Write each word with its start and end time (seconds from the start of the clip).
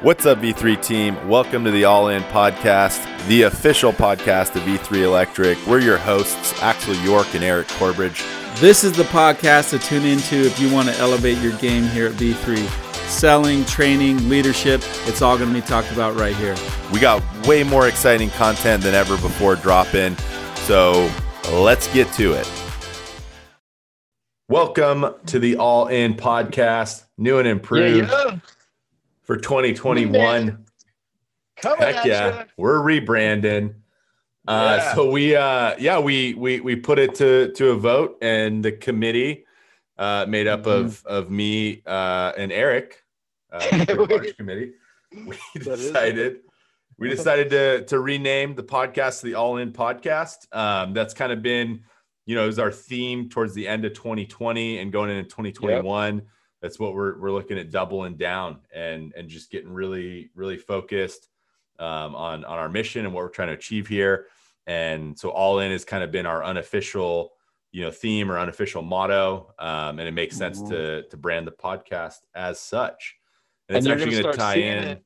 What's 0.00 0.26
up, 0.26 0.38
V3 0.38 0.80
team? 0.80 1.28
Welcome 1.28 1.64
to 1.64 1.72
the 1.72 1.82
All 1.82 2.06
In 2.06 2.22
Podcast, 2.22 3.04
the 3.26 3.42
official 3.42 3.92
podcast 3.92 4.54
of 4.54 4.62
V3 4.62 5.02
Electric. 5.02 5.58
We're 5.66 5.80
your 5.80 5.98
hosts, 5.98 6.62
Axel 6.62 6.94
York 6.98 7.34
and 7.34 7.42
Eric 7.42 7.66
Corbridge. 7.66 8.22
This 8.60 8.84
is 8.84 8.92
the 8.92 9.02
podcast 9.02 9.70
to 9.70 9.78
tune 9.80 10.04
into 10.04 10.36
if 10.36 10.60
you 10.60 10.72
want 10.72 10.88
to 10.88 10.96
elevate 10.98 11.38
your 11.38 11.50
game 11.58 11.82
here 11.82 12.06
at 12.06 12.12
V3. 12.12 12.58
Selling, 13.08 13.64
training, 13.64 14.28
leadership, 14.28 14.82
it's 15.06 15.20
all 15.20 15.36
going 15.36 15.52
to 15.52 15.60
be 15.60 15.66
talked 15.66 15.90
about 15.90 16.14
right 16.14 16.36
here. 16.36 16.54
We 16.92 17.00
got 17.00 17.20
way 17.48 17.64
more 17.64 17.88
exciting 17.88 18.30
content 18.30 18.84
than 18.84 18.94
ever 18.94 19.16
before 19.16 19.56
dropping, 19.56 20.16
so 20.54 21.10
let's 21.50 21.92
get 21.92 22.12
to 22.12 22.34
it. 22.34 22.48
Welcome 24.48 25.12
to 25.26 25.40
the 25.40 25.56
All 25.56 25.88
In 25.88 26.14
Podcast, 26.14 27.02
new 27.18 27.40
and 27.40 27.48
improved. 27.48 28.08
Yeah, 28.08 28.24
yeah. 28.26 28.38
For 29.28 29.36
2021. 29.36 30.64
Coming 31.58 31.78
Heck 31.80 32.04
yeah, 32.06 32.28
ya. 32.28 32.44
we're 32.56 32.78
rebranding. 32.78 33.74
Uh, 34.46 34.76
Yeah. 34.80 34.94
So 34.94 35.10
we, 35.10 35.36
uh, 35.36 35.74
yeah, 35.78 35.98
we 35.98 36.32
we 36.32 36.60
we 36.60 36.76
put 36.76 36.98
it 36.98 37.14
to 37.16 37.52
to 37.52 37.70
a 37.72 37.76
vote, 37.76 38.16
and 38.22 38.64
the 38.64 38.72
committee, 38.72 39.44
uh, 39.98 40.24
made 40.26 40.46
up 40.46 40.62
Mm-hmm. 40.64 40.86
of 40.86 41.04
of 41.04 41.30
me 41.30 41.82
uh, 41.84 42.32
and 42.38 42.50
Eric, 42.50 43.04
uh, 43.52 43.84
March 44.08 44.34
committee, 44.38 44.72
we 45.26 45.36
decided 45.54 46.38
we 46.98 47.10
decided 47.10 47.50
to 47.50 47.84
to 47.84 48.00
rename 48.00 48.54
the 48.54 48.62
podcast 48.64 49.20
the 49.20 49.34
All 49.34 49.58
In 49.58 49.72
Podcast. 49.72 50.46
Um, 50.56 50.94
that's 50.94 51.12
kind 51.12 51.32
of 51.32 51.42
been, 51.42 51.82
you 52.24 52.34
know, 52.34 52.48
is 52.48 52.58
our 52.58 52.72
theme 52.72 53.28
towards 53.28 53.52
the 53.52 53.68
end 53.68 53.84
of 53.84 53.92
2020 53.92 54.78
and 54.78 54.90
going 54.90 55.10
into 55.10 55.24
2021 55.24 56.22
that's 56.60 56.78
what 56.78 56.94
we're 56.94 57.18
we're 57.20 57.32
looking 57.32 57.58
at 57.58 57.70
doubling 57.70 58.16
down 58.16 58.58
and 58.74 59.12
and 59.16 59.28
just 59.28 59.50
getting 59.50 59.72
really 59.72 60.30
really 60.34 60.56
focused 60.56 61.28
um, 61.78 62.14
on 62.14 62.44
on 62.44 62.58
our 62.58 62.68
mission 62.68 63.04
and 63.04 63.14
what 63.14 63.22
we're 63.22 63.28
trying 63.30 63.48
to 63.48 63.54
achieve 63.54 63.86
here. 63.86 64.26
And 64.66 65.18
so 65.18 65.30
all 65.30 65.60
in 65.60 65.70
has 65.70 65.84
kind 65.84 66.02
of 66.04 66.10
been 66.10 66.26
our 66.26 66.44
unofficial 66.44 67.32
you 67.70 67.84
know 67.84 67.90
theme 67.90 68.30
or 68.30 68.38
unofficial 68.38 68.82
motto, 68.82 69.54
um, 69.58 69.98
and 69.98 70.08
it 70.08 70.12
makes 70.12 70.36
sense 70.36 70.60
Mhm. 70.60 70.68
to 70.70 71.02
to 71.08 71.16
brand 71.16 71.46
the 71.46 71.52
podcast 71.52 72.16
as 72.34 72.58
such. 72.60 73.16
And, 73.68 73.76
And 73.76 73.78
it's 73.78 73.86
you're 73.86 73.94
actually 73.96 74.10
gonna 74.22 74.34
start 74.34 74.36
tie 74.36 74.54
seeing 74.54 74.72
in. 74.78 74.84
it. 74.84 75.04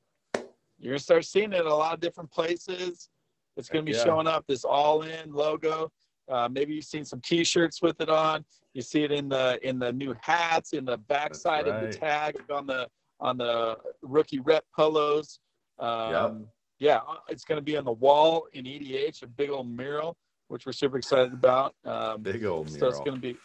You're 0.78 0.92
gonna 0.92 0.98
start 1.00 1.24
seeing 1.24 1.52
it 1.52 1.60
in 1.60 1.66
a 1.66 1.74
lot 1.74 1.94
of 1.94 2.00
different 2.00 2.30
places. 2.30 3.08
It's 3.56 3.68
gonna 3.68 3.82
be 3.84 3.92
yeah. 3.92 4.04
showing 4.04 4.26
up 4.26 4.46
this 4.46 4.64
all-in 4.64 5.32
logo. 5.32 5.92
Uh, 6.30 6.48
maybe 6.50 6.74
you've 6.74 6.84
seen 6.84 7.04
some 7.04 7.20
T-shirts 7.20 7.82
with 7.82 8.00
it 8.00 8.08
on. 8.08 8.44
You 8.74 8.82
see 8.82 9.02
it 9.02 9.12
in 9.12 9.28
the 9.28 9.58
in 9.66 9.78
the 9.78 9.92
new 9.92 10.14
hats, 10.20 10.72
in 10.72 10.84
the 10.84 10.96
backside 10.96 11.68
of 11.68 11.80
the 11.82 11.96
tag 11.96 12.36
on 12.50 12.66
the 12.66 12.88
on 13.20 13.36
the 13.38 13.76
rookie 14.02 14.40
rep 14.40 14.64
polos. 14.74 15.40
Um, 15.78 16.46
Yeah, 16.78 17.00
it's 17.28 17.44
gonna 17.44 17.60
be 17.60 17.76
on 17.76 17.84
the 17.84 17.92
wall 17.92 18.46
in 18.52 18.64
EDH, 18.64 19.22
a 19.22 19.26
big 19.26 19.50
old 19.50 19.68
mural, 19.68 20.16
which 20.48 20.66
we're 20.66 20.72
super 20.72 20.96
excited 20.98 21.32
about. 21.32 21.74
Um, 21.84 22.22
Big 22.22 22.44
old 22.44 22.66
mural. 22.72 22.80
so 22.80 22.88
it's 22.88 23.00
gonna 23.00 23.20
be. 23.20 23.36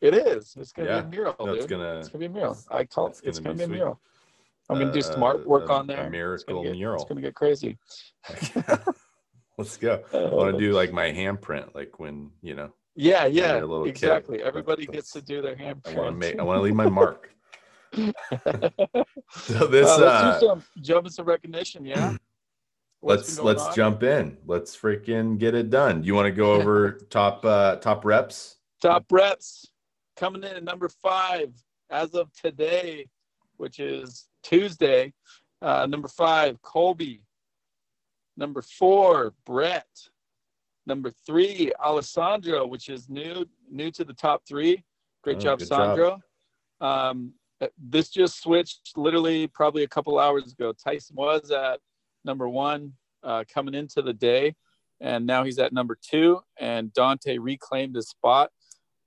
It 0.00 0.14
is. 0.14 0.54
It's 0.58 0.72
gonna 0.72 0.88
Yeah. 0.90 1.00
be 1.00 1.06
a 1.06 1.10
mural, 1.10 1.34
No, 1.40 1.52
it's 1.54 1.64
It's 1.64 1.70
gonna 1.72 2.18
be 2.18 2.26
a 2.26 2.28
mural. 2.28 2.56
I 2.70 2.84
call 2.84 3.06
It's 3.08 3.20
it. 3.22 3.28
It's 3.28 3.38
gonna 3.40 3.56
gonna, 3.56 3.66
be 3.66 3.72
be, 3.72 3.74
a 3.74 3.76
mural. 3.78 4.00
I'm 4.68 4.78
gonna 4.78 4.92
do 4.92 5.00
some 5.00 5.22
Uh, 5.22 5.32
artwork 5.32 5.68
a- 5.68 5.72
on 5.72 5.84
a 5.90 5.96
there. 5.96 6.10
miracle 6.10 6.60
it's 6.60 6.68
get, 6.68 6.76
mural. 6.76 6.96
It's 7.02 7.08
gonna 7.08 7.20
get 7.22 7.34
crazy. 7.34 7.78
Let's 9.58 9.76
go. 9.76 10.02
I 10.12 10.34
want 10.34 10.52
to 10.54 10.58
do 10.58 10.72
like 10.72 10.92
my 10.92 11.10
handprint, 11.10 11.74
like 11.74 11.98
when 11.98 12.30
you 12.42 12.54
know 12.54 12.72
Yeah, 12.94 13.26
yeah, 13.26 13.54
little 13.54 13.84
kid. 13.84 13.90
exactly. 13.90 14.42
Everybody 14.42 14.86
gets 14.86 15.10
to 15.12 15.22
do 15.22 15.40
their 15.40 15.56
handprint. 15.56 15.96
I 15.96 15.98
want 15.98 16.08
to 16.08 16.18
make. 16.18 16.38
I 16.38 16.42
want 16.42 16.58
to 16.58 16.62
leave 16.62 16.74
my 16.74 16.88
mark. 16.88 17.30
so 17.92 18.12
this. 19.66 19.86
let's 19.86 20.00
uh, 20.00 20.38
do 20.40 20.46
some 20.46 20.62
jump 20.82 21.08
some 21.08 21.26
recognition. 21.26 21.84
Yeah. 21.84 22.16
What's 23.00 23.38
let's 23.38 23.40
let's 23.40 23.62
on? 23.62 23.74
jump 23.74 24.02
in. 24.02 24.36
Let's 24.46 24.76
freaking 24.76 25.38
get 25.38 25.54
it 25.54 25.70
done. 25.70 26.02
You 26.02 26.14
want 26.14 26.26
to 26.26 26.32
go 26.32 26.52
over 26.52 26.92
top 27.10 27.44
uh 27.44 27.76
top 27.76 28.04
reps? 28.04 28.56
Top 28.82 29.04
reps 29.10 29.66
coming 30.16 30.42
in 30.42 30.56
at 30.56 30.64
number 30.64 30.88
five 30.88 31.52
as 31.90 32.14
of 32.14 32.32
today, 32.32 33.06
which 33.56 33.78
is 33.78 34.26
Tuesday. 34.42 35.12
Uh, 35.62 35.86
number 35.86 36.08
five, 36.08 36.60
Colby. 36.62 37.22
Number 38.36 38.62
four, 38.62 39.34
Brett. 39.44 39.86
Number 40.86 41.10
three, 41.26 41.72
Alessandro, 41.84 42.66
which 42.66 42.88
is 42.88 43.08
new 43.08 43.46
new 43.70 43.90
to 43.92 44.04
the 44.04 44.12
top 44.12 44.42
three. 44.46 44.84
Great 45.22 45.38
Oh, 45.38 45.40
job, 45.40 45.58
good 45.58 45.68
job. 45.68 45.96
Sandro. 45.96 46.20
Um, 46.80 47.32
uh, 47.60 47.66
this 47.78 48.10
just 48.10 48.40
switched 48.40 48.92
literally 48.96 49.46
probably 49.48 49.82
a 49.82 49.88
couple 49.88 50.18
hours 50.18 50.52
ago. 50.52 50.72
Tyson 50.72 51.16
was 51.16 51.50
at 51.50 51.80
number 52.24 52.48
one 52.48 52.92
uh, 53.24 53.44
coming 53.52 53.74
into 53.74 54.02
the 54.02 54.12
day, 54.12 54.54
and 55.00 55.26
now 55.26 55.42
he's 55.42 55.58
at 55.58 55.72
number 55.72 55.98
two. 56.00 56.40
And 56.60 56.92
Dante 56.92 57.38
reclaimed 57.38 57.96
his 57.96 58.08
spot 58.08 58.50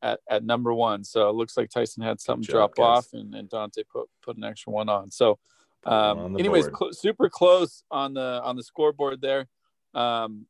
at, 0.02 0.20
at 0.30 0.44
number 0.44 0.74
one. 0.74 1.04
So 1.04 1.30
it 1.30 1.36
looks 1.36 1.56
like 1.56 1.70
Tyson 1.70 2.04
had 2.04 2.20
something 2.20 2.44
job, 2.44 2.74
drop 2.74 2.76
guys. 2.76 2.86
off, 2.86 3.08
and, 3.14 3.34
and 3.36 3.50
Dante 3.50 3.84
put 3.90 4.10
put 4.22 4.36
an 4.36 4.44
extra 4.44 4.74
one 4.74 4.90
on. 4.90 5.12
So, 5.12 5.38
um, 5.86 6.38
anyways, 6.38 6.66
cl- 6.66 6.94
super 6.94 7.30
close 7.30 7.84
on 7.90 8.14
the 8.14 8.42
on 8.44 8.56
the 8.56 8.64
scoreboard 8.64 9.22
there. 9.22 9.48
Um, 9.94 10.46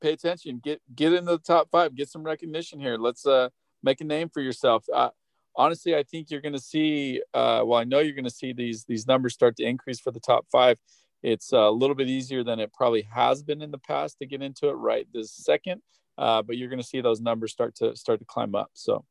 pay 0.00 0.12
attention. 0.12 0.60
Get 0.62 0.80
get 0.94 1.12
into 1.12 1.32
the 1.32 1.38
top 1.38 1.70
five. 1.70 1.94
Get 1.94 2.08
some 2.08 2.22
recognition 2.22 2.80
here. 2.80 2.96
Let's 2.96 3.26
uh, 3.26 3.50
make 3.82 4.00
a 4.00 4.04
name 4.04 4.28
for 4.28 4.40
yourself. 4.40 4.84
Uh, 4.92 5.10
honestly, 5.56 5.94
I 5.94 6.02
think 6.02 6.30
you're 6.30 6.40
going 6.40 6.52
to 6.52 6.60
see. 6.60 7.22
Uh, 7.32 7.62
well, 7.64 7.78
I 7.78 7.84
know 7.84 8.00
you're 8.00 8.14
going 8.14 8.24
to 8.24 8.30
see 8.30 8.52
these 8.52 8.84
these 8.84 9.06
numbers 9.06 9.34
start 9.34 9.56
to 9.56 9.64
increase 9.64 10.00
for 10.00 10.10
the 10.10 10.20
top 10.20 10.46
five. 10.50 10.78
It's 11.22 11.52
a 11.52 11.70
little 11.70 11.96
bit 11.96 12.08
easier 12.08 12.44
than 12.44 12.60
it 12.60 12.72
probably 12.72 13.02
has 13.02 13.42
been 13.42 13.62
in 13.62 13.70
the 13.70 13.78
past 13.78 14.18
to 14.18 14.26
get 14.26 14.42
into 14.42 14.68
it 14.68 14.74
right 14.74 15.06
this 15.12 15.32
second. 15.32 15.82
Uh, 16.18 16.42
but 16.42 16.56
you're 16.56 16.68
going 16.68 16.80
to 16.80 16.86
see 16.86 17.00
those 17.00 17.20
numbers 17.20 17.52
start 17.52 17.74
to 17.76 17.94
start 17.96 18.18
to 18.20 18.24
climb 18.24 18.54
up. 18.54 18.70
So, 18.74 19.04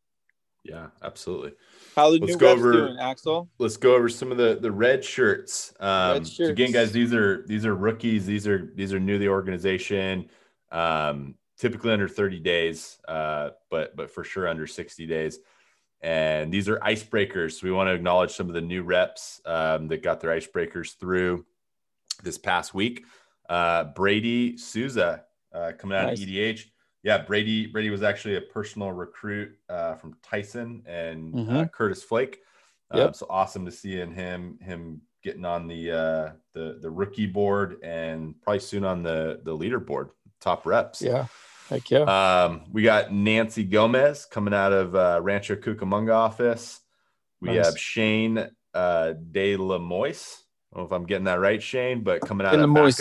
Yeah, 0.66 0.88
absolutely. 1.04 1.54
how 1.96 2.10
the 2.10 2.18
Let's 2.20 2.34
new 2.34 2.40
go 2.40 2.52
over- 2.52 2.72
doing, 2.74 2.98
Axel? 3.00 3.50
Let's 3.60 3.78
go 3.78 3.96
over 3.96 4.10
some 4.10 4.32
of 4.32 4.38
the 4.38 4.58
the 4.60 4.72
red 4.72 5.06
shirts. 5.06 5.74
Um, 5.80 6.14
Red 6.14 6.28
so 6.28 6.46
again, 6.46 6.72
guys, 6.72 6.92
these 6.92 7.14
are 7.14 7.46
these 7.48 7.66
are 7.66 7.76
rookies. 7.76 8.26
These 8.26 8.48
are 8.48 8.72
these 8.76 8.92
are 8.92 9.00
new 9.00 9.14
to 9.14 9.20
the 9.20 9.30
organization. 9.30 10.30
Um, 10.72 11.36
typically 11.58 11.94
under 11.94 12.08
30 12.10 12.40
days, 12.40 12.98
uh, 13.08 13.52
but 13.70 13.96
but 13.96 14.10
for 14.12 14.24
sure 14.24 14.48
under 14.48 14.66
60 14.68 15.06
days. 15.06 15.40
And 16.02 16.52
these 16.52 16.68
are 16.68 16.80
icebreakers. 16.80 17.54
So 17.54 17.68
we 17.68 17.72
want 17.72 17.88
to 17.88 17.94
acknowledge 17.94 18.32
some 18.32 18.48
of 18.48 18.54
the 18.54 18.62
new 18.62 18.84
reps 18.84 19.40
um, 19.46 19.88
that 19.88 20.04
got 20.04 20.20
their 20.20 20.32
icebreakers 20.32 20.98
through 21.00 21.46
this 22.24 22.38
past 22.38 22.74
week. 22.74 23.06
Uh, 23.48 23.86
Brady 23.86 24.58
Souza 24.58 25.24
uh, 25.54 25.72
coming 25.78 25.98
out 25.98 26.08
Nice. 26.08 26.22
of 26.22 26.28
EDH. 26.28 26.66
Yeah, 27.06 27.20
Brady 27.20 27.68
Brady 27.68 27.92
was 27.92 28.02
actually 28.02 28.36
a 28.36 28.42
personal 28.42 28.92
recruit 28.92 29.56
uh, 29.70 29.94
from 29.94 30.18
Tyson 30.24 30.82
and 30.88 31.36
uh, 31.36 31.38
Mhm. 31.38 31.72
Curtis 31.72 32.02
Flake. 32.04 32.42
Um, 32.90 33.00
Yep. 33.00 33.16
So 33.16 33.28
awesome 33.30 33.64
to 33.66 33.72
see 33.72 34.02
in 34.02 34.12
him 34.12 34.58
him 34.60 35.02
getting 35.22 35.46
on 35.46 35.68
the 35.68 35.92
uh, 35.92 36.32
the 36.54 36.80
the 36.82 36.90
rookie 36.90 37.28
board 37.28 37.78
and 37.84 38.34
probably 38.42 38.60
soon 38.60 38.84
on 38.84 39.04
the 39.04 39.40
the 39.44 39.56
leaderboard 39.56 40.10
top 40.42 40.66
reps. 40.66 41.00
Yeah, 41.00 41.28
heck 41.70 41.92
yeah. 41.92 42.06
Um, 42.46 42.64
we 42.72 42.82
got 42.82 43.14
Nancy 43.14 43.64
Gomez 43.64 44.26
coming 44.26 44.54
out 44.56 44.74
of 44.74 44.96
uh, 44.96 45.20
Rancho 45.22 45.58
Cucamonga 45.58 46.14
office. 46.16 46.82
We 47.40 47.50
Nice. 47.50 47.66
have 47.66 47.80
Shane 47.80 48.50
uh, 48.74 49.14
De 49.32 49.56
La 49.58 49.78
Moise. 49.78 50.44
I 50.74 50.78
don't 50.78 50.84
know 50.84 50.88
if 50.88 50.92
I'm 50.92 51.06
getting 51.06 51.26
that 51.26 51.40
right, 51.40 51.62
Shane, 51.62 52.02
but 52.02 52.22
coming 52.22 52.48
out 52.48 52.56
of 52.56 52.68
Moise. 52.68 52.98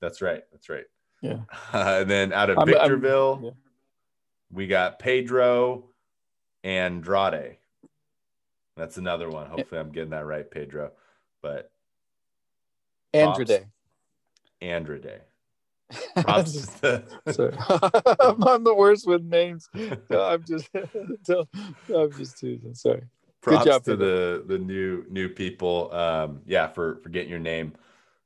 That's 0.00 0.20
right. 0.20 0.42
That's 0.50 0.68
right. 0.68 0.84
Yeah. 1.26 1.38
and 2.00 2.10
then 2.10 2.32
out 2.32 2.50
of 2.50 2.58
I'm- 2.58 2.68
I'm- 2.68 2.78
Victorville, 2.78 3.40
yeah. 3.42 3.50
we 4.52 4.66
got 4.66 4.98
Pedro 4.98 5.84
Andrade. 6.64 7.56
That's 8.76 8.98
another 8.98 9.30
one. 9.30 9.46
Hopefully, 9.48 9.80
I'm 9.80 9.90
getting 9.90 10.10
that 10.10 10.26
right, 10.26 10.48
Pedro. 10.50 10.92
But 11.42 11.70
Andrade. 13.14 13.66
Andrade. 14.60 15.20
Props 16.20 16.66
the- 16.80 17.04
I'm, 18.20 18.42
I'm 18.46 18.64
the 18.64 18.74
worst 18.74 19.06
with 19.06 19.22
names. 19.22 19.68
No, 20.10 20.22
I'm 20.22 20.44
just, 20.44 20.68
I'm 20.74 22.12
just 22.12 22.38
teasing. 22.38 22.74
Sorry. 22.74 23.02
props 23.40 23.64
job, 23.64 23.84
to 23.84 23.96
the 23.96 24.42
the 24.46 24.58
new 24.58 25.04
new 25.08 25.28
people 25.28 25.92
um 25.94 26.40
yeah 26.46 26.66
for 26.66 26.96
for 26.96 27.08
getting 27.10 27.30
your 27.30 27.38
name 27.38 27.72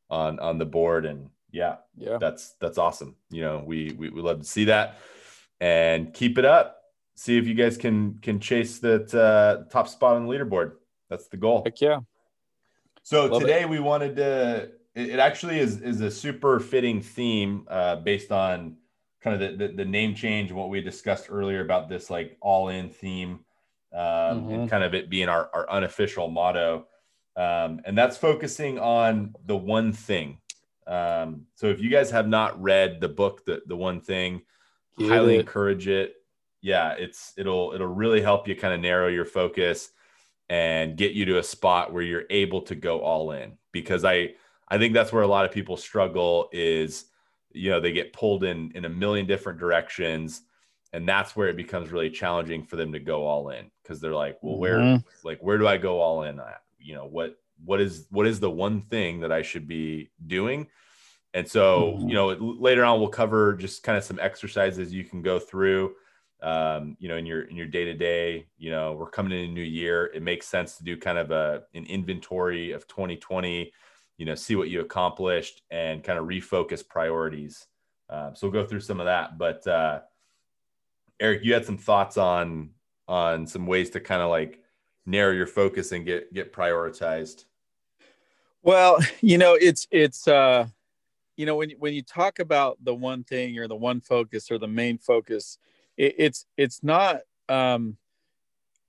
on 0.08 0.38
on 0.40 0.56
the 0.58 0.64
board 0.64 1.04
and 1.04 1.28
yeah 1.52 1.76
Yeah. 1.96 2.18
that's 2.18 2.54
that's 2.60 2.78
awesome 2.78 3.16
you 3.30 3.42
know 3.42 3.62
we 3.66 3.92
we, 3.98 4.10
we 4.10 4.20
love 4.20 4.38
to 4.38 4.44
see 4.46 4.64
that 4.66 4.98
and 5.60 6.12
keep 6.14 6.38
it 6.38 6.44
up 6.44 6.76
see 7.16 7.36
if 7.38 7.46
you 7.46 7.54
guys 7.54 7.76
can 7.76 8.18
can 8.22 8.40
chase 8.40 8.78
that 8.80 9.14
uh 9.14 9.64
top 9.70 9.88
spot 9.88 10.16
on 10.16 10.26
the 10.26 10.32
leaderboard 10.32 10.72
that's 11.08 11.28
the 11.28 11.36
goal 11.36 11.62
Heck 11.64 11.80
yeah. 11.80 12.00
so 13.02 13.26
Love 13.26 13.42
it. 13.42 13.46
today 13.46 13.64
we 13.64 13.80
wanted 13.80 14.16
to. 14.16 14.70
It, 14.94 15.10
it 15.10 15.18
actually 15.18 15.58
is 15.58 15.80
is 15.80 16.00
a 16.00 16.10
super 16.10 16.60
fitting 16.60 17.00
theme 17.00 17.64
uh, 17.68 17.96
based 17.96 18.30
on 18.32 18.76
kind 19.22 19.34
of 19.42 19.58
the, 19.58 19.66
the 19.68 19.72
the 19.74 19.84
name 19.84 20.14
change 20.14 20.50
and 20.50 20.58
what 20.58 20.68
we 20.68 20.80
discussed 20.80 21.26
earlier 21.30 21.60
about 21.60 21.88
this 21.88 22.10
like 22.10 22.36
all 22.40 22.68
in 22.68 22.90
theme 22.90 23.40
um, 23.92 24.48
and 24.50 24.66
Mhm. 24.66 24.68
kind 24.70 24.84
of 24.84 24.94
it 24.94 25.10
being 25.10 25.28
our 25.28 25.50
our 25.52 25.68
unofficial 25.70 26.28
motto. 26.28 26.86
um, 27.36 27.80
and 27.84 27.96
that's 27.96 28.16
focusing 28.16 28.78
on 28.78 29.34
the 29.46 29.56
one 29.56 29.92
thing. 29.92 30.38
Um, 30.86 31.46
so 31.54 31.66
if 31.66 31.80
you 31.80 31.90
guys 31.90 32.10
have 32.10 32.28
not 32.28 32.60
read 32.60 33.00
the 33.00 33.08
book, 33.08 33.44
the 33.44 33.62
the 33.66 33.76
one 33.76 34.00
thing, 34.00 34.42
Get 34.98 35.08
highly 35.08 35.36
it. 35.36 35.40
encourage 35.40 35.88
it. 35.88 36.16
Yeah, 36.60 36.92
it's 36.92 37.32
it'll 37.36 37.72
it'll 37.74 37.86
really 37.86 38.20
help 38.20 38.48
you 38.48 38.56
kind 38.56 38.74
of 38.74 38.80
narrow 38.80 39.08
your 39.08 39.24
focus 39.24 39.90
and 40.48 40.96
get 40.96 41.12
you 41.12 41.24
to 41.26 41.38
a 41.38 41.42
spot 41.42 41.92
where 41.92 42.02
you're 42.02 42.24
able 42.28 42.62
to 42.62 42.74
go 42.74 43.00
all 43.00 43.32
in. 43.32 43.56
Because 43.72 44.04
I 44.04 44.34
I 44.68 44.78
think 44.78 44.94
that's 44.94 45.12
where 45.12 45.22
a 45.22 45.28
lot 45.28 45.44
of 45.44 45.52
people 45.52 45.76
struggle 45.76 46.48
is 46.52 47.06
you 47.52 47.70
know 47.70 47.80
they 47.80 47.92
get 47.92 48.12
pulled 48.12 48.44
in 48.44 48.72
in 48.74 48.84
a 48.84 48.88
million 48.88 49.26
different 49.26 49.58
directions 49.58 50.42
and 50.92 51.08
that's 51.08 51.36
where 51.36 51.48
it 51.48 51.56
becomes 51.56 51.90
really 51.90 52.10
challenging 52.10 52.62
for 52.64 52.76
them 52.76 52.92
to 52.92 52.98
go 52.98 53.26
all 53.26 53.50
in 53.50 53.70
because 53.82 54.00
they're 54.00 54.14
like 54.14 54.38
well 54.42 54.56
where 54.56 54.78
mm-hmm. 54.78 55.26
like 55.26 55.40
where 55.40 55.58
do 55.58 55.66
i 55.66 55.76
go 55.76 56.00
all 56.00 56.22
in 56.22 56.38
at 56.38 56.62
you 56.78 56.94
know 56.94 57.06
what 57.06 57.36
what 57.64 57.80
is 57.80 58.06
what 58.10 58.26
is 58.26 58.40
the 58.40 58.50
one 58.50 58.82
thing 58.82 59.20
that 59.20 59.32
i 59.32 59.42
should 59.42 59.66
be 59.66 60.10
doing 60.26 60.66
and 61.34 61.46
so 61.46 61.94
mm-hmm. 61.96 62.08
you 62.08 62.14
know 62.14 62.28
later 62.28 62.84
on 62.84 62.98
we'll 62.98 63.08
cover 63.08 63.54
just 63.54 63.82
kind 63.82 63.96
of 63.96 64.04
some 64.04 64.18
exercises 64.20 64.92
you 64.92 65.04
can 65.04 65.22
go 65.22 65.38
through 65.38 65.94
um, 66.42 66.96
you 66.98 67.08
know 67.08 67.16
in 67.16 67.26
your 67.26 67.42
in 67.42 67.56
your 67.56 67.66
day 67.66 67.84
to 67.84 67.94
day 67.94 68.46
you 68.56 68.70
know 68.70 68.94
we're 68.94 69.10
coming 69.10 69.32
in 69.32 69.50
a 69.50 69.52
new 69.52 69.60
year 69.60 70.10
it 70.14 70.22
makes 70.22 70.46
sense 70.46 70.78
to 70.78 70.84
do 70.84 70.96
kind 70.96 71.18
of 71.18 71.30
a 71.30 71.62
an 71.74 71.84
inventory 71.86 72.72
of 72.72 72.88
2020 72.88 73.70
you 74.16 74.26
know 74.26 74.34
see 74.34 74.56
what 74.56 74.70
you 74.70 74.80
accomplished 74.80 75.62
and 75.70 76.02
kind 76.02 76.18
of 76.18 76.24
refocus 76.24 76.86
priorities 76.86 77.66
uh, 78.08 78.32
so 78.32 78.48
we'll 78.48 78.62
go 78.62 78.66
through 78.66 78.80
some 78.80 79.00
of 79.00 79.06
that 79.06 79.36
but 79.36 79.66
uh, 79.66 80.00
Eric, 81.20 81.44
you 81.44 81.52
had 81.52 81.66
some 81.66 81.76
thoughts 81.76 82.16
on 82.16 82.70
on 83.06 83.46
some 83.46 83.66
ways 83.66 83.90
to 83.90 84.00
kind 84.00 84.22
of 84.22 84.30
like 84.30 84.62
narrow 85.04 85.32
your 85.32 85.46
focus 85.46 85.92
and 85.92 86.06
get 86.06 86.32
get 86.32 86.52
prioritized. 86.52 87.44
Well, 88.62 88.98
you 89.20 89.38
know, 89.38 89.54
it's 89.54 89.86
it's 89.90 90.28
uh 90.28 90.66
you 91.36 91.46
know 91.46 91.56
when 91.56 91.70
when 91.78 91.94
you 91.94 92.02
talk 92.02 92.38
about 92.38 92.78
the 92.82 92.94
one 92.94 93.24
thing 93.24 93.58
or 93.58 93.68
the 93.68 93.76
one 93.76 94.00
focus 94.00 94.50
or 94.50 94.58
the 94.58 94.68
main 94.68 94.98
focus, 94.98 95.58
it, 95.96 96.14
it's 96.18 96.46
it's 96.56 96.82
not 96.82 97.20
um 97.48 97.96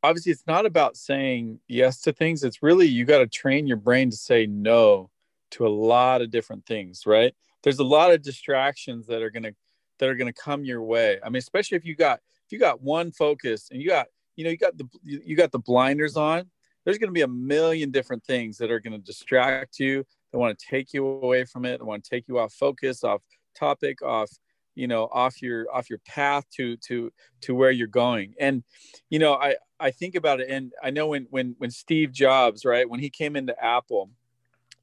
obviously 0.03 0.31
it's 0.31 0.47
not 0.47 0.65
about 0.65 0.97
saying 0.97 1.59
yes 1.67 2.01
to 2.01 2.13
things. 2.13 2.43
It's 2.43 2.63
really 2.63 2.87
you 2.87 3.05
got 3.05 3.19
to 3.19 3.27
train 3.27 3.67
your 3.67 3.77
brain 3.77 4.09
to 4.09 4.17
say 4.17 4.45
no 4.45 5.09
to 5.51 5.67
a 5.67 5.69
lot 5.69 6.21
of 6.21 6.31
different 6.31 6.65
things, 6.65 7.05
right? 7.05 7.33
There's 7.63 7.79
a 7.79 7.83
lot 7.83 8.11
of 8.11 8.21
distractions 8.21 9.07
that 9.07 9.21
are 9.21 9.29
going 9.29 9.43
to 9.43 9.53
that 9.99 10.09
are 10.09 10.15
going 10.15 10.31
to 10.31 10.41
come 10.41 10.65
your 10.65 10.81
way. 10.81 11.19
I 11.23 11.29
mean, 11.29 11.37
especially 11.37 11.77
if 11.77 11.85
you 11.85 11.95
got 11.95 12.19
if 12.45 12.51
you 12.51 12.59
got 12.59 12.81
one 12.81 13.11
focus 13.11 13.69
and 13.71 13.81
you 13.81 13.89
got 13.89 14.07
you 14.35 14.43
know 14.43 14.49
you 14.49 14.57
got 14.57 14.77
the 14.77 14.87
you 15.03 15.35
got 15.35 15.51
the 15.51 15.59
blinders 15.59 16.17
on. 16.17 16.49
There's 16.83 16.97
going 16.97 17.09
to 17.09 17.13
be 17.13 17.21
a 17.21 17.27
million 17.27 17.91
different 17.91 18.23
things 18.23 18.57
that 18.57 18.71
are 18.71 18.79
going 18.79 18.93
to 18.93 18.99
distract 18.99 19.79
you. 19.79 20.05
They 20.31 20.37
want 20.37 20.57
to 20.57 20.65
take 20.65 20.93
you 20.93 21.05
away 21.05 21.45
from 21.45 21.65
it. 21.65 21.79
They 21.79 21.85
want 21.85 22.03
to 22.03 22.09
take 22.09 22.27
you 22.27 22.39
off 22.39 22.53
focus, 22.53 23.03
off 23.03 23.21
topic, 23.57 24.01
off 24.01 24.29
you 24.73 24.87
know 24.87 25.09
off 25.11 25.41
your 25.41 25.67
off 25.73 25.89
your 25.89 25.99
path 25.99 26.45
to 26.55 26.77
to 26.77 27.11
to 27.41 27.53
where 27.53 27.71
you're 27.71 27.87
going 27.87 28.33
and 28.39 28.63
you 29.09 29.19
know 29.19 29.33
i 29.33 29.53
i 29.81 29.91
think 29.91 30.15
about 30.15 30.39
it 30.39 30.49
and 30.49 30.71
i 30.81 30.89
know 30.89 31.07
when 31.07 31.27
when 31.29 31.55
when 31.57 31.69
steve 31.69 32.13
jobs 32.13 32.63
right 32.63 32.89
when 32.89 33.01
he 33.01 33.09
came 33.09 33.35
into 33.35 33.53
apple 33.61 34.09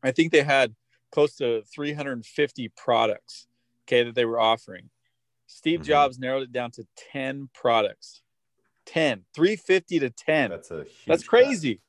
i 0.03 0.11
think 0.11 0.31
they 0.31 0.43
had 0.43 0.75
close 1.11 1.37
to 1.37 1.63
350 1.75 2.69
products 2.77 3.47
okay 3.87 4.03
that 4.03 4.15
they 4.15 4.27
were 4.27 4.39
offering 4.39 4.91
Steve 5.49 5.81
mm-hmm. 5.81 5.89
Jobs 5.89 6.19
narrowed 6.19 6.43
it 6.43 6.53
down 6.53 6.71
to 6.73 6.87
10 7.13 7.49
products. 7.53 8.21
10, 8.87 9.25
350 9.35 9.99
to 9.99 10.11
10. 10.11 10.51
That's 10.51 10.71
a 10.71 10.87
That's 11.07 11.25
crazy. 11.25 11.81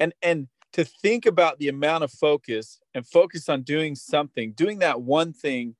And 0.00 0.12
and 0.22 0.48
to 0.72 0.84
think 0.84 1.26
about 1.26 1.58
the 1.58 1.68
amount 1.68 2.04
of 2.04 2.12
focus 2.12 2.80
and 2.94 3.06
focus 3.06 3.48
on 3.48 3.62
doing 3.62 3.94
something, 3.94 4.52
doing 4.52 4.80
that 4.80 5.00
one 5.00 5.32
thing 5.32 5.76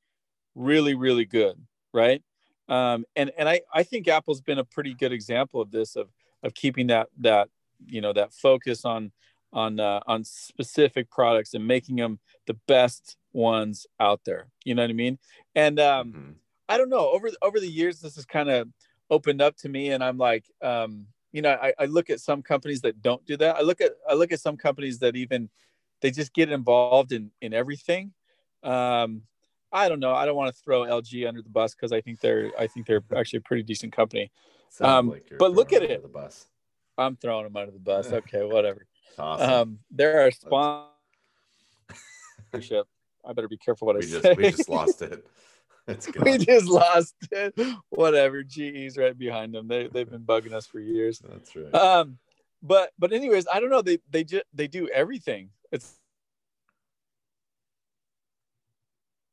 really 0.55 0.95
really 0.95 1.25
good, 1.25 1.61
right? 1.93 2.23
Um, 2.69 3.05
and 3.17 3.31
and 3.39 3.49
I 3.49 3.63
I 3.73 3.83
think 3.83 4.09
Apple's 4.09 4.41
been 4.41 4.59
a 4.59 4.65
pretty 4.65 4.95
good 4.95 5.13
example 5.13 5.61
of 5.61 5.71
this 5.71 5.97
of 5.97 6.09
of 6.43 6.55
keeping 6.55 6.89
that 6.89 7.09
that 7.19 7.49
you 7.87 8.01
know 8.01 8.13
that 8.13 8.33
focus 8.33 8.85
on 8.85 9.13
on 9.53 9.81
uh, 9.81 10.01
on 10.07 10.25
specific 10.25 11.11
products 11.11 11.55
and 11.55 11.67
making 11.67 11.97
them 11.97 12.19
the 12.47 12.55
best 12.67 13.17
ones 13.33 13.87
out 14.01 14.21
there. 14.25 14.49
You 14.65 14.75
know 14.75 14.83
what 14.83 14.91
I 14.91 14.95
mean? 14.95 15.19
And 15.55 15.81
um, 15.81 16.09
mm-hmm. 16.09 16.31
I 16.69 16.77
don't 16.77 16.91
know. 16.91 17.11
Over 17.11 17.31
over 17.43 17.61
the 17.61 17.71
years, 17.71 18.01
this 18.01 18.17
has 18.17 18.25
kind 18.25 18.51
of 18.51 18.69
opened 19.11 19.41
up 19.41 19.57
to 19.59 19.69
me, 19.69 19.91
and 19.91 20.05
I'm 20.05 20.19
like, 20.19 20.45
um, 20.63 21.07
you 21.33 21.43
know, 21.43 21.51
I, 21.51 21.73
I 21.79 21.85
look 21.87 22.11
at 22.11 22.21
some 22.21 22.43
companies 22.43 22.81
that 22.83 23.03
don't 23.03 23.25
do 23.27 23.37
that. 23.37 23.57
I 23.57 23.63
look 23.63 23.81
at 23.81 23.93
I 24.09 24.15
look 24.15 24.33
at 24.33 24.41
some 24.41 24.57
companies 24.57 24.99
that 25.01 25.17
even 25.17 25.51
they 26.01 26.11
just 26.11 26.33
get 26.33 26.51
involved 26.51 27.13
in 27.13 27.31
in 27.41 27.53
everything. 27.53 28.13
Um, 28.63 29.23
I 29.71 29.89
don't 29.89 30.01
know. 30.01 30.15
I 30.15 30.25
don't 30.25 30.37
want 30.37 30.55
to 30.55 30.63
throw 30.63 30.83
LG 30.83 31.29
under 31.29 31.43
the 31.43 31.51
bus 31.51 31.75
because 31.75 31.93
I 31.93 32.01
think 32.01 32.21
they're 32.21 32.51
I 32.59 32.67
think 32.67 32.87
they're 32.87 33.03
actually 33.15 33.39
a 33.39 33.43
pretty 33.43 33.63
decent 33.63 33.93
company. 33.93 34.31
Um, 34.81 35.11
like 35.11 35.33
but 35.39 35.53
look 35.53 35.73
at 35.73 35.83
it. 35.83 36.03
The 36.03 36.09
bus. 36.09 36.47
I'm 36.97 37.17
throwing 37.17 37.45
them 37.45 37.57
under 37.57 37.73
the 37.73 37.79
bus. 37.79 38.13
Okay, 38.13 38.45
whatever. 38.45 38.87
Awesome. 39.19 39.51
Um, 39.51 39.79
they're 39.91 40.21
our 40.21 40.31
sponsorship. 40.31 40.89
I 43.25 43.33
better 43.33 43.49
be 43.49 43.57
careful 43.57 43.87
what 43.87 43.97
we 43.97 44.03
I 44.03 44.09
just, 44.09 44.23
say. 44.23 44.35
We 44.35 44.51
just 44.51 44.69
lost 44.69 45.03
it. 45.03 45.27
we 46.23 46.39
just 46.39 46.67
lost 46.67 47.15
it. 47.31 47.55
Whatever. 47.91 48.43
GE's 48.43 48.97
right 48.97 49.17
behind 49.17 49.55
them. 49.55 49.69
They 49.69 49.89
they've 49.89 50.09
been 50.09 50.25
bugging 50.25 50.53
us 50.53 50.67
for 50.67 50.81
years. 50.81 51.21
That's 51.21 51.55
right. 51.57 51.75
Um, 51.75 52.19
but 52.63 52.91
but 52.99 53.13
anyways, 53.13 53.47
I 53.53 53.61
don't 53.61 53.71
know. 53.71 53.83
They 53.83 53.99
they 54.11 54.25
just 54.25 54.45
they 54.53 54.67
do 54.67 54.89
everything. 54.89 55.51
It's 55.73 55.99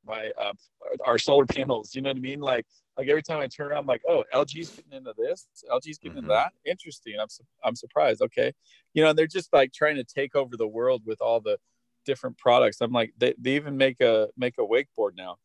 my 0.05 0.31
uh, 0.39 0.53
our 1.05 1.17
solar 1.17 1.45
panels. 1.45 1.95
You 1.95 2.01
know 2.01 2.09
what 2.09 2.17
I 2.17 2.21
mean? 2.21 2.39
Like 2.39 2.65
like 2.97 3.07
every 3.07 3.23
time 3.23 3.39
I 3.39 3.47
turn 3.47 3.67
around, 3.67 3.79
I'm 3.79 3.85
like, 3.85 4.03
oh, 4.07 4.23
LG's 4.33 4.69
getting 4.69 4.93
into 4.93 5.13
this. 5.17 5.47
LG's 5.69 5.97
getting 5.97 6.11
mm-hmm. 6.11 6.17
into 6.19 6.29
that. 6.29 6.53
Interesting. 6.65 7.15
I'm 7.19 7.27
I'm 7.63 7.75
surprised. 7.75 8.21
Okay, 8.21 8.53
you 8.93 9.03
know, 9.03 9.13
they're 9.13 9.27
just 9.27 9.51
like 9.51 9.73
trying 9.73 9.95
to 9.95 10.03
take 10.03 10.35
over 10.35 10.55
the 10.55 10.67
world 10.67 11.01
with 11.05 11.21
all 11.21 11.41
the 11.41 11.57
different 12.05 12.37
products. 12.37 12.81
I'm 12.81 12.91
like, 12.91 13.13
they, 13.17 13.33
they 13.37 13.55
even 13.55 13.77
make 13.77 13.99
a 13.99 14.29
make 14.37 14.55
a 14.57 14.61
wakeboard 14.61 15.17
now. 15.17 15.37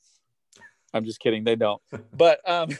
I'm 0.92 1.04
just 1.04 1.20
kidding. 1.20 1.44
They 1.44 1.56
don't. 1.56 1.82
But 2.12 2.40
um, 2.48 2.70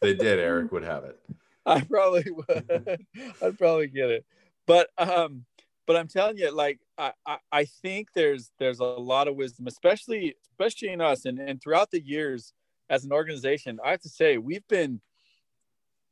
they 0.00 0.14
did. 0.14 0.38
Eric 0.38 0.72
would 0.72 0.84
have 0.84 1.04
it. 1.04 1.18
I 1.66 1.80
probably 1.80 2.24
would. 2.30 3.06
I'd 3.42 3.58
probably 3.58 3.86
get 3.86 4.10
it. 4.10 4.24
But 4.66 4.88
um, 4.98 5.44
but 5.86 5.96
I'm 5.96 6.08
telling 6.08 6.38
you, 6.38 6.50
like 6.50 6.80
I, 6.98 7.12
I, 7.26 7.38
I 7.52 7.64
think 7.64 8.08
there's 8.14 8.50
there's 8.58 8.80
a 8.80 8.84
lot 8.84 9.28
of 9.28 9.36
wisdom, 9.36 9.66
especially 9.66 10.34
especially 10.50 10.88
in 10.88 11.00
us, 11.00 11.24
and 11.24 11.38
and 11.38 11.62
throughout 11.62 11.90
the 11.90 12.00
years 12.00 12.52
as 12.90 13.04
an 13.04 13.12
organization. 13.12 13.78
I 13.84 13.92
have 13.92 14.00
to 14.00 14.08
say 14.08 14.38
we've 14.38 14.66
been 14.68 15.00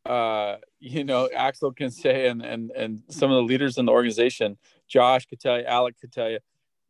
uh, 0.04 0.56
you 0.80 1.04
know, 1.04 1.28
Axel 1.34 1.72
can 1.72 1.90
say, 1.90 2.28
and 2.28 2.42
and 2.42 2.70
and 2.72 3.02
some 3.08 3.30
of 3.30 3.36
the 3.36 3.42
leaders 3.42 3.78
in 3.78 3.86
the 3.86 3.92
organization, 3.92 4.58
Josh 4.88 5.26
could 5.26 5.40
tell 5.40 5.58
you, 5.58 5.64
Alec 5.64 5.98
could 6.00 6.12
tell 6.12 6.28
you, 6.28 6.38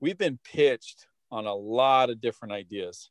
we've 0.01 0.19
been 0.19 0.39
pitched 0.45 1.07
on 1.31 1.47
a 1.47 1.55
lot 1.55 2.11
of 2.11 2.21
different 2.21 2.53
ideas. 2.53 3.11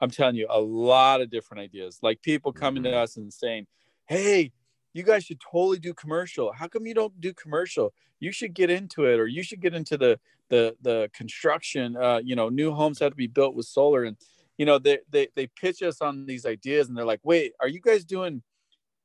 I'm 0.00 0.10
telling 0.10 0.36
you, 0.36 0.46
a 0.50 0.60
lot 0.60 1.20
of 1.20 1.30
different 1.30 1.62
ideas. 1.62 1.98
Like 2.02 2.22
people 2.22 2.52
coming 2.52 2.82
to 2.84 2.90
mm-hmm. 2.90 2.98
us 2.98 3.16
and 3.16 3.32
saying, 3.32 3.66
"Hey, 4.06 4.52
you 4.92 5.02
guys 5.02 5.24
should 5.24 5.40
totally 5.40 5.78
do 5.78 5.94
commercial. 5.94 6.52
How 6.52 6.68
come 6.68 6.86
you 6.86 6.94
don't 6.94 7.20
do 7.20 7.32
commercial? 7.34 7.92
You 8.20 8.32
should 8.32 8.54
get 8.54 8.70
into 8.70 9.04
it, 9.04 9.18
or 9.18 9.26
you 9.26 9.42
should 9.42 9.60
get 9.60 9.74
into 9.74 9.96
the 9.96 10.18
the 10.48 10.76
the 10.82 11.10
construction. 11.14 11.96
Uh, 11.96 12.20
you 12.22 12.36
know, 12.36 12.48
new 12.48 12.72
homes 12.72 12.98
have 13.00 13.10
to 13.10 13.16
be 13.16 13.26
built 13.26 13.54
with 13.54 13.66
solar, 13.66 14.04
and 14.04 14.16
you 14.58 14.66
know 14.66 14.78
they 14.78 14.98
they 15.10 15.28
they 15.34 15.46
pitch 15.48 15.82
us 15.82 16.00
on 16.00 16.26
these 16.26 16.46
ideas, 16.46 16.88
and 16.88 16.96
they're 16.96 17.04
like, 17.04 17.20
"Wait, 17.22 17.52
are 17.60 17.68
you 17.68 17.80
guys 17.80 18.04
doing? 18.04 18.42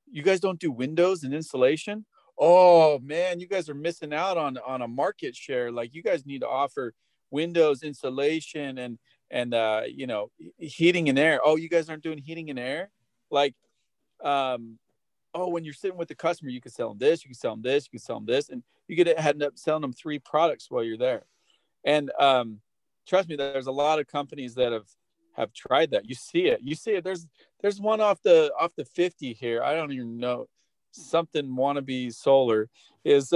You 0.09 0.23
guys 0.23 0.39
don't 0.39 0.59
do 0.59 0.71
windows 0.71 1.23
and 1.23 1.33
insulation? 1.33 2.05
Oh 2.37 2.99
man, 2.99 3.39
you 3.39 3.47
guys 3.47 3.69
are 3.69 3.75
missing 3.75 4.13
out 4.13 4.37
on 4.37 4.57
on 4.65 4.81
a 4.81 4.87
market 4.87 5.35
share. 5.35 5.71
Like 5.71 5.93
you 5.93 6.03
guys 6.03 6.25
need 6.25 6.41
to 6.41 6.47
offer." 6.47 6.93
windows 7.31 7.81
insulation 7.81 8.77
and 8.77 8.99
and 9.31 9.53
uh, 9.53 9.83
you 9.87 10.07
know 10.07 10.29
heating 10.57 11.09
and 11.09 11.17
air. 11.17 11.39
Oh 11.43 11.55
you 11.55 11.69
guys 11.69 11.89
aren't 11.89 12.03
doing 12.03 12.17
heating 12.17 12.49
and 12.49 12.59
air? 12.59 12.91
Like 13.29 13.55
um 14.23 14.77
oh 15.33 15.47
when 15.47 15.63
you're 15.63 15.73
sitting 15.73 15.97
with 15.97 16.07
the 16.07 16.15
customer 16.15 16.51
you 16.51 16.61
can 16.61 16.71
sell 16.71 16.89
them 16.89 16.99
this 16.99 17.23
you 17.23 17.29
can 17.29 17.35
sell 17.35 17.55
them 17.55 17.63
this 17.63 17.85
you 17.85 17.91
can 17.91 17.99
sell 17.99 18.17
them 18.17 18.25
this 18.27 18.49
and 18.49 18.61
you 18.87 18.95
could 18.95 19.07
end 19.07 19.41
up 19.41 19.57
selling 19.57 19.81
them 19.81 19.93
three 19.93 20.19
products 20.19 20.69
while 20.69 20.83
you're 20.83 20.97
there. 20.97 21.23
And 21.83 22.11
um 22.19 22.59
trust 23.07 23.29
me 23.29 23.35
there's 23.35 23.67
a 23.67 23.71
lot 23.71 23.99
of 23.99 24.07
companies 24.07 24.55
that 24.55 24.71
have 24.71 24.87
have 25.33 25.53
tried 25.53 25.91
that. 25.91 26.07
You 26.07 26.15
see 26.15 26.47
it. 26.47 26.59
You 26.61 26.75
see 26.75 26.91
it. 26.91 27.03
There's 27.03 27.25
there's 27.61 27.79
one 27.79 28.01
off 28.01 28.21
the 28.21 28.51
off 28.59 28.75
the 28.75 28.85
50 28.85 29.33
here. 29.33 29.63
I 29.63 29.75
don't 29.75 29.91
even 29.91 30.17
know. 30.17 30.47
Something 30.91 31.47
wannabe 31.47 32.13
solar 32.13 32.69
is 33.05 33.33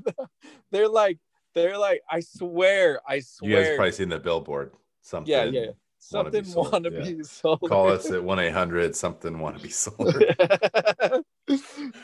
they're 0.72 0.88
like 0.88 1.18
they're 1.54 1.78
like 1.78 2.02
i 2.10 2.20
swear 2.20 3.00
i 3.08 3.20
swear 3.20 3.50
you 3.50 3.56
guys 3.56 3.76
probably 3.76 3.92
seen 3.92 4.08
the 4.08 4.18
billboard 4.18 4.72
something. 5.02 5.32
Yeah, 5.32 5.44
yeah. 5.44 5.70
Something 5.98 6.44
want 6.54 6.84
to 6.84 6.90
be 6.90 7.24
sold. 7.24 7.60
Call 7.68 7.88
us 7.90 8.10
at 8.10 8.22
1 8.22 8.38
800 8.38 8.94
something 8.94 9.38
want 9.40 9.56
to 9.56 9.62
be 9.62 9.68
sold. 9.68 9.98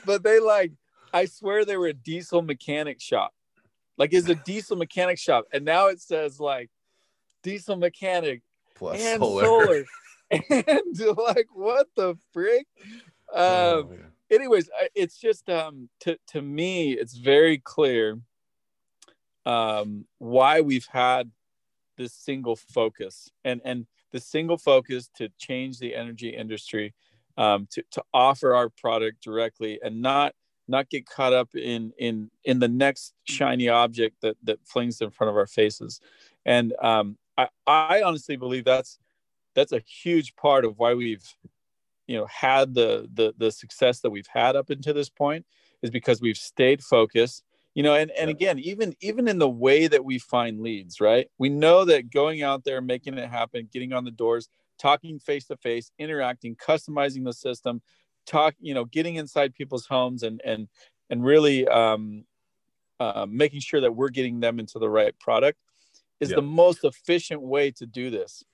but 0.05 0.23
they 0.23 0.41
like, 0.41 0.73
I 1.13 1.27
swear 1.27 1.65
they 1.65 1.77
were 1.77 1.87
a 1.87 1.95
diesel 1.95 2.43
mechanic 2.43 3.01
shop. 3.01 3.33
like 3.97 4.13
it's 4.13 4.29
a 4.29 4.35
diesel 4.35 4.77
mechanic 4.77 5.19
shop, 5.19 5.47
and 5.53 5.65
now 5.65 5.87
it 5.87 6.01
says 6.01 6.41
like 6.41 6.71
diesel 7.43 7.77
mechanic 7.77 8.43
Plus 8.75 9.01
and 9.01 9.23
solar. 9.23 9.45
solar, 9.45 9.85
and 10.31 11.17
like 11.17 11.47
what 11.53 11.87
the 11.95 12.17
frick? 12.33 12.67
Um, 13.33 13.41
Oh, 13.41 13.93
yeah. 13.93 14.37
anyways, 14.37 14.69
it's 14.95 15.19
just 15.19 15.49
um 15.49 15.89
to 16.01 16.19
to 16.29 16.43
me, 16.43 16.93
it's 16.95 17.17
very 17.17 17.59
clear 17.59 18.19
um 19.47 20.07
why 20.19 20.63
we've 20.63 20.89
had 20.91 21.31
this 21.97 22.13
single 22.13 22.57
focus 22.57 23.31
and 23.45 23.61
and 23.65 23.87
the 24.13 24.21
single 24.21 24.59
focus 24.59 25.11
to 25.17 25.29
change 25.39 25.79
the 25.79 25.95
energy 25.95 26.29
industry 26.29 26.95
um 27.37 27.67
to 27.71 27.83
to 27.91 28.03
offer 28.13 28.55
our 28.55 28.69
product 28.69 29.23
directly 29.23 29.79
and 29.83 30.01
not 30.01 30.35
not 30.69 30.89
get 30.89 31.07
caught 31.07 31.33
up 31.33 31.55
in 31.55 31.93
in 31.99 32.31
in 32.45 32.59
the 32.59 32.69
next 32.69 33.15
shiny 33.25 33.69
object 33.69 34.17
that 34.23 34.37
that 34.43 34.59
flings 34.65 35.01
in 35.01 35.11
front 35.11 35.31
of 35.31 35.37
our 35.37 35.47
faces. 35.47 36.01
And 36.47 36.75
um 36.81 37.17
i 37.37 37.49
i 37.67 38.03
honestly 38.03 38.37
believe 38.37 38.65
that's 38.65 38.99
that's 39.55 39.73
a 39.73 39.81
huge 39.81 40.35
part 40.37 40.65
of 40.65 40.79
why 40.79 40.95
we've 40.95 41.27
you 42.07 42.17
know 42.17 42.27
had 42.27 42.75
the 42.75 43.09
the 43.15 43.35
the 43.39 43.51
success 43.51 44.01
that 44.01 44.11
we've 44.11 44.29
had 44.33 44.57
up 44.57 44.71
until 44.71 44.95
this 44.95 45.11
point 45.11 45.45
is 45.83 45.91
because 45.91 46.21
we've 46.21 46.37
stayed 46.37 46.83
focused 46.83 47.45
you 47.75 47.83
know 47.83 47.95
and 47.95 48.11
and 48.13 48.31
again 48.31 48.59
even 48.59 48.95
even 49.01 49.29
in 49.29 49.39
the 49.39 49.49
way 49.49 49.87
that 49.87 50.05
we 50.05 50.19
find 50.19 50.61
leads 50.61 51.01
right? 51.01 51.29
We 51.39 51.49
know 51.49 51.85
that 51.85 52.11
going 52.11 52.43
out 52.43 52.65
there 52.65 52.81
making 52.81 53.19
it 53.19 53.29
happen 53.29 53.69
getting 53.73 53.93
on 53.93 54.05
the 54.05 54.11
doors 54.11 54.49
talking 54.79 55.19
face 55.19 55.47
to 55.47 55.57
face 55.57 55.91
interacting 55.99 56.57
customizing 56.57 57.25
the 57.25 57.33
system 57.33 57.81
talk 58.27 58.55
you 58.61 58.75
know 58.75 58.85
getting 58.85 59.17
inside 59.17 59.55
people's 59.55 59.87
homes 59.87 60.23
and 60.23 60.41
and 60.45 60.69
and 61.11 61.25
really 61.25 61.67
um 61.69 62.25
uh, 63.01 63.27
making 63.29 63.61
sure 63.61 63.81
that 63.81 63.95
we're 63.95 64.09
getting 64.09 64.41
them 64.41 64.59
into 64.61 64.79
the 64.79 64.89
right 64.89 65.19
product 65.19 65.59
is 66.21 66.31
Yeah. 66.31 66.37
the 66.37 66.43
most 66.43 66.85
efficient 66.85 67.43
way 67.43 67.71
to 67.73 67.87
do 67.87 68.09
this. 68.11 68.45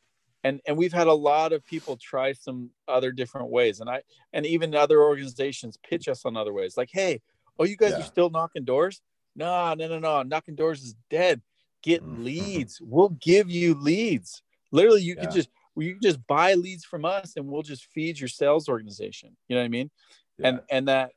And 0.42 0.60
and 0.66 0.76
we've 0.78 0.92
had 0.94 1.06
a 1.06 1.12
lot 1.14 1.52
of 1.52 1.64
people 1.64 1.98
try 1.98 2.32
some 2.32 2.70
other 2.88 3.12
different 3.12 3.50
ways. 3.50 3.80
And 3.80 3.90
i 3.90 4.02
and 4.32 4.46
even 4.46 4.74
other 4.74 5.02
organizations 5.02 5.76
pitch 5.76 6.08
us 6.08 6.24
on 6.24 6.36
other 6.36 6.52
ways. 6.54 6.76
Like 6.76 6.90
hey 6.90 7.20
oh 7.58 7.64
you 7.64 7.76
guys 7.76 7.92
Yeah. 7.92 8.00
are 8.00 8.06
still 8.06 8.30
knocking 8.30 8.64
doors 8.64 9.02
no 9.36 9.74
no 9.74 9.88
no 9.88 9.98
no. 9.98 10.22
Knocking 10.22 10.54
doors 10.54 10.82
is 10.82 10.94
dead. 11.08 11.40
Get 11.82 12.02
Mhm. 12.02 12.24
leads. 12.24 12.80
We'll 12.80 13.10
give 13.10 13.50
you 13.50 13.74
leads. 13.74 14.42
Literally 14.72 15.02
you 15.02 15.14
Yeah. 15.14 15.22
can 15.22 15.30
just 15.32 15.48
you 15.76 15.98
just 16.00 16.26
buy 16.26 16.54
leads 16.54 16.84
from 16.84 17.04
us 17.04 17.36
and 17.36 17.46
we'll 17.46 17.62
just 17.62 17.86
feed 17.86 18.18
your 18.18 18.28
sales 18.28 18.68
organization. 18.68 19.36
You 19.48 19.56
know 19.56 19.62
what 19.62 19.66
i 19.66 19.68
mean? 19.68 19.90
And 20.42 20.60
and 20.70 20.88
that 20.88 21.12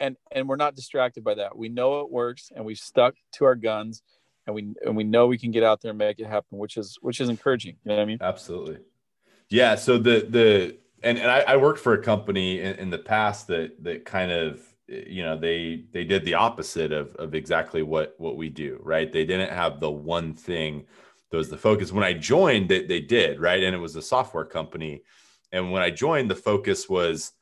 and 0.00 0.16
and 0.30 0.48
we're 0.48 0.56
not 0.56 0.74
distracted 0.74 1.24
by 1.24 1.34
that. 1.34 1.56
We 1.56 1.68
know 1.68 2.00
it 2.00 2.10
works 2.10 2.50
and 2.54 2.64
we've 2.64 2.78
stuck 2.78 3.14
to 3.34 3.44
our 3.44 3.54
guns 3.54 4.02
and 4.46 4.54
we 4.54 4.74
and 4.84 4.96
we 4.96 5.04
know 5.04 5.26
we 5.28 5.38
can 5.38 5.50
get 5.50 5.62
out 5.62 5.80
there 5.80 5.90
and 5.90 5.98
make 5.98 6.18
it 6.18 6.26
happen 6.26 6.58
which 6.58 6.76
is 6.76 6.98
which 7.00 7.20
is 7.20 7.28
encouraging. 7.28 7.76
You 7.84 7.90
know 7.90 7.96
what 7.96 8.02
i 8.02 8.06
mean? 8.06 8.18
Absolutely. 8.20 8.78
Yeah. 9.48 9.76
So 9.76 9.98
the 9.98 10.26
the 10.28 10.78
and 11.02 11.18
and 11.18 11.30
I, 11.30 11.40
I 11.40 11.56
worked 11.56 11.78
for 11.80 11.94
a 11.94 12.02
company 12.02 12.60
in, 12.60 12.74
in 12.76 12.90
the 12.90 12.98
past 12.98 13.46
that 13.48 13.82
that 13.84 14.04
kind 14.04 14.30
of 14.32 14.60
you 14.88 15.22
know 15.22 15.38
they 15.38 15.84
they 15.92 16.04
did 16.04 16.24
the 16.24 16.34
opposite 16.34 16.92
of 16.92 17.14
of 17.16 17.34
exactly 17.34 17.82
what 17.82 18.14
what 18.18 18.36
we 18.36 18.48
do 18.48 18.78
right? 18.82 19.12
They 19.12 19.24
didn't 19.24 19.50
have 19.52 19.80
the 19.80 19.90
one 19.90 20.34
thing 20.34 20.86
that 21.30 21.36
was 21.36 21.48
the 21.48 21.56
focus. 21.56 21.92
When 21.92 22.04
i 22.04 22.12
joined 22.12 22.68
they, 22.68 22.84
they 22.84 23.00
did 23.00 23.40
right? 23.40 23.62
And 23.62 23.74
it 23.74 23.78
was 23.78 23.96
a 23.96 24.02
software 24.02 24.44
company. 24.44 25.02
And 25.52 25.70
when 25.72 25.82
i 25.82 25.90
joined 25.90 26.30
the 26.30 26.34
focus 26.34 26.88
was 26.88 27.32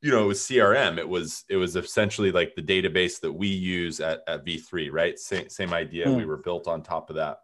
you 0.00 0.12
know 0.12 0.22
it 0.22 0.26
was 0.28 0.40
crm 0.40 0.96
it 0.98 1.08
was 1.08 1.44
it 1.48 1.56
was 1.56 1.74
essentially 1.74 2.30
like 2.30 2.54
the 2.54 2.62
database 2.62 3.20
that 3.20 3.32
we 3.32 3.48
use 3.48 3.98
at, 4.00 4.20
at 4.28 4.44
v3 4.44 4.90
right? 4.92 5.18
Same, 5.18 5.48
same 5.48 5.72
idea. 5.72 6.12
We 6.12 6.22
Hmm. 6.22 6.28
were 6.28 6.36
built 6.36 6.68
on 6.68 6.82
top 6.82 7.10
of 7.10 7.16
that. 7.16 7.40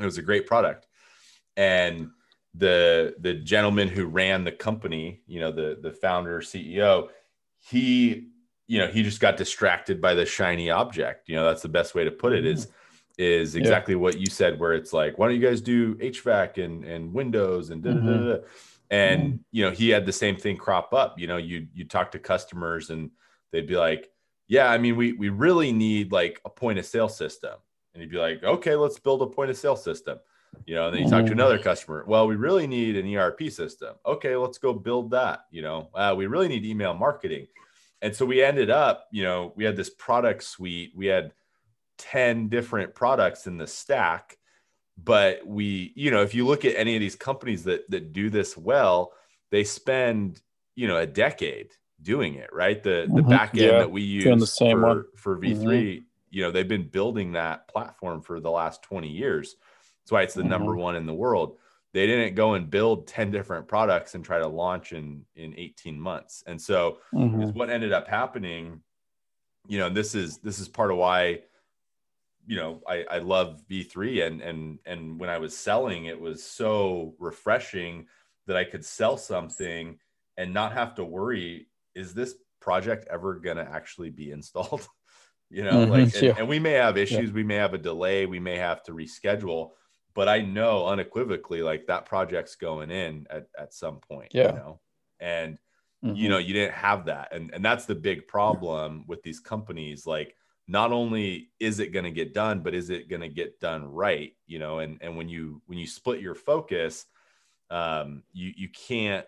It 0.00 0.04
was 0.04 0.18
a 0.18 0.22
great 0.22 0.46
product. 0.46 0.88
And 1.56 2.10
the 2.54 3.14
the 3.20 3.34
gentleman 3.34 3.88
who 3.88 4.06
ran 4.06 4.44
the 4.44 4.52
company 4.52 5.22
you 5.26 5.40
know 5.40 5.50
the 5.50 5.78
the 5.82 5.90
founder 5.90 6.40
ceo 6.40 7.08
he 7.70 8.28
you 8.66 8.78
know 8.78 8.86
he 8.86 9.02
just 9.02 9.20
got 9.20 9.36
distracted 9.36 10.00
by 10.00 10.14
the 10.14 10.26
shiny 10.26 10.70
object. 10.70 11.28
You 11.28 11.36
know 11.36 11.44
that's 11.44 11.62
the 11.62 11.68
best 11.68 11.94
way 11.94 12.04
to 12.04 12.10
put 12.10 12.32
it 12.32 12.44
is 12.46 12.66
mm-hmm. 12.66 12.74
is 13.18 13.54
Yeah. 13.54 13.60
exactly 13.60 13.94
what 13.94 14.18
you 14.18 14.26
said 14.26 14.60
where 14.60 14.74
it's 14.74 14.92
like 14.92 15.18
why 15.18 15.26
don't 15.26 15.40
you 15.40 15.46
guys 15.46 15.60
do 15.60 15.94
hvac 15.96 16.62
and 16.62 16.84
and 16.84 17.12
windows 17.12 17.70
and 17.70 17.82
da, 17.82 17.90
da, 17.90 17.96
da, 17.96 18.06
mm-hmm. 18.06 18.28
da. 18.28 18.36
and 18.90 19.22
mm-hmm. 19.22 19.36
you 19.52 19.64
know 19.64 19.70
he 19.70 19.88
had 19.90 20.06
the 20.06 20.12
same 20.12 20.36
thing 20.36 20.56
crop 20.56 20.92
up. 20.92 21.18
You 21.18 21.26
know 21.26 21.36
you 21.38 21.66
you 21.72 21.84
talk 21.84 22.10
to 22.12 22.18
customers 22.18 22.90
and 22.90 23.10
they'd 23.50 23.66
be 23.66 23.76
like 23.76 24.10
yeah 24.46 24.70
i 24.70 24.76
mean 24.76 24.94
we 24.96 25.12
we 25.14 25.30
really 25.30 25.72
need 25.72 26.12
like 26.12 26.40
a 26.44 26.50
point 26.50 26.78
of 26.78 26.86
sale 26.86 27.08
system. 27.08 27.54
And 27.94 28.02
he'd 28.02 28.10
be 28.10 28.18
like 28.18 28.42
okay 28.42 28.74
let's 28.74 28.98
build 28.98 29.22
a 29.22 29.26
point 29.26 29.50
of 29.50 29.56
sale 29.56 29.76
system 29.76 30.18
you 30.66 30.74
know 30.74 30.86
and 30.86 30.94
then 30.96 31.02
you 31.02 31.08
talk 31.10 31.24
to 31.26 31.32
another 31.32 31.58
customer 31.58 32.04
well 32.06 32.26
we 32.26 32.36
really 32.36 32.66
need 32.66 32.96
an 32.96 33.06
erp 33.06 33.50
system 33.50 33.94
okay 34.06 34.36
let's 34.36 34.58
go 34.58 34.72
build 34.72 35.10
that 35.10 35.44
you 35.50 35.62
know 35.62 35.88
uh, 35.94 36.14
we 36.16 36.26
really 36.26 36.48
need 36.48 36.64
email 36.64 36.94
marketing 36.94 37.46
and 38.02 38.14
so 38.14 38.24
we 38.26 38.42
ended 38.42 38.70
up 38.70 39.06
you 39.10 39.22
know 39.22 39.52
we 39.56 39.64
had 39.64 39.76
this 39.76 39.90
product 39.90 40.42
suite 40.44 40.92
we 40.94 41.06
had 41.06 41.32
10 41.98 42.48
different 42.48 42.94
products 42.94 43.46
in 43.46 43.56
the 43.56 43.66
stack 43.66 44.38
but 45.02 45.46
we 45.46 45.92
you 45.96 46.10
know 46.10 46.22
if 46.22 46.34
you 46.34 46.46
look 46.46 46.64
at 46.64 46.74
any 46.76 46.94
of 46.96 47.00
these 47.00 47.16
companies 47.16 47.64
that 47.64 47.88
that 47.90 48.12
do 48.12 48.30
this 48.30 48.56
well 48.56 49.12
they 49.50 49.64
spend 49.64 50.40
you 50.74 50.88
know 50.88 50.96
a 50.96 51.06
decade 51.06 51.70
doing 52.02 52.34
it 52.34 52.52
right 52.52 52.82
the 52.82 53.08
the 53.14 53.22
Mhm. 53.22 53.30
back 53.30 53.50
end 53.50 53.60
Yeah, 53.60 53.78
that 53.78 53.90
we 53.90 54.02
use 54.02 54.24
doing 54.24 54.38
the 54.38 54.46
same 54.46 54.78
for, 54.78 54.82
one. 54.82 54.96
Mm-hmm. 54.98 55.16
for 55.16 55.38
v3 55.38 56.04
you 56.30 56.42
know 56.42 56.50
they've 56.50 56.68
been 56.68 56.88
building 56.88 57.32
that 57.32 57.68
platform 57.68 58.20
for 58.20 58.40
the 58.40 58.50
last 58.50 58.82
20 58.82 59.08
years 59.08 59.56
that's 60.04 60.12
why 60.12 60.22
it's 60.22 60.34
the 60.34 60.42
number 60.44 60.72
Mm-hmm. 60.72 60.80
one 60.82 60.96
in 60.96 61.06
the 61.06 61.14
world 61.14 61.58
they 61.92 62.06
didn't 62.06 62.34
go 62.34 62.54
and 62.54 62.70
build 62.70 63.06
10 63.06 63.30
different 63.30 63.68
products 63.68 64.14
and 64.14 64.24
try 64.24 64.38
to 64.38 64.46
launch 64.46 64.92
in 64.92 65.24
in 65.36 65.54
18 65.56 65.98
months 65.98 66.42
and 66.46 66.60
so 66.60 66.98
Mhm. 67.12 67.42
is 67.42 67.54
what 67.54 67.70
ended 67.70 67.92
up 67.92 68.06
happening 68.06 68.82
you 69.66 69.78
know 69.78 69.88
this 69.88 70.14
is 70.14 70.38
this 70.38 70.58
is 70.58 70.68
part 70.68 70.90
of 70.90 70.98
why 70.98 71.40
you 72.46 72.56
know 72.56 72.82
i 72.86 73.04
i 73.10 73.18
love 73.18 73.62
v3 73.70 74.26
and 74.26 74.42
and 74.42 74.78
and 74.84 75.18
when 75.18 75.30
i 75.30 75.38
was 75.38 75.56
selling 75.56 76.04
it 76.06 76.20
was 76.20 76.42
so 76.44 77.14
refreshing 77.18 78.06
that 78.46 78.56
i 78.56 78.64
could 78.64 78.84
sell 78.84 79.16
something 79.16 79.98
and 80.36 80.52
not 80.52 80.72
have 80.72 80.94
to 80.94 81.04
worry 81.04 81.68
is 81.94 82.12
this 82.12 82.34
project 82.60 83.06
ever 83.10 83.36
going 83.36 83.56
to 83.56 83.62
actually 83.68 84.10
be 84.10 84.30
installed 84.38 84.86
you 85.50 85.62
know 85.64 85.84
Mhm, 85.84 85.88
like 85.88 86.14
and, 86.14 86.24
yeah. 86.24 86.34
and 86.36 86.48
we 86.48 86.58
may 86.58 86.72
have 86.72 86.96
issues 86.98 87.32
we 87.32 87.44
may 87.44 87.54
have 87.56 87.74
a 87.74 87.78
delay 87.78 88.26
we 88.26 88.40
may 88.40 88.56
have 88.56 88.82
to 88.82 88.92
reschedule 88.92 89.70
but 90.14 90.28
i 90.28 90.40
know 90.40 90.86
unequivocally 90.86 91.62
like 91.62 91.86
that 91.86 92.06
project's 92.06 92.56
going 92.56 92.90
in 92.90 93.26
at, 93.30 93.48
at 93.58 93.74
some 93.74 94.00
point 94.00 94.32
Yeah. 94.32 94.42
you 94.42 94.52
know 94.52 94.80
and 95.20 95.58
Mhm. 96.02 96.16
you 96.16 96.28
know 96.28 96.38
you 96.38 96.52
didn't 96.54 96.74
have 96.74 97.06
that 97.06 97.32
and 97.32 97.52
and 97.54 97.64
that's 97.64 97.86
the 97.86 97.94
big 97.94 98.26
problem 98.28 99.04
with 99.06 99.22
these 99.22 99.40
companies 99.40 100.06
like 100.06 100.36
not 100.66 100.92
only 100.92 101.50
is 101.60 101.78
it 101.80 101.88
going 101.92 102.04
to 102.04 102.10
get 102.10 102.34
done 102.34 102.62
but 102.62 102.74
is 102.74 102.90
it 102.90 103.08
going 103.08 103.22
to 103.22 103.28
get 103.28 103.60
done 103.60 103.84
right 103.84 104.32
you 104.46 104.58
know 104.58 104.78
and 104.80 104.98
and 105.02 105.16
when 105.16 105.28
you 105.28 105.62
when 105.66 105.78
you 105.78 105.86
split 105.86 106.20
your 106.20 106.34
focus 106.34 107.06
um 107.70 108.22
you 108.32 108.52
you 108.56 108.68
can't 108.70 109.26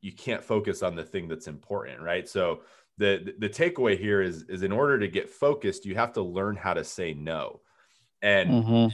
you 0.00 0.12
can't 0.12 0.44
focus 0.44 0.82
on 0.82 0.94
the 0.96 1.04
thing 1.04 1.28
that's 1.28 1.48
important 1.48 2.00
right 2.00 2.28
so 2.28 2.62
the 2.98 3.34
the 3.38 3.48
takeaway 3.48 3.98
here 3.98 4.22
is 4.22 4.42
is 4.44 4.62
in 4.62 4.72
order 4.72 4.98
to 4.98 5.08
get 5.08 5.28
focused 5.28 5.84
you 5.86 5.94
have 5.94 6.12
to 6.12 6.22
learn 6.22 6.56
how 6.56 6.74
to 6.74 6.84
say 6.84 7.14
no 7.14 7.62
and 8.22 8.62
Mhm. 8.62 8.90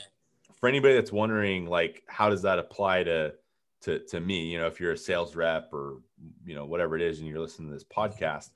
For 0.56 0.68
anybody 0.68 0.94
that's 0.94 1.12
wondering 1.12 1.66
like 1.66 2.02
how 2.08 2.28
does 2.30 2.42
that 2.42 2.58
apply 2.58 3.04
to 3.04 3.34
to 3.82 3.98
to 4.06 4.20
me? 4.20 4.46
You 4.46 4.58
know 4.58 4.66
if 4.66 4.80
you're 4.80 4.92
a 4.92 4.98
sales 4.98 5.36
rep 5.36 5.72
or 5.72 5.98
you 6.44 6.54
know 6.54 6.64
whatever 6.64 6.96
it 6.96 7.02
is 7.02 7.18
and 7.18 7.28
you're 7.28 7.40
listening 7.40 7.68
to 7.68 7.74
this 7.74 7.84
podcast 7.84 8.50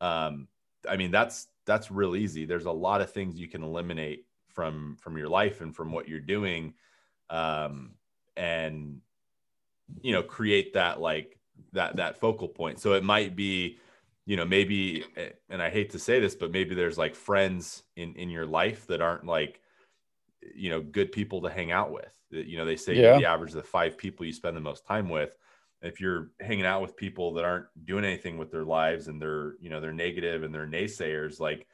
um 0.00 0.48
i 0.88 0.96
mean 0.96 1.10
that's 1.10 1.48
that's 1.66 1.90
real 1.90 2.14
easy. 2.14 2.44
There's 2.44 2.66
a 2.66 2.72
lot 2.72 3.00
of 3.00 3.10
things 3.10 3.40
you 3.40 3.48
can 3.48 3.62
eliminate 3.62 4.26
from 4.48 4.96
from 5.00 5.16
your 5.16 5.28
life 5.28 5.60
and 5.60 5.74
from 5.74 5.92
what 5.92 6.08
you're 6.08 6.20
doing 6.20 6.74
um 7.30 7.92
and 8.36 9.00
you 10.02 10.12
know 10.12 10.22
create 10.22 10.74
that 10.74 11.00
like 11.00 11.38
that 11.72 11.96
that 11.96 12.18
focal 12.18 12.48
point. 12.48 12.80
So 12.80 12.92
it 12.92 13.04
might 13.04 13.34
be 13.34 13.78
you 14.26 14.36
know 14.36 14.44
maybe 14.44 15.04
and 15.48 15.60
i 15.62 15.68
hate 15.68 15.90
to 15.90 15.98
say 15.98 16.18
this 16.20 16.34
but 16.34 16.50
maybe 16.50 16.74
there's 16.74 16.98
like 16.98 17.14
friends 17.14 17.82
in 17.96 18.14
in 18.14 18.30
your 18.30 18.46
life 18.46 18.86
that 18.86 19.00
aren't 19.02 19.26
like 19.26 19.60
you 20.54 20.70
know 20.70 20.80
good 20.80 21.12
people 21.12 21.40
to 21.42 21.48
hang 21.50 21.70
out 21.72 21.90
with 21.92 22.14
you 22.30 22.56
know 22.56 22.64
they 22.64 22.76
say 22.76 22.94
Yeah. 22.94 23.18
the 23.18 23.26
average 23.26 23.50
of 23.50 23.56
the 23.56 23.62
five 23.62 23.96
people 23.96 24.26
you 24.26 24.32
spend 24.32 24.56
the 24.56 24.60
most 24.60 24.86
time 24.86 25.08
with 25.08 25.36
if 25.82 26.00
you're 26.00 26.30
hanging 26.40 26.64
out 26.64 26.80
with 26.82 26.96
people 26.96 27.34
that 27.34 27.44
aren't 27.44 27.66
doing 27.84 28.04
anything 28.04 28.38
with 28.38 28.50
their 28.50 28.64
lives 28.64 29.08
and 29.08 29.20
they're 29.20 29.54
you 29.60 29.70
know 29.70 29.80
they're 29.80 29.92
negative 29.92 30.42
and 30.42 30.54
they're 30.54 30.66
naysayers 30.66 31.40
like 31.40 31.66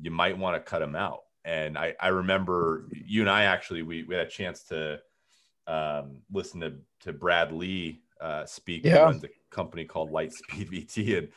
you 0.00 0.10
might 0.10 0.36
want 0.36 0.56
to 0.56 0.60
cut 0.70 0.80
them 0.80 0.96
out 0.96 1.20
and 1.44 1.78
i 1.78 1.94
i 2.00 2.08
remember 2.08 2.88
you 2.92 3.20
and 3.20 3.30
i 3.30 3.44
actually 3.44 3.82
we, 3.82 4.02
we 4.04 4.14
had 4.14 4.26
a 4.26 4.30
chance 4.30 4.62
to 4.64 4.98
um, 5.66 6.22
listen 6.32 6.60
to 6.60 6.74
to 7.00 7.12
Brad 7.12 7.52
Lea 7.52 8.00
uh, 8.20 8.44
speak 8.46 8.84
Yeah. 8.84 9.04
runs 9.04 9.22
a 9.24 9.28
company 9.50 9.84
called 9.84 10.10
lightspeed 10.10 10.70
vt 10.70 11.18
and 11.18 11.28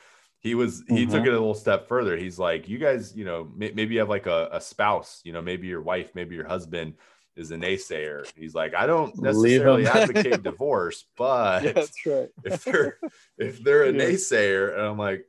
he 0.41 0.55
was 0.55 0.83
he 0.87 1.05
Mhm. 1.05 1.11
took 1.11 1.21
it 1.25 1.29
a 1.29 1.31
little 1.31 1.53
step 1.53 1.87
further 1.87 2.17
he's 2.17 2.37
like 2.39 2.67
you 2.67 2.77
guys 2.77 3.15
you 3.15 3.23
know 3.25 3.49
may, 3.55 3.71
maybe 3.71 3.93
you 3.93 3.99
have 3.99 4.09
like 4.09 4.25
a, 4.27 4.49
a 4.51 4.59
spouse 4.61 5.21
you 5.23 5.31
know 5.33 5.41
maybe 5.41 5.67
your 5.67 5.81
wife 5.81 6.11
maybe 6.15 6.35
your 6.35 6.47
husband 6.47 6.95
is 7.35 7.51
a 7.51 7.55
naysayer 7.55 8.25
he's 8.35 8.53
like 8.53 8.73
i 8.75 8.85
don't 8.85 9.17
necessarily 9.21 9.87
advocate 9.87 10.43
divorce 10.49 11.05
but 11.15 11.63
Yeah, 11.63 11.71
that's 11.73 12.05
right. 12.05 12.29
if 12.43 12.63
they're 12.65 12.97
if 13.37 13.63
they're 13.63 13.83
a 13.83 13.91
Yeah. 13.93 14.03
naysayer 14.05 14.73
and 14.73 14.81
i'm 14.81 14.97
like 14.97 15.25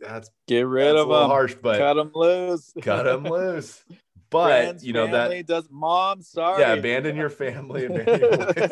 that's, 0.00 0.30
Get 0.48 0.66
rid 0.66 0.86
that's 0.86 0.98
a 0.98 1.02
of 1.02 1.08
them. 1.08 1.30
harsh 1.30 1.54
but 1.62 1.78
Cut 1.78 1.94
them 1.94 2.10
loose. 2.14 2.72
cut 2.82 3.04
them 3.04 3.24
loose 3.24 3.84
but 4.30 4.46
Friends, 4.48 4.84
you 4.84 4.92
know 4.92 5.06
that 5.06 5.46
does 5.46 5.68
mom. 5.70 6.22
Sorry. 6.22 6.60
yeah 6.60 6.72
abandon 6.72 7.14
your 7.16 7.30
family 7.30 7.84
abandon 7.84 8.20
your 8.20 8.68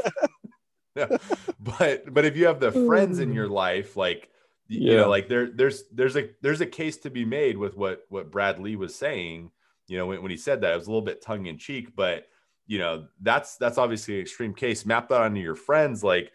No, 0.97 1.19
but 1.61 2.13
but 2.13 2.25
if 2.27 2.37
you 2.37 2.47
have 2.47 2.61
the 2.61 2.73
friends 2.73 3.19
in 3.19 3.33
your 3.33 3.49
life 3.49 3.97
like 3.97 4.29
y- 4.73 4.79
you 4.79 4.91
Yeah. 4.93 4.97
know 5.03 5.09
like 5.11 5.29
there 5.29 5.47
there's 5.51 5.85
there's 5.93 6.17
a 6.17 6.31
there's 6.41 6.61
a 6.61 6.67
case 6.67 6.97
to 6.99 7.11
be 7.11 7.25
made 7.25 7.57
with 7.59 7.77
what 7.77 8.05
what 8.09 8.31
Brad 8.31 8.59
Lea 8.59 8.77
was 8.77 8.95
saying 8.95 9.51
you 9.89 9.99
know 9.99 10.07
when, 10.07 10.23
when 10.23 10.31
he 10.31 10.37
said 10.37 10.61
that 10.63 10.73
it 10.73 10.77
was 10.79 10.87
a 10.87 10.91
little 10.91 11.05
bit 11.05 11.21
tongue 11.23 11.47
in 11.47 11.59
cheek 11.59 11.95
but 11.95 12.27
you 12.67 12.79
know 12.79 13.07
that's 13.21 13.57
that's 13.57 13.79
obviously 13.79 14.15
an 14.15 14.21
extreme 14.21 14.55
case. 14.55 14.87
Map 14.87 15.09
that 15.09 15.21
onto 15.21 15.41
your 15.41 15.57
friends 15.57 16.03
like 16.03 16.33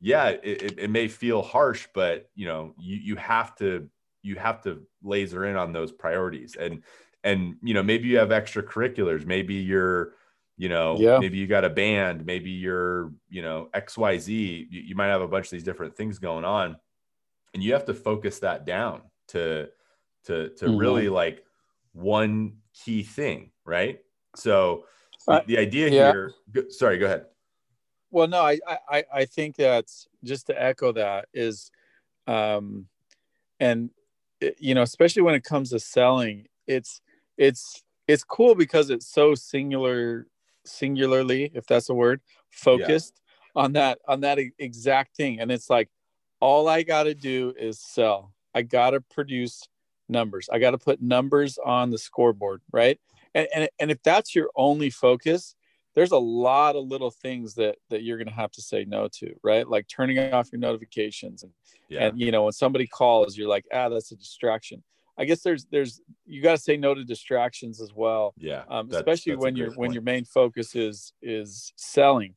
yeah 0.00 0.28
it, 0.28 0.62
it, 0.62 0.78
it 0.78 0.90
may 0.90 1.08
feel 1.08 1.42
harsh 1.42 1.86
but 1.94 2.30
you 2.34 2.46
know 2.46 2.74
you 2.78 2.96
you 2.96 3.16
have 3.16 3.54
to 3.56 3.88
you 4.22 4.36
have 4.36 4.60
to 4.62 4.82
laser 5.02 5.44
in 5.46 5.56
on 5.56 5.72
those 5.72 5.92
priorities. 5.92 6.56
And 6.56 6.82
and 7.24 7.56
you 7.62 7.74
know 7.74 7.82
maybe 7.82 8.08
you 8.08 8.18
have 8.18 8.28
extracurriculars. 8.30 9.26
Maybe 9.26 9.54
you're 9.54 10.12
you 10.56 10.68
know 10.68 10.96
Yeah. 10.98 11.18
maybe 11.18 11.38
you 11.38 11.46
got 11.46 11.64
a 11.64 11.70
band. 11.70 12.24
Maybe 12.24 12.50
you're 12.50 13.12
you 13.28 13.42
know 13.42 13.68
xyz 13.74 14.28
you, 14.28 14.66
you 14.70 14.94
might 14.94 15.08
have 15.08 15.22
a 15.22 15.28
bunch 15.28 15.46
of 15.46 15.50
these 15.50 15.64
different 15.64 15.96
things 15.96 16.18
going 16.18 16.44
on 16.44 16.76
and 17.56 17.64
you 17.64 17.72
have 17.72 17.86
to 17.86 17.94
focus 17.94 18.38
that 18.40 18.66
down 18.66 19.00
to 19.28 19.66
to 20.24 20.50
to 20.50 20.66
Mhm. 20.66 20.78
really 20.78 21.08
like 21.08 21.42
one 21.92 22.58
key 22.74 23.02
thing 23.02 23.50
right 23.64 24.00
so 24.34 24.84
the, 25.26 25.32
Uh, 25.32 25.40
the 25.46 25.56
idea 25.56 25.88
yeah. 25.88 26.12
here 26.12 26.34
go, 26.52 26.68
sorry 26.68 26.98
go 26.98 27.06
ahead 27.06 27.24
Well, 28.10 28.28
no, 28.28 28.42
I, 28.42 28.58
I, 28.88 29.04
I 29.12 29.24
think 29.24 29.56
that's 29.56 30.06
just 30.22 30.46
to 30.48 30.62
echo 30.62 30.92
that 30.92 31.28
is, 31.32 31.70
um, 32.26 32.88
and 33.58 33.90
you 34.58 34.74
know, 34.74 34.82
especially 34.82 35.22
when 35.22 35.34
it 35.34 35.44
comes 35.44 35.70
to 35.70 35.80
selling, 35.80 36.46
it's, 36.66 37.00
it's, 37.38 37.82
it's 38.06 38.22
cool 38.22 38.54
because 38.54 38.90
it's 38.90 39.06
so 39.06 39.34
singular, 39.34 40.26
singularly, 40.66 41.50
if 41.54 41.66
that's 41.66 41.88
a 41.88 41.94
word, 41.94 42.20
focused 42.50 43.20
on 43.54 43.72
that, 43.72 43.98
on 44.06 44.20
that 44.20 44.38
exact 44.58 45.16
thing. 45.16 45.40
And 45.40 45.50
it's 45.50 45.70
like, 45.70 45.88
all 46.46 46.68
I 46.68 46.84
got 46.84 47.04
to 47.04 47.14
do 47.14 47.52
is 47.58 47.80
sell. 47.80 48.32
I 48.54 48.62
got 48.62 48.90
to 48.90 49.00
produce 49.00 49.68
numbers. 50.08 50.48
I 50.52 50.60
got 50.60 50.70
to 50.70 50.78
put 50.78 51.02
numbers 51.02 51.58
on 51.58 51.90
the 51.90 51.98
scoreboard. 51.98 52.62
Right. 52.72 53.00
And, 53.34 53.48
and, 53.52 53.68
and 53.80 53.90
if 53.90 54.00
that's 54.04 54.32
your 54.32 54.50
only 54.54 54.90
focus, 54.90 55.56
there's 55.96 56.12
a 56.12 56.18
lot 56.18 56.76
of 56.76 56.86
little 56.86 57.10
things 57.10 57.54
that 57.54 57.78
that 57.90 58.04
you're 58.04 58.18
going 58.18 58.28
to 58.28 58.32
have 58.32 58.52
to 58.52 58.62
say 58.62 58.84
no 58.84 59.08
to 59.08 59.34
right 59.42 59.66
like 59.66 59.88
turning 59.88 60.18
off 60.32 60.52
your 60.52 60.60
notifications 60.60 61.42
and, 61.42 61.52
yeah 61.88 62.04
and 62.04 62.20
you 62.20 62.30
know 62.30 62.44
when 62.44 62.52
somebody 62.52 62.86
calls 62.86 63.34
you're 63.34 63.48
like 63.48 63.64
ah 63.72 63.88
that's 63.88 64.12
a 64.12 64.16
distraction 64.16 64.82
i 65.16 65.24
guess 65.24 65.40
there's 65.40 65.64
there's 65.72 66.02
you 66.26 66.42
got 66.42 66.52
to 66.52 66.62
say 66.62 66.76
no 66.76 66.92
to 66.94 67.02
distractions 67.02 67.80
as 67.80 67.94
well 67.94 68.34
yeah 68.36 68.64
um, 68.68 68.88
that's- 68.88 69.00
especially 69.00 69.32
that's 69.32 69.42
when 69.42 69.56
your 69.56 69.70
when 69.72 69.90
your 69.90 70.02
main 70.02 70.26
focus 70.26 70.76
is 70.76 71.14
is 71.22 71.72
selling 71.76 72.34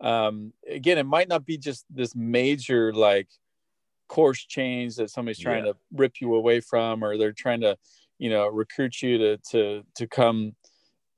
um 0.00 0.54
again 0.66 0.96
it 0.96 1.04
might 1.04 1.28
not 1.28 1.44
be 1.44 1.58
just 1.58 1.84
this 1.90 2.16
major 2.16 2.94
like 2.94 3.28
course 4.08 4.44
change 4.44 4.96
that 4.96 5.10
somebody's 5.10 5.38
trying 5.38 5.64
Yeah. 5.64 5.72
to 5.72 5.78
rip 5.92 6.20
you 6.20 6.34
away 6.34 6.60
from 6.60 7.02
or 7.02 7.16
they're 7.16 7.32
trying 7.32 7.60
to 7.62 7.76
you 8.18 8.30
know 8.30 8.46
recruit 8.48 9.02
you 9.02 9.18
to 9.18 9.36
to 9.50 9.84
to 9.96 10.06
come 10.06 10.54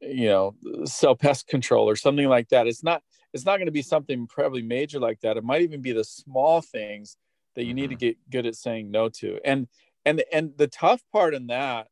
you 0.01 0.27
know 0.27 0.55
sell 0.85 1.17
pest 1.17 1.47
control 1.47 1.89
or 1.89 1.97
something 1.97 2.29
like 2.29 2.49
that. 2.49 2.67
It's 2.67 2.83
not 2.83 3.03
it's 3.33 3.45
not 3.45 3.57
going 3.57 3.67
to 3.67 3.73
be 3.73 3.83
something 3.83 4.27
probably 4.27 4.63
major 4.63 5.01
like 5.01 5.21
that. 5.21 5.37
It 5.37 5.45
might 5.45 5.63
even 5.63 5.81
be 5.81 5.93
the 5.93 6.05
small 6.05 6.61
things 6.61 7.17
that 7.57 7.65
you 7.65 7.75
need 7.75 7.89
to 7.91 7.97
mm-hmm. 7.97 8.07
get 8.07 8.31
good 8.31 8.47
at 8.47 8.55
saying 8.55 8.91
no 8.91 9.09
to. 9.09 9.41
And 9.45 9.69
and 10.05 10.23
and 10.33 10.53
the 10.57 10.67
tough 10.67 11.03
part 11.13 11.35
in 11.35 11.47
that 11.49 11.89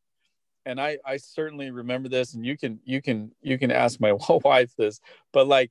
and 0.67 0.81
i 0.81 0.99
i 1.05 1.17
certainly 1.17 1.71
remember 1.71 2.09
this 2.09 2.35
and 2.35 2.45
you 2.45 2.57
can 2.57 2.81
you 2.85 3.01
can 3.01 3.33
you 3.41 3.59
can 3.59 3.71
ask 3.71 4.01
my 4.01 4.13
wife 4.45 4.75
this 4.77 5.01
but 5.33 5.47
like 5.47 5.71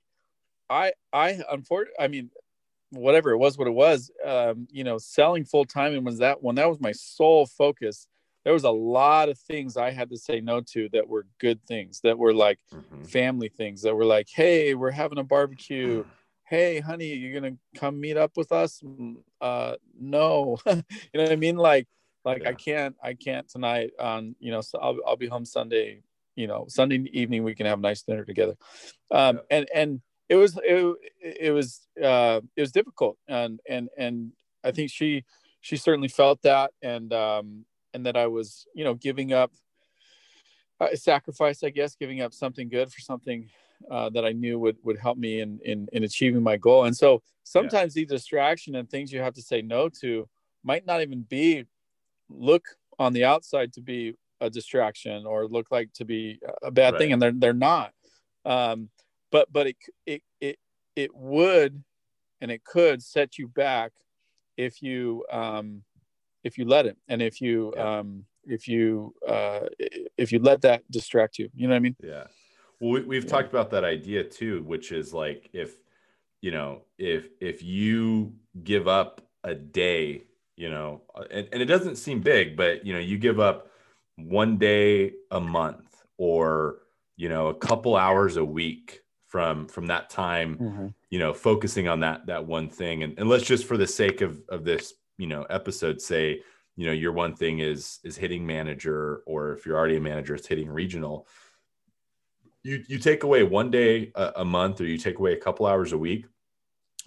i 0.69 0.91
i 1.13 1.39
unfortunately 1.51 2.03
i 2.03 2.07
mean 2.07 2.29
whatever 2.91 3.31
it 3.31 3.37
was 3.37 3.57
what 3.57 3.67
it 3.67 3.71
was 3.71 4.11
um 4.25 4.67
you 4.71 4.83
know 4.83 4.97
selling 4.97 5.45
full 5.45 5.65
time 5.65 5.93
and 5.93 6.05
was 6.05 6.19
that 6.19 6.43
when 6.43 6.55
that 6.55 6.69
was 6.69 6.79
my 6.79 6.91
sole 6.91 7.45
focus. 7.45 8.07
There 8.43 8.53
was 8.53 8.63
a 8.63 8.71
lot 8.71 9.29
of 9.29 9.37
things 9.39 9.77
i 9.77 9.91
had 9.91 10.09
to 10.09 10.17
say 10.17 10.41
no 10.41 10.61
to 10.73 10.89
that 10.93 11.07
were 11.07 11.27
good 11.39 11.63
things 11.65 12.01
that 12.01 12.17
were 12.17 12.33
like 12.33 12.59
Mhm. 12.73 13.07
family 13.09 13.49
things 13.49 13.81
that 13.83 13.95
were 13.95 14.05
like 14.05 14.27
hey 14.33 14.73
we're 14.75 14.91
having 14.91 15.19
a 15.19 15.23
barbecue. 15.23 16.03
Hey 16.45 16.79
honey 16.81 17.13
you're 17.13 17.39
gonna 17.39 17.57
come 17.75 17.99
meet 18.01 18.17
up 18.17 18.35
with 18.37 18.51
us? 18.51 18.81
Mm, 18.81 19.17
uh 19.41 19.75
no. 19.99 20.57
You 20.65 21.15
know 21.15 21.23
what 21.23 21.31
i 21.31 21.35
mean? 21.37 21.57
Like 21.57 21.87
like 22.25 22.45
i 22.45 22.53
can't 22.53 22.95
i 23.03 23.13
can't 23.13 23.47
tonight 23.49 23.91
on 23.99 24.35
you 24.39 24.51
know 24.51 24.61
so 24.61 24.79
I'll, 24.79 24.97
I'll 25.07 25.15
be 25.17 25.27
home 25.27 25.45
sunday 25.45 26.03
you 26.35 26.47
know 26.47 26.65
sunday 26.67 26.97
evening 27.13 27.43
we 27.43 27.55
can 27.55 27.65
have 27.67 27.79
a 27.79 27.81
nice 27.81 28.01
dinner 28.03 28.25
together. 28.25 28.55
Um 29.11 29.37
Yeah. 29.37 29.41
and 29.57 29.69
and 29.73 30.01
it 30.31 30.35
was 30.35 30.57
it, 30.63 30.95
it 31.19 31.51
was 31.51 31.87
uh 32.01 32.39
it 32.55 32.61
was 32.61 32.71
difficult. 32.71 33.17
And 33.27 33.59
and 33.67 33.89
and 33.97 34.31
i 34.63 34.71
think 34.71 34.89
she 34.89 35.25
she 35.59 35.75
certainly 35.75 36.07
felt 36.07 36.41
that. 36.43 36.71
And 36.81 37.11
um 37.13 37.65
and 37.93 38.05
that 38.05 38.15
i 38.15 38.27
was 38.27 38.65
you 38.73 38.85
know 38.85 38.93
giving 38.93 39.33
up 39.33 39.51
a 40.79 40.95
sacrifice 40.95 41.63
i 41.63 41.69
guess 41.69 41.95
giving 41.95 42.21
up 42.21 42.33
something 42.33 42.67
good 42.69 42.91
for 42.91 43.01
something 43.01 43.49
uh, 43.91 44.09
that 44.09 44.25
i 44.25 44.31
knew 44.31 44.57
would 44.57 44.77
would 44.83 44.97
help 44.97 45.17
me 45.17 45.41
in 45.41 45.59
in 45.65 45.87
in 45.91 46.03
achieving 46.03 46.41
my 46.41 46.57
goal. 46.57 46.85
And 46.85 46.95
so 46.95 47.21
sometimes 47.43 47.93
the 47.93 48.05
distraction 48.05 48.75
and 48.75 48.89
things 48.89 49.11
you 49.11 49.19
have 49.19 49.33
to 49.33 49.41
say 49.41 49.61
no 49.61 49.89
to 50.01 50.27
might 50.63 50.85
not 50.85 51.01
even 51.01 51.23
be 51.23 51.65
look 52.29 52.65
on 52.97 53.11
the 53.13 53.25
outside 53.25 53.73
to 53.73 53.81
be 53.81 54.15
a 54.39 54.49
distraction 54.49 55.25
or 55.25 55.47
look 55.47 55.67
like 55.71 55.91
to 55.93 56.05
be 56.05 56.39
a 56.63 56.71
bad 56.71 56.97
thing. 56.99 57.11
And 57.13 57.21
they're 57.21 57.37
they're 57.41 57.53
not. 57.71 57.91
Um 58.45 58.89
but 59.31 59.51
but 59.51 59.67
it 59.67 59.75
it 60.05 60.21
it 60.39 60.59
it 60.95 61.15
would 61.15 61.83
and 62.41 62.51
it 62.51 62.63
could 62.63 63.01
set 63.01 63.37
you 63.37 63.47
back 63.47 63.91
if 64.57 64.81
you 64.81 65.25
um 65.31 65.83
if 66.43 66.57
you 66.57 66.65
let 66.65 66.85
it 66.85 66.97
and 67.07 67.21
if 67.21 67.41
you 67.41 67.73
Yeah. 67.75 67.99
um 67.99 68.25
if 68.45 68.67
you 68.67 69.13
uh 69.27 69.61
if 70.17 70.31
you 70.31 70.39
let 70.39 70.61
that 70.61 70.83
distract 70.91 71.37
you 71.39 71.49
you 71.55 71.67
know 71.67 71.73
what 71.73 71.77
i 71.77 71.79
mean 71.79 71.95
Yeah. 72.03 72.25
Well, 72.79 72.91
we, 72.91 73.01
we've 73.01 73.23
Yeah. 73.23 73.29
talked 73.29 73.49
about 73.49 73.69
that 73.71 73.83
idea 73.83 74.23
too, 74.23 74.63
which 74.63 74.91
is 74.91 75.13
like 75.13 75.49
if 75.53 75.75
you 76.41 76.51
know 76.51 76.81
if 76.97 77.29
if 77.39 77.61
you 77.63 78.33
give 78.63 78.87
up 78.87 79.21
a 79.43 79.53
day, 79.55 80.23
you 80.57 80.69
know, 80.69 81.01
and, 81.29 81.47
and 81.51 81.61
it 81.61 81.65
doesn't 81.65 81.95
seem 81.95 82.21
big, 82.21 82.55
but 82.57 82.85
you 82.85 82.93
know, 82.93 82.99
you 82.99 83.17
give 83.17 83.39
up 83.39 83.69
one 84.17 84.57
day 84.57 85.13
a 85.31 85.39
month 85.39 86.03
or 86.17 86.79
you 87.17 87.29
know 87.29 87.47
a 87.47 87.53
couple 87.55 87.95
hours 87.95 88.37
a 88.37 88.45
week 88.45 89.01
from 89.31 89.65
from 89.65 89.87
that 89.87 90.09
time 90.09 90.57
mm-hmm. 90.57 90.87
you 91.09 91.17
know 91.17 91.33
focusing 91.33 91.87
on 91.87 92.01
that 92.01 92.25
that 92.25 92.45
one 92.45 92.67
thing. 92.67 93.03
And, 93.03 93.17
and 93.17 93.29
let's 93.29 93.45
just 93.45 93.65
for 93.65 93.77
the 93.77 93.87
sake 93.87 94.19
of 94.19 94.43
of 94.49 94.65
this 94.65 94.93
you 95.17 95.27
know 95.27 95.43
episode 95.43 96.01
say 96.01 96.41
you 96.75 96.85
know 96.85 96.91
your 96.91 97.13
one 97.13 97.33
thing 97.33 97.59
is 97.59 97.99
is 98.03 98.17
hitting 98.17 98.45
manager 98.45 99.23
or 99.25 99.53
if 99.53 99.65
you're 99.65 99.77
already 99.77 99.95
a 99.95 100.01
manager 100.01 100.35
it's 100.35 100.47
hitting 100.47 100.69
regional. 100.69 101.27
You 102.63 102.83
you 102.87 102.99
take 102.99 103.23
away 103.23 103.43
one 103.43 103.71
day 103.71 104.11
a, 104.15 104.33
a 104.37 104.45
month 104.45 104.81
or 104.81 104.85
you 104.85 104.97
take 104.97 105.17
away 105.17 105.31
a 105.33 105.37
couple 105.37 105.65
hours 105.65 105.93
a 105.93 105.97
week 105.97 106.25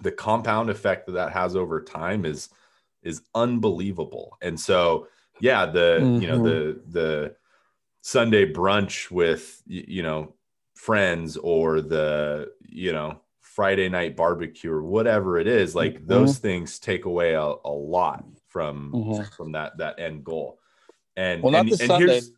the 0.00 0.10
compound 0.10 0.70
effect 0.70 1.06
that 1.06 1.12
that 1.12 1.32
has 1.32 1.54
over 1.54 1.82
time 1.82 2.24
is 2.24 2.48
is 3.02 3.20
unbelievable. 3.34 4.38
And 4.40 4.58
so 4.58 5.08
yeah 5.40 5.66
the 5.66 5.98
you 6.20 6.28
know 6.28 6.38
mm-hmm. 6.38 6.44
the 6.44 6.80
the 6.88 7.36
sunday 8.02 8.50
brunch 8.50 9.10
with 9.10 9.62
you 9.66 10.02
know 10.02 10.32
friends 10.74 11.36
or 11.36 11.80
the 11.80 12.50
you 12.68 12.92
know 12.92 13.20
friday 13.40 13.88
night 13.88 14.16
barbecue 14.16 14.70
or 14.72 14.82
whatever 14.82 15.38
it 15.38 15.46
is 15.46 15.74
like 15.74 16.00
Mhm. 16.00 16.06
those 16.08 16.38
things 16.38 16.78
take 16.78 17.04
away 17.04 17.34
a, 17.34 17.40
a 17.64 17.70
lot 17.70 18.24
from 18.48 18.92
Mhm. 18.92 19.32
from 19.34 19.52
that 19.52 19.78
that 19.78 19.98
end 20.00 20.24
goal 20.24 20.58
and 21.16 21.42
Well, 21.42 21.52
not 21.52 21.60
and, 21.60 21.68
the 21.70 21.82
and 21.82 21.88
Sunday. 21.88 22.06
here's 22.12 22.32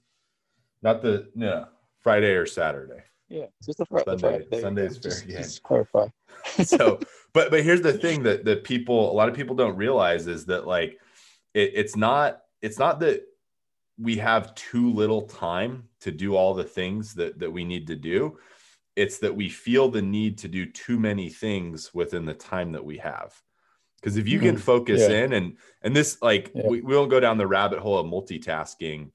not 0.83 1.01
the 1.03 1.31
no 1.35 1.67
friday 2.01 2.35
or 2.35 2.45
saturday 2.47 3.03
yeah 3.29 3.47
just 3.65 3.79
the, 3.79 3.87
fr- 3.87 3.99
the 3.99 4.05
Sunday- 4.05 4.21
Friday. 4.21 4.47
There 4.51 4.59
you 4.59 4.63
Sunday's 4.65 4.99
go. 4.99 5.03
fair 5.03 5.11
just, 5.11 5.27
game. 5.27 5.37
just 5.39 5.63
clarify 5.63 6.07
so 6.65 7.01
but 7.33 7.51
but 7.51 7.63
here's 7.65 7.81
the 7.83 7.95
thing 7.95 8.23
that 8.25 8.45
that 8.45 8.65
people 8.65 9.11
a 9.11 9.15
lot 9.15 9.29
of 9.31 9.35
people 9.35 9.57
don't 9.57 9.77
realize 9.77 10.27
is 10.27 10.45
that 10.47 10.67
like 10.67 10.99
it, 11.55 11.73
it's 11.75 11.97
not 11.97 12.43
it's 12.61 12.79
not 12.79 13.01
that 13.01 13.23
we 13.99 14.17
have 14.17 14.55
too 14.55 14.93
little 14.93 15.23
time 15.23 15.89
to 16.07 16.13
do 16.13 16.37
all 16.37 16.55
the 16.55 16.65
things 16.79 17.15
that 17.15 17.39
that 17.41 17.51
we 17.53 17.65
need 17.65 17.87
to 17.89 17.97
do 17.97 18.39
it's 18.95 19.19
that 19.19 19.35
we 19.37 19.49
feel 19.49 19.91
the 19.91 20.01
need 20.01 20.39
to 20.39 20.49
do 20.49 20.65
too 20.65 20.99
many 20.99 21.29
things 21.29 21.93
within 21.93 22.25
the 22.25 22.33
time 22.53 22.71
that 22.73 22.85
we 22.85 22.97
have 22.97 23.35
because 24.01 24.17
if 24.17 24.27
you 24.29 24.39
can 24.39 24.57
focus 24.57 25.03
Mm-hmm. 25.03 25.11
Yeah. 25.13 25.25
in 25.25 25.33
and 25.33 25.57
and 25.83 25.95
this 25.97 26.23
like 26.23 26.53
Yeah. 26.55 26.69
we, 26.69 26.81
we 26.81 26.95
won't 26.97 27.11
go 27.11 27.21
down 27.21 27.39
the 27.39 27.47
rabbit 27.47 27.81
hole 27.81 27.99
of 27.99 28.07
multitasking 28.07 29.11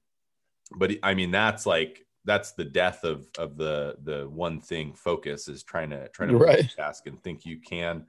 but 0.76 0.92
i 1.02 1.14
mean 1.14 1.32
that's 1.32 1.66
like 1.66 2.06
that's 2.26 2.52
the 2.52 2.66
death 2.66 3.04
of 3.04 3.28
of 3.38 3.56
the 3.58 3.96
the 4.04 4.28
one 4.30 4.60
thing 4.60 4.94
focus 4.94 5.48
is 5.48 5.64
trying 5.64 5.90
to 5.92 6.10
trying 6.10 6.30
to 6.30 6.38
Right. 6.38 6.66
multitask 6.78 7.06
and 7.08 7.22
think 7.24 7.46
you 7.46 7.58
can 7.60 8.06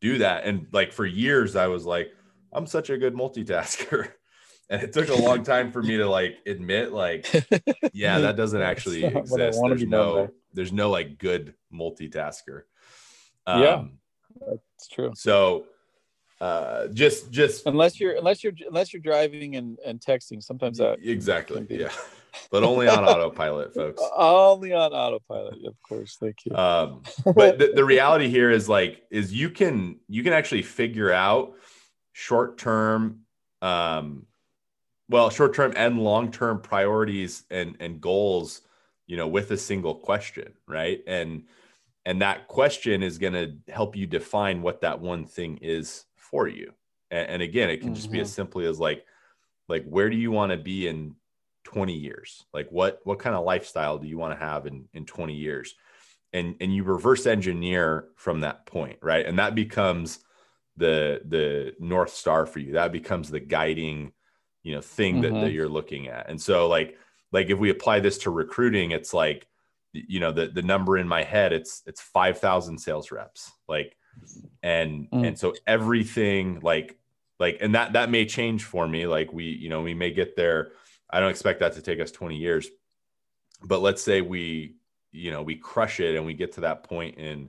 do 0.00 0.18
that 0.18 0.44
and 0.44 0.66
like 0.72 0.92
for 0.92 1.06
years 1.06 1.56
i 1.56 1.66
was 1.66 1.84
like 1.86 2.08
i'm 2.52 2.66
such 2.66 2.90
a 2.90 2.98
good 2.98 3.14
multitasker 3.14 4.00
and 4.70 4.82
it 4.82 4.92
took 4.92 5.08
a 5.08 5.14
long 5.14 5.42
time 5.42 5.72
for 5.72 5.82
me 5.82 5.96
to 5.96 6.08
like 6.08 6.38
admit 6.46 6.92
like 6.92 7.26
yeah 7.92 8.18
that 8.20 8.36
doesn't 8.42 8.62
actually 8.62 9.02
not 9.02 9.26
what 9.28 9.40
I 9.40 9.46
exist 9.48 9.62
there's 9.68 9.86
no 9.86 10.28
there's 10.54 10.72
no 10.72 10.90
like 10.90 11.18
good 11.18 11.54
multitasker 11.72 12.62
Yeah. 13.46 13.74
Um, 13.74 13.98
It's 14.74 14.88
true. 14.88 15.12
so 15.14 15.64
uh 16.40 16.86
just 16.88 17.30
just 17.32 17.66
Unless 17.66 17.98
you're 17.98 18.16
unless 18.16 18.44
you're 18.44 18.52
unless 18.68 18.92
you're 18.92 19.02
driving 19.02 19.56
and, 19.56 19.76
and 19.84 20.00
texting, 20.00 20.40
sometimes 20.42 20.78
that 20.78 20.98
exactly 21.02 21.66
yeah 21.68 21.90
but 22.52 22.62
only 22.62 22.86
on 22.86 23.04
autopilot 23.04 23.74
folks 23.74 24.00
only 24.16 24.72
on 24.72 24.92
autopilot. 24.92 25.54
Of 25.66 25.74
course, 25.82 26.16
thank 26.20 26.36
you. 26.44 26.54
um 26.54 27.02
but 27.34 27.58
the, 27.58 27.72
the 27.74 27.84
reality 27.84 28.28
here 28.28 28.52
is 28.52 28.68
like 28.68 29.02
is 29.10 29.32
you 29.32 29.50
can 29.50 29.98
you 30.06 30.22
can 30.22 30.32
actually 30.32 30.62
figure 30.62 31.10
out 31.10 31.54
short 32.12 32.56
term 32.58 33.22
um 33.60 34.26
well 35.08 35.30
short 35.30 35.54
term 35.54 35.72
and 35.76 35.98
long 35.98 36.30
term 36.30 36.60
priorities 36.60 37.44
and 37.50 37.76
and 37.80 38.00
goals 38.00 38.62
you 39.06 39.16
know 39.16 39.26
with 39.26 39.50
a 39.50 39.56
single 39.56 39.94
question 39.94 40.52
right? 40.68 41.02
And 41.06 41.44
and 42.04 42.22
that 42.22 42.48
question 42.48 43.02
is 43.02 43.18
going 43.18 43.32
to 43.34 43.72
help 43.72 43.96
you 43.96 44.06
define 44.06 44.62
what 44.62 44.80
that 44.80 45.00
one 45.00 45.26
thing 45.26 45.58
is 45.60 46.04
for 46.16 46.48
you. 46.48 46.72
And, 47.10 47.28
and 47.30 47.42
again 47.42 47.70
it 47.70 47.80
can 47.80 47.94
just 47.94 48.12
be 48.12 48.20
as 48.20 48.28
mm-hmm. 48.28 48.34
simply 48.34 48.66
as 48.66 48.78
like 48.78 49.04
like 49.68 49.84
where 49.84 50.08
do 50.08 50.16
you 50.16 50.30
want 50.30 50.52
to 50.52 50.58
be 50.58 50.86
in 50.86 51.16
20 51.64 51.92
years? 51.92 52.44
Like 52.52 52.68
what 52.70 53.00
what 53.04 53.18
kind 53.18 53.34
of 53.34 53.44
lifestyle 53.44 53.98
do 53.98 54.06
you 54.06 54.18
want 54.18 54.38
to 54.38 54.44
have 54.44 54.66
in 54.66 54.88
in 54.92 55.04
20 55.04 55.34
years? 55.34 55.74
And 56.32 56.54
and 56.60 56.74
you 56.74 56.84
reverse 56.84 57.26
engineer 57.26 58.08
from 58.16 58.40
that 58.40 58.66
point 58.66 58.98
right? 59.02 59.26
And 59.26 59.38
that 59.38 59.54
becomes 59.54 60.20
the 60.76 61.22
the 61.24 61.74
north 61.80 62.12
star 62.12 62.46
for 62.46 62.58
you. 62.58 62.74
That 62.74 62.92
becomes 62.92 63.30
the 63.30 63.40
guiding 63.40 64.12
you 64.68 64.74
know 64.74 64.82
thing 64.82 65.22
that, 65.22 65.32
Mhm. 65.32 65.40
that 65.40 65.52
you're 65.52 65.68
looking 65.68 66.08
at 66.08 66.28
and 66.28 66.40
so 66.40 66.68
like 66.68 66.98
like 67.32 67.48
if 67.48 67.58
we 67.58 67.70
apply 67.70 68.00
this 68.00 68.18
to 68.18 68.30
recruiting 68.30 68.90
it's 68.90 69.14
like 69.14 69.46
you 69.94 70.20
know 70.20 70.30
the 70.30 70.48
the 70.48 70.60
number 70.62 70.98
in 70.98 71.08
my 71.08 71.22
head 71.22 71.54
it's 71.54 71.82
it's 71.86 72.02
5000 72.02 72.76
sales 72.78 73.10
reps 73.10 73.50
like 73.66 73.96
and 74.62 75.08
Mm. 75.10 75.26
and 75.28 75.38
so 75.38 75.54
everything 75.66 76.60
like 76.60 76.98
like 77.40 77.56
and 77.62 77.74
that 77.74 77.94
that 77.94 78.10
may 78.10 78.26
change 78.26 78.64
for 78.64 78.86
me 78.86 79.06
like 79.06 79.32
we 79.32 79.44
you 79.44 79.70
know 79.70 79.80
we 79.80 79.94
may 79.94 80.10
get 80.10 80.36
there 80.36 80.72
i 81.08 81.18
don't 81.18 81.30
expect 81.30 81.60
that 81.60 81.72
to 81.74 81.82
take 81.82 81.98
us 82.00 82.10
20 82.10 82.36
years 82.36 82.68
but 83.62 83.80
let's 83.80 84.02
say 84.02 84.20
we 84.20 84.74
you 85.12 85.30
know 85.30 85.42
we 85.42 85.56
crush 85.56 85.98
it 86.00 86.14
and 86.16 86.26
we 86.26 86.34
get 86.34 86.52
to 86.52 86.60
that 86.60 86.82
point 86.82 87.16
in 87.16 87.48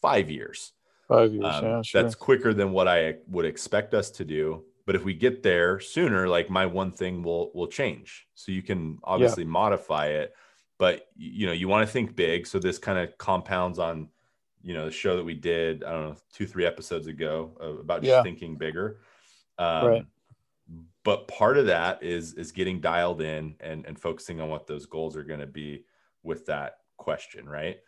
five 0.00 0.30
years 0.30 0.72
Five 1.08 1.32
years, 1.34 1.44
um, 1.44 1.64
yeah, 1.64 1.82
sure. 1.82 2.02
that's 2.02 2.14
quicker 2.14 2.54
than 2.54 2.70
what 2.70 2.86
i 2.86 3.16
would 3.26 3.44
expect 3.46 3.92
us 3.94 4.10
to 4.12 4.24
do 4.24 4.64
but 4.86 4.94
if 4.94 5.04
we 5.04 5.14
get 5.14 5.42
there 5.42 5.80
sooner 5.80 6.28
like 6.28 6.50
my 6.50 6.66
one 6.66 6.90
thing 6.92 7.22
will 7.22 7.52
will 7.54 7.68
change. 7.68 8.26
So 8.34 8.52
you 8.52 8.62
can 8.62 8.98
obviously 9.04 9.44
modify 9.44 10.06
it 10.08 10.34
but 10.78 11.10
you 11.16 11.46
know 11.46 11.52
you 11.52 11.68
want 11.68 11.86
to 11.86 11.92
think 11.92 12.16
big. 12.16 12.44
So 12.46 12.58
this 12.58 12.78
kind 12.78 12.98
of 12.98 13.16
compounds 13.16 13.78
on 13.78 14.08
you 14.62 14.74
know 14.74 14.86
the 14.86 14.90
show 14.90 15.16
that 15.16 15.24
we 15.24 15.34
did 15.34 15.82
i 15.84 15.90
don't 15.90 16.08
know 16.08 16.16
two 16.32 16.46
three 16.46 16.64
episodes 16.64 17.06
ago 17.08 17.56
uh, 17.60 17.78
about 17.78 18.02
just 18.02 18.14
Yeah. 18.14 18.22
thinking 18.22 18.56
bigger. 18.56 19.00
Um, 19.58 19.84
Right. 19.84 20.04
but 21.04 21.28
part 21.28 21.58
of 21.58 21.66
that 21.66 22.02
is 22.02 22.34
is 22.34 22.52
getting 22.52 22.80
dialed 22.80 23.20
in 23.20 23.54
and 23.60 23.86
and 23.86 23.98
focusing 23.98 24.40
on 24.40 24.48
what 24.48 24.66
those 24.66 24.86
goals 24.86 25.16
are 25.16 25.24
going 25.24 25.40
to 25.40 25.46
be 25.46 25.84
with 26.22 26.46
that 26.46 26.78
question 26.96 27.48
right? 27.48 27.78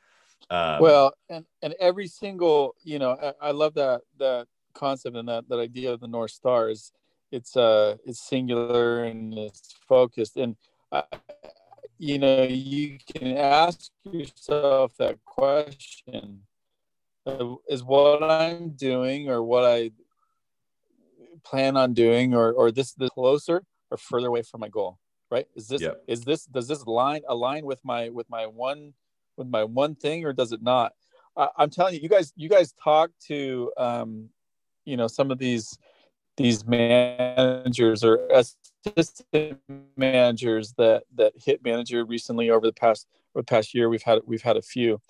Um, 0.51 0.83
well 0.83 1.15
and 1.29 1.47
and 1.63 1.75
every 1.81 2.07
single 2.07 2.75
you 2.83 2.99
know 2.99 3.13
I, 3.13 3.49
I 3.49 3.51
love 3.51 3.75
that 3.75 4.03
that 4.19 4.47
concept 4.75 5.17
and 5.17 5.29
that 5.29 5.49
that 5.49 5.59
idea 5.59 5.93
of 5.93 6.01
the 6.01 6.09
north 6.09 6.31
star 6.31 6.69
is 6.71 6.93
it's 7.33 7.57
uh 7.57 7.97
it's 8.05 8.21
singular 8.21 9.05
and 9.05 9.35
it's 9.35 9.75
focused. 9.89 10.37
And 10.37 10.57
uh, 10.93 11.03
you 11.99 12.19
know 12.19 12.43
you 12.45 12.99
can 13.13 13.37
ask 13.37 13.91
yourself 14.05 14.97
that 14.99 15.25
question 15.25 16.43
uh, 17.27 17.55
is 17.69 17.83
what 17.83 18.23
i'm 18.23 18.71
doing 18.71 19.31
or 19.31 19.43
what 19.43 19.65
i 19.65 19.91
plan 21.45 21.77
on 21.77 21.95
doing 21.95 22.35
or 22.35 22.53
or 22.53 22.71
this 22.73 22.93
this 22.95 23.11
closer 23.11 23.65
or 23.91 23.97
further 23.97 24.29
away 24.29 24.43
from 24.43 24.61
my 24.61 24.69
goal 24.69 24.99
right? 25.31 25.49
Is 25.57 25.69
this 25.69 25.83
Yep. 25.83 26.03
is 26.07 26.21
this 26.25 26.45
does 26.45 26.69
this 26.69 26.87
line 26.87 27.23
align 27.29 27.65
with 27.65 27.81
my 27.85 28.09
with 28.09 28.29
my 28.31 28.47
one 28.47 28.95
with 29.37 29.49
my 29.49 29.65
one 29.65 29.95
thing 29.95 30.25
or 30.25 30.33
does 30.33 30.53
it 30.53 30.63
not? 30.63 30.93
I, 31.37 31.49
i'm 31.59 31.71
telling 31.71 31.95
you 31.95 32.01
you 32.01 32.09
guys 32.09 32.33
you 32.37 32.49
guys 32.49 32.73
talk 32.73 33.11
to 33.27 33.73
um 33.77 34.29
you 34.85 34.97
know 34.97 35.07
some 35.07 35.31
of 35.31 35.39
these 35.39 35.79
these 36.37 36.67
managers 36.67 38.03
or 38.03 38.27
assistant 38.33 39.61
managers 39.97 40.73
that 40.77 41.05
that 41.15 41.33
hit 41.37 41.63
manager 41.65 42.05
recently 42.05 42.51
over 42.51 42.67
the 42.67 42.73
past 42.73 43.07
over 43.35 43.43
the 43.43 43.47
past 43.47 43.75
year 43.75 43.89
we've 43.89 44.03
had 44.03 44.21
we've 44.27 44.43
had 44.43 44.57
a 44.57 44.63
few. 44.63 45.01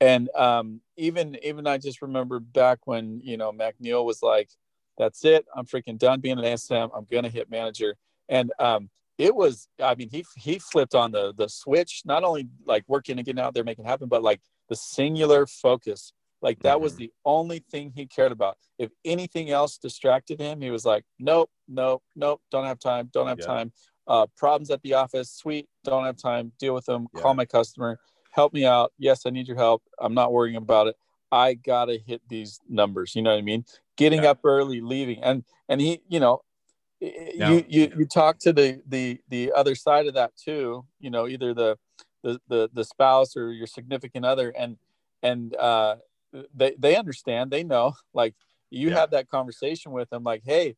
And 0.00 0.30
um 0.34 0.80
even 0.96 1.36
even 1.42 1.66
i 1.66 1.76
just 1.76 2.00
remember 2.00 2.40
back 2.40 2.86
when 2.86 3.20
you 3.22 3.36
know 3.36 3.52
mcneil 3.52 4.04
was 4.04 4.22
like 4.22 4.50
that's 4.98 5.24
it. 5.24 5.46
I'm 5.54 5.66
freaking 5.66 5.98
done 5.98 6.20
being 6.20 6.38
an 6.38 6.44
asm 6.44 6.90
i'm 6.94 7.06
gonna 7.10 7.28
hit 7.28 7.50
manager. 7.50 7.96
And 8.28 8.52
um 8.58 8.88
it 9.18 9.34
was 9.34 9.68
i 9.82 9.94
mean 9.94 10.08
he 10.10 10.24
he 10.36 10.58
flipped 10.58 10.94
on 10.94 11.12
the 11.12 11.34
the 11.36 11.48
switch 11.48 12.02
not 12.06 12.24
only 12.24 12.48
like 12.64 12.84
working 12.88 13.18
and 13.18 13.26
getting 13.26 13.40
out 13.40 13.52
there 13.52 13.64
making 13.64 13.84
it 13.84 13.88
happen 13.88 14.08
but 14.08 14.22
like 14.22 14.40
the 14.70 14.76
singular 14.76 15.46
focus 15.46 16.14
like 16.42 16.58
that 16.60 16.80
was 16.80 16.94
Mhm. 16.94 16.98
the 16.98 17.12
only 17.24 17.58
thing 17.70 17.92
he 17.94 18.06
cared 18.06 18.32
about 18.32 18.56
if 18.78 18.90
anything 19.04 19.50
else 19.50 19.78
distracted 19.78 20.40
him 20.40 20.60
he 20.60 20.70
was 20.70 20.84
like 20.84 21.04
nope 21.18 21.50
nope 21.68 22.02
nope 22.16 22.40
don't 22.50 22.64
have 22.66 22.78
time 22.78 23.08
don't 23.12 23.26
have 23.26 23.38
Yeah. 23.40 23.46
time 23.46 23.72
uh 24.06 24.26
problems 24.36 24.70
at 24.70 24.82
the 24.82 24.94
office 24.94 25.30
sweet 25.32 25.68
don't 25.84 26.04
have 26.04 26.16
time 26.16 26.52
deal 26.58 26.74
with 26.74 26.86
them 26.86 27.06
Yeah. 27.14 27.20
call 27.22 27.34
my 27.34 27.44
customer 27.44 27.98
help 28.30 28.52
me 28.52 28.64
out 28.64 28.92
yes 28.98 29.26
i 29.26 29.30
need 29.30 29.46
your 29.48 29.56
help 29.56 29.82
i'm 29.98 30.14
not 30.14 30.32
worrying 30.32 30.56
about 30.56 30.86
it 30.86 30.96
i 31.32 31.54
gotta 31.54 31.96
hit 31.98 32.22
these 32.28 32.60
numbers 32.68 33.14
you 33.14 33.22
know 33.22 33.30
what 33.30 33.38
i 33.38 33.42
mean 33.42 33.64
getting 33.96 34.24
Yeah. 34.24 34.30
up 34.30 34.40
early 34.44 34.80
leaving 34.80 35.22
and 35.22 35.44
and 35.68 35.80
he 35.80 36.00
you 36.08 36.20
know 36.20 36.42
you 37.00 37.64
you 37.68 37.90
you 37.96 38.06
talk 38.06 38.38
to 38.38 38.52
the 38.52 38.82
the 38.86 39.20
the 39.28 39.52
other 39.54 39.74
side 39.74 40.06
of 40.06 40.14
that 40.14 40.36
too 40.36 40.84
you 40.98 41.10
know 41.10 41.26
either 41.26 41.54
the 41.54 41.78
the 42.22 42.38
the, 42.48 42.70
the 42.74 42.84
spouse 42.84 43.36
or 43.36 43.52
your 43.52 43.66
significant 43.66 44.24
other 44.26 44.50
and 44.50 44.76
and 45.22 45.54
uh 45.56 45.96
they 46.54 46.74
they 46.78 46.96
understand 46.96 47.50
they 47.50 47.64
know 47.64 47.94
like 48.14 48.34
you 48.70 48.88
Yeah. 48.88 49.00
have 49.00 49.10
that 49.10 49.28
conversation 49.28 49.92
with 49.92 50.10
them 50.10 50.22
like 50.22 50.42
hey 50.44 50.76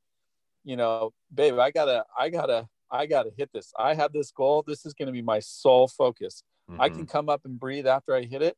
you 0.65 0.77
know 0.77 1.13
babe 1.33 1.59
i 1.59 1.71
gotta 1.71 2.05
i 2.19 2.29
gotta 2.29 2.69
i 2.91 3.07
gotta 3.07 3.31
hit 3.37 3.51
this 3.53 3.73
i 3.79 3.95
have 3.95 4.13
this 4.13 4.31
goal 4.31 4.63
this 4.67 4.87
is 4.87 4.95
going 4.95 5.07
to 5.07 5.13
be 5.13 5.23
my 5.23 5.41
sole 5.41 5.89
focus 5.89 6.43
i 6.79 6.89
mhm. 6.89 6.97
can 6.97 7.07
come 7.07 7.29
up 7.29 7.43
and 7.45 7.59
breathe 7.59 7.87
after 7.87 8.15
i 8.15 8.23
hit 8.23 8.43
it 8.43 8.57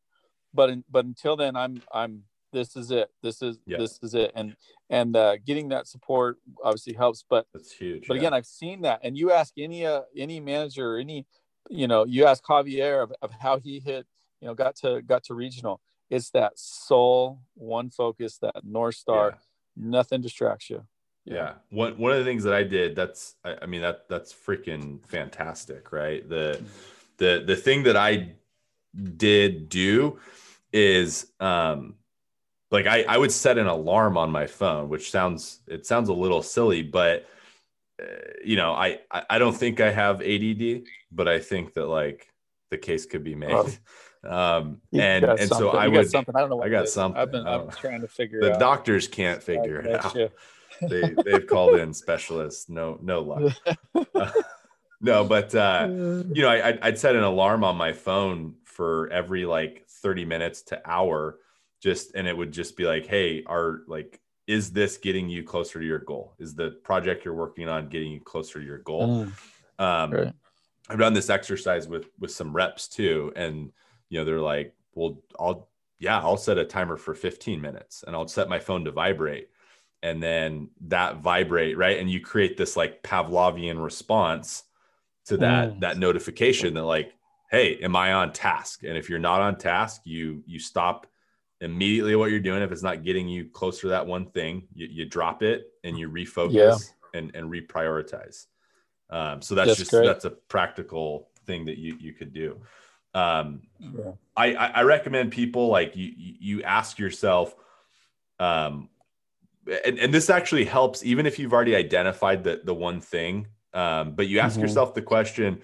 but 0.52 0.70
in, 0.70 0.84
but 0.90 1.04
until 1.04 1.36
then 1.36 1.56
i'm 1.56 1.82
i'm 1.92 2.22
this 2.52 2.76
is 2.76 2.90
it 2.90 3.10
this 3.22 3.42
is 3.42 3.58
Yeah. 3.66 3.78
this 3.78 3.98
is 4.02 4.14
it 4.14 4.30
and 4.36 4.54
and 4.90 5.16
uh 5.16 5.36
getting 5.44 5.68
that 5.70 5.88
support 5.88 6.38
obviously 6.62 6.92
helps 6.92 7.24
but 7.28 7.46
that's 7.52 7.72
huge 7.72 8.06
but 8.06 8.14
yeah. 8.14 8.20
again 8.20 8.34
i've 8.34 8.46
seen 8.46 8.82
that 8.82 9.00
and 9.02 9.16
you 9.18 9.32
ask 9.32 9.54
any 9.58 9.84
uh 9.84 10.02
any 10.16 10.38
manager 10.38 10.94
or 10.94 10.98
any 10.98 11.26
you 11.70 11.88
know 11.88 12.04
you 12.04 12.26
ask 12.26 12.44
javier 12.44 13.02
of, 13.02 13.12
of 13.22 13.32
how 13.32 13.58
he 13.58 13.80
hit 13.80 14.06
you 14.40 14.46
know 14.46 14.54
got 14.54 14.76
to 14.76 15.02
got 15.02 15.24
to 15.24 15.34
regional 15.34 15.80
it's 16.14 16.30
that 16.30 16.52
sole 16.56 17.40
one 17.54 17.90
focus 17.90 18.38
that 18.38 18.64
north 18.64 18.94
star. 18.94 19.30
Yeah. 19.30 19.90
nothing 19.90 20.20
distracts 20.20 20.70
you. 20.70 20.84
Yeah. 21.24 21.54
One 21.70 21.98
one 21.98 22.12
of 22.12 22.18
the 22.18 22.24
things 22.24 22.44
that 22.44 22.54
i 22.54 22.62
did 22.62 22.94
that's 22.94 23.34
I, 23.44 23.56
I 23.62 23.66
mean 23.66 23.82
that 23.82 24.08
that's 24.08 24.32
freaking 24.32 25.04
fantastic 25.06 25.92
right? 25.92 26.26
The 26.28 26.62
the 27.18 27.42
the 27.46 27.56
thing 27.56 27.84
that 27.84 27.96
i 27.96 28.34
did 29.16 29.68
do 29.68 30.20
is 30.72 31.26
um 31.40 31.96
like 32.70 32.86
i 32.86 33.02
i 33.04 33.18
would 33.18 33.32
set 33.32 33.58
an 33.58 33.66
alarm 33.66 34.16
on 34.16 34.30
my 34.30 34.46
phone 34.46 34.88
which 34.88 35.10
sounds 35.10 35.60
it 35.66 35.86
sounds 35.86 36.08
a 36.08 36.12
little 36.12 36.42
silly 36.42 36.82
but 36.82 37.26
uh, 38.00 38.04
you 38.44 38.56
know 38.56 38.72
I 38.72 39.00
i 39.12 39.38
don't 39.38 39.56
think 39.56 39.80
i 39.80 39.90
have 39.90 40.22
add 40.22 40.82
but 41.10 41.28
i 41.28 41.38
think 41.38 41.74
that 41.74 41.86
like 41.86 42.28
the 42.70 42.78
case 42.78 43.06
could 43.06 43.24
be 43.24 43.34
made 43.34 43.78
um 44.26 44.80
and 44.92 45.24
and 45.24 45.40
so 45.40 45.46
something. 45.46 45.68
i 45.80 45.84
You 45.86 45.90
got 45.92 45.98
would 45.98 46.10
something 46.10 46.36
i 46.36 46.40
don't 46.40 46.50
know 46.50 46.56
what 46.56 46.66
I 46.66 46.70
got 46.70 46.88
something. 46.88 47.20
i've 47.20 47.30
been 47.32 47.46
I 47.46 47.54
i'm 47.56 47.70
trying 47.70 48.00
to 48.00 48.08
figure 48.08 48.40
the 48.40 48.52
out 48.54 48.60
doctors 48.60 49.08
can't 49.08 49.42
figure 49.42 49.80
it 49.80 50.04
out 50.04 50.14
you. 50.14 50.30
they 50.88 51.14
they've 51.24 51.46
called 51.46 51.78
in 51.78 51.92
specialists 51.94 52.68
no 52.68 52.98
no 53.02 53.20
luck 53.22 53.52
Uh, 54.14 54.30
no 55.00 55.24
but 55.24 55.54
uh 55.54 55.86
you 55.90 56.42
know 56.42 56.48
I, 56.48 56.78
I'd- 56.82 56.98
set 56.98 57.14
an 57.16 57.22
alarm 57.24 57.64
on 57.64 57.76
my 57.76 57.92
phone 57.92 58.54
for 58.64 59.08
every 59.10 59.46
like 59.46 59.86
30 59.88 60.24
minutes 60.24 60.62
to 60.62 60.80
hour 60.90 61.38
just 61.82 62.14
and 62.14 62.26
it 62.26 62.36
would 62.36 62.52
just 62.52 62.76
be 62.76 62.84
like 62.84 63.06
hey 63.06 63.42
are 63.46 63.82
like 63.86 64.20
is 64.46 64.72
this 64.72 64.98
getting 64.98 65.30
you 65.30 65.42
closer 65.42 65.80
to 65.80 65.86
your 65.86 66.00
goal? 66.00 66.34
Is 66.38 66.54
the 66.54 66.72
project 66.82 67.24
you're 67.24 67.32
working 67.32 67.66
on 67.66 67.88
getting 67.88 68.12
you 68.12 68.20
closer 68.20 68.60
to 68.60 68.64
your 68.66 68.76
goal? 68.76 69.24
Mm. 69.24 69.32
Um, 69.82 70.10
right. 70.10 70.32
I've 70.90 70.98
done 70.98 71.14
this 71.14 71.30
exercise 71.30 71.88
with 71.88 72.10
with 72.18 72.30
some 72.30 72.52
reps 72.54 72.86
too, 72.86 73.32
and 73.36 73.72
you 74.10 74.18
know 74.18 74.24
they're 74.24 74.40
like, 74.40 74.74
"Well, 74.94 75.22
I'll 75.38 75.68
yeah, 75.98 76.18
I'll 76.18 76.36
set 76.36 76.58
a 76.58 76.64
timer 76.64 76.96
for 76.96 77.14
15 77.14 77.60
minutes, 77.60 78.04
and 78.06 78.14
I'll 78.14 78.28
set 78.28 78.48
my 78.48 78.58
phone 78.58 78.84
to 78.84 78.92
vibrate, 78.92 79.48
and 80.02 80.22
then 80.22 80.70
that 80.82 81.18
vibrate 81.18 81.78
right, 81.78 81.98
and 81.98 82.10
you 82.10 82.20
create 82.20 82.56
this 82.56 82.76
like 82.76 83.02
Pavlovian 83.02 83.82
response 83.82 84.64
to 85.26 85.36
that 85.38 85.70
mm. 85.70 85.80
that 85.80 85.98
notification 85.98 86.74
that 86.74 86.84
like, 86.84 87.14
hey, 87.50 87.76
am 87.76 87.96
I 87.96 88.12
on 88.12 88.32
task? 88.32 88.82
And 88.82 88.96
if 88.96 89.08
you're 89.08 89.18
not 89.18 89.40
on 89.40 89.56
task, 89.56 90.02
you 90.04 90.42
you 90.46 90.58
stop 90.58 91.06
immediately 91.60 92.16
what 92.16 92.30
you're 92.30 92.40
doing. 92.40 92.62
If 92.62 92.72
it's 92.72 92.82
not 92.82 93.02
getting 93.02 93.28
you 93.28 93.46
closer 93.46 93.82
to 93.82 93.88
that 93.88 94.06
one 94.06 94.26
thing, 94.26 94.68
you, 94.74 94.86
you 94.90 95.04
drop 95.06 95.42
it 95.42 95.68
and 95.84 95.98
you 95.98 96.10
refocus 96.10 96.52
yeah. 96.52 96.76
and 97.18 97.34
and 97.34 97.50
reprioritize. 97.50 98.46
Um, 99.10 99.42
so 99.42 99.54
that's, 99.54 99.68
that's 99.68 99.78
just 99.78 99.90
great. 99.90 100.06
that's 100.06 100.24
a 100.24 100.30
practical 100.30 101.28
thing 101.46 101.64
that 101.66 101.78
you 101.78 101.96
you 101.98 102.12
could 102.12 102.32
do. 102.32 102.60
Um, 103.14 103.62
yeah. 103.78 104.12
I, 104.36 104.54
I 104.54 104.82
recommend 104.82 105.30
people 105.30 105.68
like 105.68 105.94
you 105.96 106.12
you 106.16 106.62
ask 106.64 106.98
yourself, 106.98 107.54
um, 108.40 108.88
and, 109.84 109.98
and 109.98 110.12
this 110.12 110.28
actually 110.28 110.64
helps 110.64 111.04
even 111.04 111.26
if 111.26 111.38
you've 111.38 111.52
already 111.52 111.76
identified 111.76 112.42
the 112.42 112.60
the 112.64 112.74
one 112.74 113.00
thing, 113.00 113.46
um, 113.72 114.14
but 114.14 114.26
you 114.26 114.40
ask 114.40 114.54
mm-hmm. 114.54 114.62
yourself 114.62 114.94
the 114.94 115.02
question, 115.02 115.62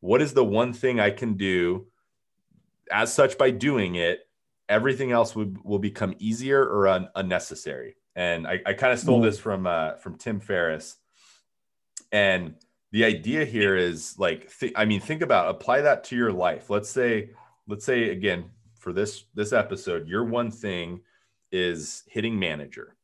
what 0.00 0.20
is 0.20 0.34
the 0.34 0.44
one 0.44 0.72
thing 0.72 1.00
I 1.00 1.10
can 1.10 1.36
do? 1.36 1.86
As 2.92 3.12
such, 3.12 3.38
by 3.38 3.50
doing 3.50 3.94
it, 3.94 4.26
everything 4.68 5.12
else 5.12 5.34
will, 5.34 5.52
will 5.64 5.78
become 5.78 6.14
easier 6.18 6.62
or 6.62 6.88
un, 6.88 7.08
unnecessary. 7.14 7.96
And 8.16 8.46
I, 8.46 8.60
I 8.66 8.72
kind 8.74 8.92
of 8.92 8.98
stole 8.98 9.16
mm-hmm. 9.16 9.26
this 9.26 9.38
from 9.38 9.66
uh, 9.66 9.94
from 9.96 10.16
Tim 10.16 10.40
Ferriss, 10.40 10.96
and 12.12 12.56
the 12.92 13.04
idea 13.04 13.44
here 13.44 13.76
is 13.76 14.18
like 14.18 14.50
th- 14.58 14.72
i 14.76 14.84
mean 14.84 15.00
think 15.00 15.22
about 15.22 15.48
apply 15.48 15.80
that 15.80 16.04
to 16.04 16.16
your 16.16 16.32
life. 16.32 16.70
Let's 16.70 16.90
say 16.90 17.30
let's 17.68 17.84
say 17.84 18.10
again 18.10 18.50
for 18.74 18.92
this 18.92 19.24
this 19.34 19.52
episode 19.52 20.08
your 20.08 20.24
one 20.24 20.50
thing 20.50 21.00
is 21.52 22.02
hitting 22.06 22.38
manager 22.38 22.96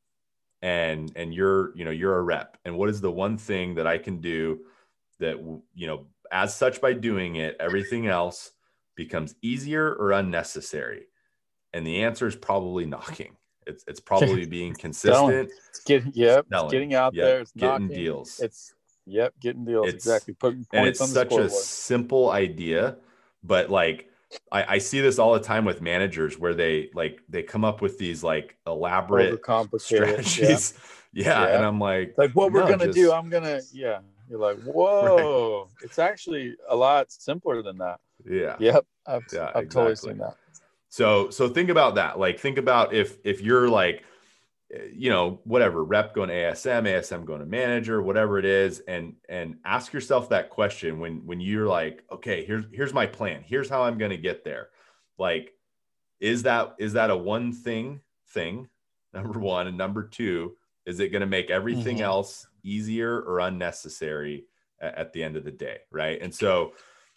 and 0.62 1.12
and 1.16 1.34
you're 1.34 1.76
you 1.76 1.84
know 1.84 1.90
you're 1.90 2.18
a 2.18 2.22
rep. 2.22 2.58
And 2.64 2.76
what 2.76 2.88
is 2.88 3.00
the 3.00 3.10
one 3.10 3.38
thing 3.38 3.74
that 3.76 3.86
i 3.86 3.98
can 3.98 4.20
do 4.20 4.60
that 5.18 5.38
you 5.74 5.86
know 5.86 6.06
as 6.32 6.54
such 6.54 6.80
by 6.80 6.92
doing 6.92 7.36
it 7.36 7.56
everything 7.60 8.08
else 8.08 8.52
becomes 8.96 9.34
easier 9.42 9.94
or 9.94 10.12
unnecessary? 10.12 11.06
And 11.72 11.86
the 11.86 12.02
answer 12.02 12.26
is 12.26 12.34
probably 12.34 12.86
knocking. 12.86 13.36
It's 13.66 13.84
it's 13.86 14.00
probably 14.00 14.46
being 14.58 14.74
consistent. 14.74 15.50
It's 15.68 15.80
getting 15.80 16.12
yep 16.14 16.46
it's 16.50 16.72
getting 16.72 16.94
out 16.94 17.14
yep, 17.14 17.24
there. 17.24 17.40
It's 17.40 17.52
getting 17.52 17.88
knocking. 17.88 17.96
deals. 17.96 18.40
It's 18.40 18.74
Yep, 19.06 19.34
getting 19.40 19.64
deals 19.64 19.86
it's, 19.88 19.94
exactly. 19.94 20.34
Putting 20.34 20.64
points 20.64 20.70
and 20.72 20.86
it's 20.86 21.12
such 21.12 21.32
a 21.32 21.48
simple 21.48 22.30
idea, 22.30 22.96
but 23.42 23.70
like 23.70 24.10
I, 24.50 24.74
I, 24.74 24.78
see 24.78 25.00
this 25.00 25.18
all 25.18 25.32
the 25.34 25.40
time 25.40 25.64
with 25.64 25.80
managers 25.80 26.38
where 26.38 26.54
they 26.54 26.90
like 26.94 27.22
they 27.28 27.42
come 27.42 27.64
up 27.64 27.80
with 27.80 27.98
these 27.98 28.24
like 28.24 28.56
elaborate 28.66 29.40
strategies. 29.78 30.74
Yeah. 31.12 31.24
yeah. 31.46 31.48
yeah. 31.48 31.56
and 31.56 31.64
I'm 31.64 31.78
like, 31.78 32.14
like 32.18 32.32
what 32.32 32.52
no, 32.52 32.60
we're 32.60 32.68
gonna 32.68 32.86
just... 32.86 32.96
do. 32.96 33.12
I'm 33.12 33.30
gonna 33.30 33.60
yeah. 33.72 34.00
You're 34.28 34.40
like, 34.40 34.58
whoa! 34.64 35.62
Right. 35.62 35.84
It's 35.84 35.98
actually 36.00 36.56
a 36.68 36.74
lot 36.74 37.12
simpler 37.12 37.62
than 37.62 37.78
that. 37.78 38.00
Yeah. 38.28 38.56
Yep. 38.58 38.86
I've, 39.06 39.22
yeah, 39.32 39.52
I've 39.54 39.64
exactly. 39.64 39.68
totally 39.68 39.96
seen 39.96 40.18
that. 40.18 40.36
So 40.88 41.30
so 41.30 41.48
think 41.48 41.70
about 41.70 41.94
that. 41.94 42.18
Like 42.18 42.40
think 42.40 42.58
about 42.58 42.92
if 42.92 43.18
if 43.24 43.40
you're 43.40 43.68
like 43.68 44.04
you 44.92 45.10
know 45.10 45.40
whatever 45.44 45.84
rep 45.84 46.14
going 46.14 46.28
to 46.28 46.34
asm 46.34 46.86
asm 46.86 47.24
going 47.24 47.38
to 47.38 47.46
manager 47.46 48.02
whatever 48.02 48.38
it 48.38 48.44
is 48.44 48.80
and 48.88 49.14
and 49.28 49.56
ask 49.64 49.92
yourself 49.92 50.28
that 50.28 50.50
question 50.50 50.98
when 50.98 51.24
when 51.24 51.40
you're 51.40 51.68
like 51.68 52.02
okay 52.10 52.44
here's 52.44 52.64
here's 52.72 52.92
my 52.92 53.06
plan. 53.06 53.44
Here's 53.46 53.68
how 53.68 53.84
i'm 53.84 53.98
going 53.98 54.10
to 54.10 54.16
get 54.16 54.44
there. 54.44 54.70
Like 55.18 55.52
is 56.20 56.42
that 56.44 56.74
is 56.78 56.94
that 56.94 57.10
a 57.10 57.16
one 57.16 57.52
thing 57.52 58.00
thing 58.30 58.68
number 59.14 59.38
one 59.38 59.68
and 59.68 59.78
number 59.78 60.02
two 60.02 60.56
is 60.84 61.00
it 61.00 61.08
going 61.08 61.20
to 61.20 61.26
make 61.26 61.50
everything 61.50 61.96
mm-hmm. 61.96 62.04
else 62.04 62.46
easier 62.62 63.20
or 63.20 63.40
unnecessary 63.40 64.44
at, 64.80 64.94
at, 64.94 65.12
the 65.12 65.22
end 65.22 65.36
of 65.36 65.44
the 65.44 65.50
day 65.50 65.78
right? 65.90 66.20
And 66.20 66.34
so 66.34 66.72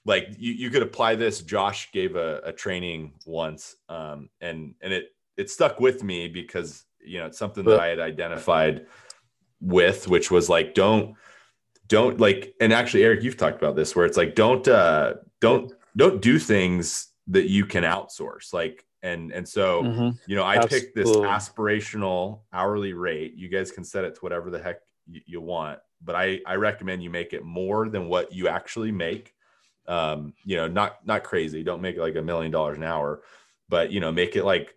like 0.06 0.28
you, 0.38 0.54
you 0.54 0.70
could 0.70 0.82
apply 0.82 1.16
this. 1.16 1.42
Josh 1.42 1.92
gave 1.92 2.16
a, 2.16 2.42
a 2.46 2.54
training 2.54 3.14
once 3.26 3.76
um, 3.90 4.30
and 4.40 4.76
and 4.82 4.94
it 4.94 5.10
it 5.36 5.50
stuck 5.50 5.80
with 5.80 6.04
me 6.04 6.28
because 6.28 6.86
you 7.04 7.20
know 7.20 7.26
it's 7.26 7.38
something 7.38 7.66
that 7.66 7.80
i 7.80 7.88
had 7.88 8.00
identified 8.00 8.86
with 9.62 10.08
which 10.08 10.32
was 10.32 10.50
like 10.50 10.74
don't 10.74 11.16
don't 11.88 12.20
like 12.20 12.54
and 12.62 12.72
actually 12.72 13.04
eric 13.04 13.24
you've 13.24 13.38
talked 13.38 13.58
about 13.58 13.76
this 13.76 13.96
where 13.96 14.06
it's 14.06 14.18
like 14.18 14.36
don't 14.36 14.68
uh 14.68 15.14
don't 15.42 15.74
don't 15.98 16.22
do 16.22 16.40
things 16.40 17.10
that 17.28 17.50
you 17.50 17.66
can 17.66 17.84
outsource 17.84 18.54
like 18.54 18.86
and 19.02 19.32
and 19.32 19.48
so 19.48 19.84
mm-hmm. 19.84 20.10
you 20.28 20.36
know 20.36 20.44
i 20.44 20.56
Absolutely. 20.56 20.80
picked 20.80 20.96
this 20.96 21.10
aspirational 21.18 22.42
hourly 22.54 22.94
rate 22.94 23.34
you 23.36 23.50
guys 23.50 23.72
can 23.72 23.84
set 23.84 24.04
it 24.04 24.16
to 24.16 24.22
whatever 24.22 24.50
the 24.50 24.60
heck 24.60 24.80
you, 25.08 25.22
you 25.26 25.42
want 25.42 25.80
but 26.04 26.16
i 26.16 26.40
i 26.46 26.56
recommend 26.56 27.02
you 27.02 27.10
make 27.10 27.34
it 27.34 27.44
more 27.44 27.90
than 27.90 28.08
what 28.08 28.32
you 28.32 28.48
actually 28.48 28.92
make 28.92 29.34
um 29.88 30.34
you 30.44 30.56
know 30.56 30.68
not 30.68 31.06
not 31.06 31.24
crazy 31.24 31.64
don't 31.64 31.82
make 31.82 31.96
it 31.96 32.02
like 32.02 32.16
a 32.16 32.22
million 32.22 32.52
dollars 32.52 32.78
an 32.78 32.84
hour 32.84 33.22
but 33.70 33.92
you 33.92 34.00
know 34.00 34.12
make 34.12 34.36
it 34.36 34.44
like 34.44 34.76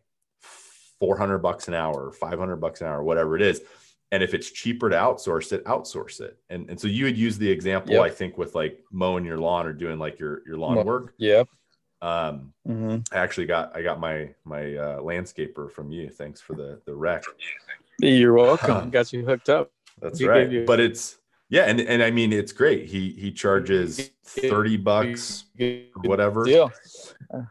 400 1.03 1.38
bucks 1.38 1.67
an 1.67 1.75
hour, 1.75 2.12
500 2.12 2.57
bucks 2.59 2.81
an 2.81 2.87
hour, 2.87 3.03
whatever 3.03 3.35
it 3.35 3.43
is. 3.43 3.62
And 4.12 4.23
if 4.23 4.35
it's 4.35 4.49
cheaper 4.49 4.88
to 4.88 4.95
outsource 4.95 5.53
it, 5.53 5.65
outsource 5.65 6.21
it. 6.21 6.38
And, 6.49 6.71
and 6.71 6.79
so 6.79 6.87
you 6.87 7.07
would 7.07 7.19
use 7.19 7.37
the 7.38 7.51
example, 7.51 7.95
yep. 7.95 8.03
I 8.03 8.09
think, 8.09 8.38
with 8.38 8.55
like 8.55 8.85
mowing 8.93 9.25
your 9.25 9.38
lawn 9.38 9.67
or 9.67 9.73
doing 9.73 9.99
like 9.99 10.21
your, 10.21 10.47
your 10.47 10.59
lawn 10.59 10.87
work. 10.87 11.15
Yeah. 11.19 11.43
Um, 12.03 12.53
mm-hmm. 12.69 12.99
I 13.11 13.19
actually 13.19 13.47
got, 13.47 13.77
I 13.77 13.83
got 13.83 13.99
my, 13.99 14.29
my 14.45 14.77
uh, 14.77 15.01
landscaper 15.01 15.69
from 15.73 15.91
you. 15.91 16.09
Thanks 16.09 16.41
for 16.41 16.55
the, 16.55 16.81
the 16.87 16.95
rec. 16.95 17.25
You're 17.99 18.35
welcome. 18.35 18.91
got 18.91 19.12
you 19.12 19.25
hooked 19.25 19.49
up. 19.49 19.73
That's 20.01 20.21
he 20.21 20.29
right. 20.29 20.49
You- 20.49 20.67
but 20.67 20.79
it's, 20.79 21.19
yeah. 21.49 21.65
And, 21.65 21.81
and 21.81 22.01
I 22.01 22.12
mean, 22.12 22.33
it's 22.33 22.53
great. 22.53 22.87
He, 22.87 23.11
he 23.11 23.33
charges 23.33 24.12
30 24.23 24.77
bucks 24.77 25.47
or 25.61 25.81
whatever. 26.05 26.45
Deal. 26.45 26.71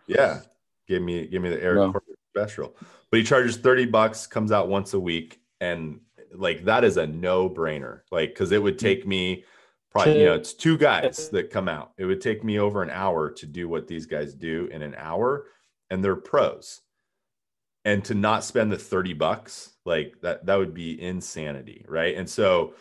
Yeah. 0.08 0.40
Give 0.88 1.02
me, 1.02 1.28
give 1.28 1.42
me 1.42 1.50
the 1.50 1.62
air 1.62 1.76
no. 1.76 1.94
Special 2.32 2.76
but 3.12 3.20
he 3.20 3.24
charges 3.26 3.58
30 3.58 3.86
bucks, 3.88 4.26
comes 4.26 4.52
out 4.52 4.70
once 4.70 4.94
a 4.94 5.00
week. 5.00 5.42
And 5.60 6.00
like 6.34 6.64
that 6.64 6.84
is 6.84 6.98
a 6.98 7.06
no 7.06 7.50
brainer. 7.50 8.02
Like, 8.10 8.30
because 8.30 8.52
it 8.52 8.64
would 8.64 8.76
hmm. 8.76 8.86
take 8.86 9.06
me 9.06 9.44
probably, 9.92 10.20
you 10.20 10.26
know, 10.26 10.36
it's 10.36 10.54
two 10.54 10.78
guys 10.78 11.30
that 11.30 11.52
come 11.52 11.68
out. 11.68 11.92
It 11.98 12.06
would 12.06 12.22
take 12.22 12.44
me 12.44 12.58
over 12.58 12.82
an 12.82 12.90
hour 12.90 13.30
to 13.30 13.46
do 13.46 13.68
what 13.68 13.88
these 13.88 14.06
guys 14.06 14.34
do 14.34 14.70
in 14.72 14.82
an 14.82 14.96
hour, 14.98 15.48
and 15.90 16.04
they're 16.04 16.16
pros. 16.16 16.82
And 17.84 18.06
to 18.06 18.16
not 18.16 18.46
spend 18.46 18.72
the 18.72 18.78
30 18.78 19.14
bucks, 19.14 19.74
like 19.86 20.16
that, 20.22 20.46
that 20.46 20.56
would 20.56 20.74
be 20.74 21.02
insanity. 21.02 21.86
Right. 21.90 22.16
And 22.16 22.30
so, 22.30 22.74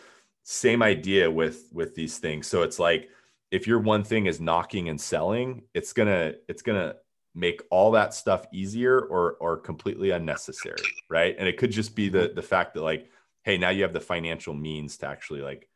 same 0.43 0.81
idea 0.81 1.29
with 1.29 1.65
with 1.71 1.93
these 1.93 2.17
things. 2.17 2.47
So 2.47 2.63
it's 2.63 2.79
like 2.79 3.09
if 3.51 3.67
your 3.67 3.79
one 3.79 4.03
thing 4.03 4.25
is 4.25 4.39
knocking 4.39 4.89
and 4.89 4.99
selling, 4.99 5.63
it's 5.73 5.93
gonna, 5.93 6.33
it's 6.47 6.61
gonna 6.61 6.95
make 7.33 7.61
all 7.69 7.91
that 7.91 8.13
stuff 8.13 8.45
easier 8.51 8.99
or 8.99 9.33
or 9.39 9.57
completely 9.57 10.11
unnecessary 10.11 10.75
right 11.09 11.35
and 11.39 11.47
it 11.47 11.57
could 11.57 11.71
just 11.71 11.95
be 11.95 12.09
the 12.09 12.19
mm-hmm. 12.19 12.35
the 12.35 12.41
fact 12.41 12.73
that 12.73 12.81
like 12.81 13.09
hey 13.43 13.57
now 13.57 13.69
you 13.69 13.83
have 13.83 13.93
the 13.93 13.99
financial 13.99 14.53
means 14.53 14.97
to 14.97 15.07
actually 15.07 15.41
like 15.41 15.67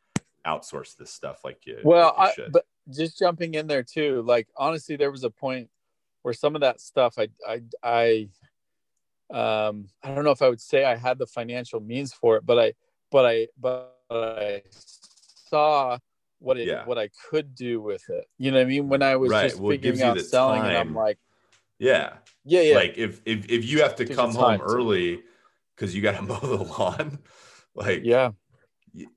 outsource 0.46 0.96
this 0.96 1.12
stuff 1.12 1.44
like 1.44 1.65
you 1.65 1.80
well 1.84 2.13
like 2.18 2.38
you 2.38 2.46
I, 2.46 2.50
but 2.52 2.65
just 2.89 3.18
jumping 3.18 3.56
in 3.56 3.68
there 3.68 3.84
too 3.84 4.22
like 4.24 4.48
honestly 4.56 4.96
there 4.96 5.12
was 5.12 5.24
a 5.24 5.30
point 5.30 5.70
where 6.22 6.34
some 6.34 6.56
of 6.56 6.62
that 6.62 6.82
stuff 6.82 7.18
i 7.18 7.30
i 7.48 7.62
i 7.84 8.30
um 9.34 9.88
i 10.04 10.13
don't 10.13 10.24
know 10.24 10.32
if 10.32 10.41
i 10.41 10.50
would 10.50 10.62
say 10.62 10.84
i 10.86 10.96
had 10.96 11.18
the 11.18 11.26
financial 11.26 11.80
means 11.80 12.13
for 12.13 12.38
it 12.38 12.46
but 12.46 12.60
i 12.60 12.74
but 13.12 13.26
i 13.26 13.48
but 13.60 13.96
i 14.12 14.62
saw 15.50 15.98
what 16.39 16.58
it 16.58 16.68
yeah. 16.68 16.86
what 16.86 17.00
i 17.00 17.10
could 17.30 17.56
do 17.56 17.82
with 17.82 18.08
it 18.10 18.26
you 18.38 18.52
know 18.52 18.58
what 18.58 18.65
i 18.65 18.70
mean 18.70 18.88
when 18.88 19.02
i 19.02 19.15
was 19.15 19.32
right. 19.32 19.50
just 19.50 19.60
well, 19.60 19.72
figuring 19.72 20.02
out 20.02 20.20
selling 20.20 20.62
time. 20.62 20.70
and 20.70 20.78
i'm 20.78 20.94
like 20.94 21.18
yeah. 21.80 22.14
Yeah, 22.44 22.62
yeah. 22.62 22.76
Like 22.76 22.98
if 22.98 23.22
if 23.26 23.50
if 23.50 23.66
you 23.66 23.82
have 23.82 23.96
to 23.98 24.06
come 24.06 24.34
home 24.34 24.62
early 24.62 25.24
because 25.76 25.96
you 25.96 26.02
got 26.02 26.16
to 26.16 26.22
mow 26.22 26.40
the 26.40 26.64
lawn, 26.64 27.20
like 27.76 28.02
yeah. 28.04 28.32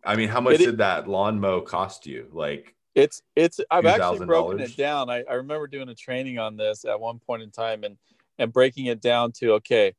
I 0.04 0.16
mean, 0.16 0.28
how 0.28 0.40
much 0.40 0.54
it, 0.54 0.66
did 0.66 0.78
that 0.78 1.08
lawn 1.08 1.38
mow 1.38 1.60
cost 1.60 2.06
you? 2.06 2.28
Like 2.32 2.74
it's 2.94 3.22
it's 3.36 3.60
I've 3.70 3.86
actually 3.86 4.26
broken 4.26 4.60
it 4.60 4.76
down. 4.76 5.08
I, 5.08 5.22
I 5.30 5.34
remember 5.34 5.66
doing 5.66 5.88
a 5.88 5.94
training 5.94 6.38
on 6.38 6.56
this 6.56 6.84
at 6.84 6.98
one 6.98 7.18
point 7.18 7.42
in 7.42 7.50
time 7.50 7.84
and 7.84 7.96
and 8.38 8.52
breaking 8.52 8.86
it 8.86 9.00
down 9.00 9.32
to 9.32 9.52
okay, 9.54 9.94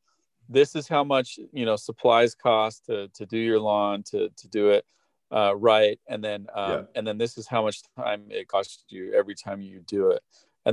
this 0.49 0.75
is 0.75 0.87
how 0.87 1.03
much 1.03 1.39
you 1.53 1.65
know 1.65 1.75
supplies 1.75 2.35
cost 2.35 2.85
to 2.87 3.07
to 3.09 3.25
do 3.25 3.37
your 3.37 3.59
lawn 3.59 4.03
to 4.11 4.29
to 4.35 4.47
do 4.49 4.69
it 4.71 4.85
uh, 5.31 5.55
right, 5.55 5.99
and 6.07 6.23
then 6.23 6.47
um, 6.53 6.71
yeah. 6.71 6.81
and 6.95 7.07
then 7.07 7.17
this 7.17 7.37
is 7.37 7.47
how 7.47 7.61
much 7.61 7.81
time 7.95 8.23
it 8.29 8.47
costs 8.47 8.83
you 8.89 9.13
every 9.13 9.35
time 9.35 9.61
you 9.61 9.79
do 9.85 10.09
it 10.09 10.23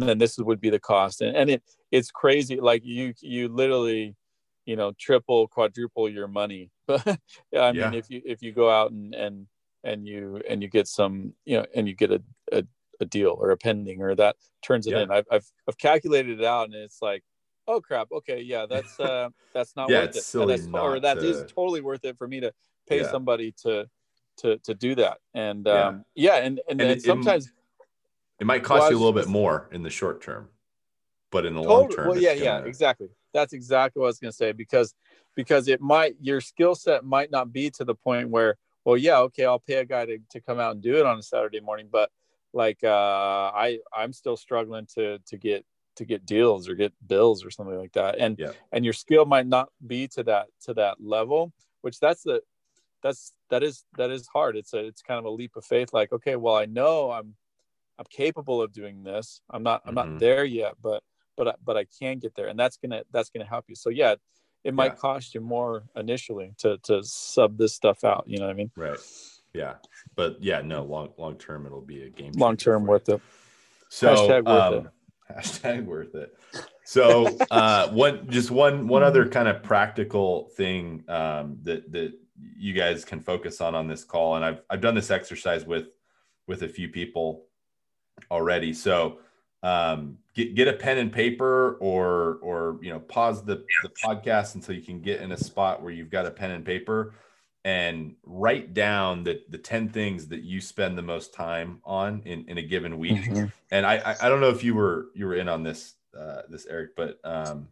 and 0.02 0.09
then 0.09 0.18
this 0.18 0.38
would 0.38 0.61
be 0.61 0.70
the 0.70 0.80
cost. 0.80 1.20
And, 1.20 1.37
and 1.37 1.50
it 1.50 1.62
it's 1.90 2.11
crazy 2.11 2.61
like 2.61 2.85
you 2.85 3.14
you 3.20 3.48
literally 3.48 4.16
you 4.64 4.76
know 4.76 4.92
triple 4.98 5.48
quadruple 5.48 6.09
your 6.09 6.28
money. 6.28 6.70
But 6.87 7.18
yeah, 7.52 7.62
i 7.62 7.72
mean 7.72 7.94
if 7.94 8.09
you 8.11 8.22
if 8.24 8.42
you 8.42 8.52
go 8.52 8.70
out 8.70 8.90
and 8.92 9.14
and 9.14 9.46
and 9.85 10.06
you 10.06 10.40
and 10.48 10.62
you 10.62 10.68
get 10.68 10.87
some 10.88 11.32
you 11.44 11.56
know 11.59 11.66
and 11.74 11.88
you 11.88 11.94
get 11.94 12.11
a 12.12 12.22
a, 12.52 12.62
a 13.00 13.04
deal 13.04 13.37
or 13.40 13.50
a 13.50 13.56
pending 13.56 14.02
or 14.02 14.14
that 14.14 14.37
turns 14.62 14.87
it 14.87 14.92
Yeah. 14.92 15.02
in. 15.02 15.11
I've, 15.11 15.26
I've 15.30 15.46
i've 15.68 15.78
calculated 15.78 16.38
it 16.40 16.44
out 16.46 16.66
and 16.66 16.74
it's 16.74 17.00
like 17.02 17.22
oh 17.66 17.80
crap. 17.80 18.09
Okay 18.12 18.40
yeah 18.40 18.66
that's 18.66 18.98
uh 19.11 19.28
that's 19.54 19.74
not 19.76 19.90
Yeah, 19.90 20.02
worth 20.02 20.16
it. 20.16 20.22
Silly 20.22 20.56
that's, 20.56 20.68
or 20.72 20.94
not 20.94 21.02
that 21.02 21.18
is 21.24 21.40
to- 21.42 21.46
totally 21.54 21.80
worth 21.80 22.04
it 22.04 22.16
for 22.18 22.28
me 22.28 22.38
to 22.40 22.52
pay 22.88 22.98
Yeah. 23.00 23.11
somebody 23.11 23.52
to 23.64 23.88
to 24.38 24.59
to 24.59 24.74
do 24.74 24.94
that. 24.96 25.18
And 25.35 25.66
Yeah. 25.66 25.88
um 25.88 26.04
yeah 26.14 26.37
and 26.46 26.61
and, 26.68 26.80
And 26.80 26.80
then 26.80 26.90
it- 26.90 26.98
it- 26.98 27.06
sometimes 27.06 27.46
It 27.46 27.52
might 28.44 28.62
cost 28.62 28.85
I 28.87 28.90
you 28.90 28.96
a 28.96 28.99
little 28.99 29.12
bit 29.12 29.29
more 29.29 29.68
in 29.72 29.83
the 29.83 29.90
short 29.90 30.20
term, 30.22 30.49
but 31.31 31.46
in 31.46 31.55
the 31.55 31.62
long 31.62 31.88
term, 31.88 32.09
Well, 32.09 32.18
yeah, 32.18 32.33
yeah, 32.33 32.59
gonna- 32.59 32.66
exactly. 32.66 33.09
That's 33.33 33.53
exactly 33.53 34.01
what 34.01 34.07
I 34.07 34.09
was 34.09 34.18
going 34.18 34.31
to 34.33 34.37
say 34.37 34.53
because 34.53 34.94
because 35.35 35.68
it 35.68 35.81
might 35.81 36.16
your 36.20 36.40
skill 36.40 36.75
set 36.75 37.05
might 37.05 37.31
not 37.31 37.53
be 37.53 37.70
to 37.70 37.85
the 37.85 37.94
point 37.94 38.31
where 38.31 38.57
well, 38.85 38.96
yeah, 38.96 39.18
okay, 39.18 39.44
I'll 39.44 39.59
pay 39.59 39.75
a 39.75 39.85
guy 39.85 40.07
to, 40.07 40.18
to 40.31 40.40
come 40.40 40.61
out 40.61 40.72
and 40.72 40.81
do 40.83 40.96
it 40.96 41.05
on 41.07 41.18
a 41.18 41.22
Saturday 41.22 41.59
morning, 41.61 41.88
but 41.90 42.11
like 42.53 42.79
uh, 42.85 42.88
I 43.55 43.81
I'm 43.94 44.12
still 44.12 44.37
struggling 44.37 44.87
to 44.94 45.18
to 45.18 45.37
get 45.37 45.64
to 45.96 46.05
get 46.05 46.25
deals 46.27 46.68
or 46.68 46.75
get 46.75 46.92
bills 47.07 47.44
or 47.44 47.51
something 47.51 47.77
like 47.77 47.92
that, 47.92 48.18
and 48.18 48.38
Yeah. 48.38 48.53
and 48.72 48.85
your 48.85 48.94
skill 48.94 49.25
might 49.27 49.46
not 49.46 49.70
be 49.87 50.09
to 50.09 50.22
that 50.25 50.49
to 50.62 50.75
that 50.75 51.03
level, 51.03 51.53
which 51.83 51.99
that's 52.01 52.22
the 52.22 52.42
that's 53.03 53.33
that 53.51 53.62
is 53.62 53.85
that 53.99 54.11
is 54.11 54.27
hard. 54.29 54.57
It's 54.57 54.72
a 54.72 54.85
it's 54.87 55.03
kind 55.03 55.18
of 55.18 55.25
a 55.27 55.31
leap 55.31 55.57
of 55.57 55.64
faith. 55.64 55.92
Like 55.92 56.12
okay, 56.12 56.37
well, 56.37 56.55
I 56.57 56.64
know 56.66 57.11
I'm 57.11 57.35
I'm 57.98 58.06
capable 58.11 58.61
of 58.62 58.72
doing 58.72 59.02
this. 59.02 59.40
I'm 59.50 59.62
not 59.62 59.82
I'm 59.87 59.94
not 59.94 60.18
there 60.18 60.44
yet, 60.44 60.74
but 60.82 61.02
but 61.37 61.48
I- 61.48 61.54
but 61.64 61.76
I 61.76 61.85
can 61.98 62.18
get 62.18 62.35
there, 62.35 62.48
and 62.48 62.59
that's 62.59 62.76
gonna 62.76 63.04
that's 63.11 63.30
gonna 63.30 63.46
help 63.46 63.66
you. 63.68 63.74
So 63.74 63.90
yeah, 63.90 64.14
it 64.64 64.74
might 64.74 64.92
Yeah. 64.92 64.96
cost 64.96 65.35
you 65.35 65.40
more 65.40 65.85
initially 65.96 66.52
to 66.59 66.78
to 66.85 67.02
sub 67.04 67.59
this 67.59 67.74
stuff 67.74 68.04
out. 68.04 68.24
You 68.26 68.38
know 68.38 68.46
what 68.46 68.52
I 68.52 68.54
mean? 68.56 68.70
right. 68.76 68.98
Yeah, 69.54 69.76
but 70.14 70.42
yeah, 70.42 70.61
no, 70.61 70.82
long 70.85 71.14
long 71.16 71.37
term, 71.38 71.64
it'll 71.64 71.80
be 71.80 72.02
a 72.02 72.11
game. 72.11 72.32
Long 72.37 72.56
term 72.59 72.85
worth 72.85 73.09
it. 73.09 73.20
So 73.88 74.09
Hashtag 74.09 74.44
worth 74.44 74.85
um, 74.85 74.90
hashtag 75.35 75.85
worth 75.87 76.14
it. 76.14 76.37
So 76.85 77.38
uh, 77.50 77.88
one 77.88 78.28
just 78.30 78.50
one 78.50 78.87
one 78.87 79.02
other 79.02 79.26
kind 79.28 79.48
of 79.48 79.62
practical 79.62 80.50
thing 80.56 81.04
um, 81.09 81.59
that 81.62 81.90
that 81.92 82.12
you 82.59 82.74
guys 82.74 83.04
can 83.06 83.20
focus 83.20 83.62
on 83.62 83.74
on 83.74 83.88
this 83.88 84.04
call, 84.04 84.37
and 84.37 84.44
I've 84.44 84.61
I've 84.68 84.82
done 84.82 84.94
this 84.94 85.11
exercise 85.11 85.64
with 85.64 85.87
with 86.46 86.62
a 86.62 86.68
few 86.68 86.88
people 86.90 87.45
already. 88.31 88.72
So 88.72 89.20
um, 89.62 90.18
get 90.35 90.55
get 90.55 90.68
a 90.68 90.72
pen 90.74 90.98
and 90.98 91.12
paper, 91.12 91.76
or 91.81 92.38
or 92.42 92.79
you 92.83 92.90
know 92.90 93.00
pause 93.00 93.44
the 93.44 93.66
the 93.81 93.88
podcast 93.88 94.55
until 94.55 94.74
you 94.74 94.83
can 94.83 95.00
get 95.00 95.20
in 95.20 95.33
a 95.33 95.37
spot 95.37 95.83
where 95.83 95.92
you've 95.92 96.11
got 96.11 96.26
a 96.26 96.31
pen 96.31 96.50
and 96.50 96.64
paper 96.64 97.14
and 97.64 98.14
write 98.24 98.74
down 98.74 99.24
the 99.24 99.42
the 99.48 99.59
10 99.59 99.88
things 99.88 100.29
that 100.29 100.42
you 100.42 100.61
spend 100.61 100.96
the 100.96 101.02
most 101.02 101.35
time 101.35 101.81
on 101.85 102.22
in, 102.24 102.48
in 102.48 102.59
a 102.59 102.62
given 102.62 102.96
week 102.98 103.33
Mhm. 103.33 103.52
and 103.72 103.85
I, 103.85 103.96
I 103.96 104.26
I 104.26 104.29
don't 104.29 104.40
know 104.40 104.50
if 104.50 104.62
you 104.62 104.74
were 104.74 105.09
you 105.14 105.26
were 105.26 105.35
in 105.35 105.48
on 105.48 105.62
this 105.62 105.94
uh, 106.16 106.42
this 106.48 106.66
Eric, 106.66 106.96
but 106.96 107.18
um, 107.24 107.68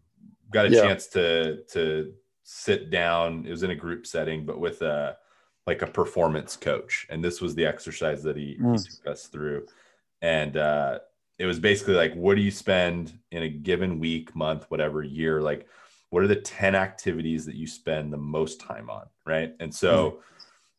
got 0.50 0.66
a 0.66 0.70
Yeah. 0.70 0.82
chance 0.82 1.06
to 1.08 1.64
to 1.72 2.12
sit 2.42 2.90
down. 2.90 3.46
It 3.46 3.50
was 3.50 3.62
in 3.62 3.70
a 3.70 3.74
group 3.76 4.06
setting, 4.06 4.44
but 4.44 4.58
with 4.60 4.82
a 4.82 5.16
like 5.66 5.80
a 5.82 5.86
performance 5.86 6.56
coach, 6.56 7.06
and 7.08 7.24
this 7.24 7.40
was 7.40 7.54
the 7.54 7.64
exercise 7.64 8.22
that 8.24 8.36
he, 8.36 8.62
he 8.70 8.78
Mm. 8.78 8.82
took 8.82 9.06
us 9.06 9.28
through, 9.28 9.66
and 10.24 10.56
uh, 10.56 10.98
it 11.38 11.46
was 11.46 11.58
basically 11.58 11.94
like, 11.94 12.14
what 12.14 12.34
do 12.36 12.40
you 12.42 12.50
spend 12.50 13.18
in 13.30 13.42
a 13.42 13.48
given 13.48 13.98
week, 14.00 14.34
month, 14.34 14.64
whatever 14.70 15.02
year, 15.02 15.40
like. 15.42 15.66
What 16.10 16.22
are 16.22 16.28
the 16.28 16.36
10 16.36 16.76
activities 16.76 17.44
that 17.46 17.56
you 17.56 17.66
spend 17.66 18.12
the 18.12 18.16
most 18.18 18.60
time 18.60 18.88
on? 18.88 19.06
Right. 19.26 19.52
And 19.58 19.74
so, 19.74 20.20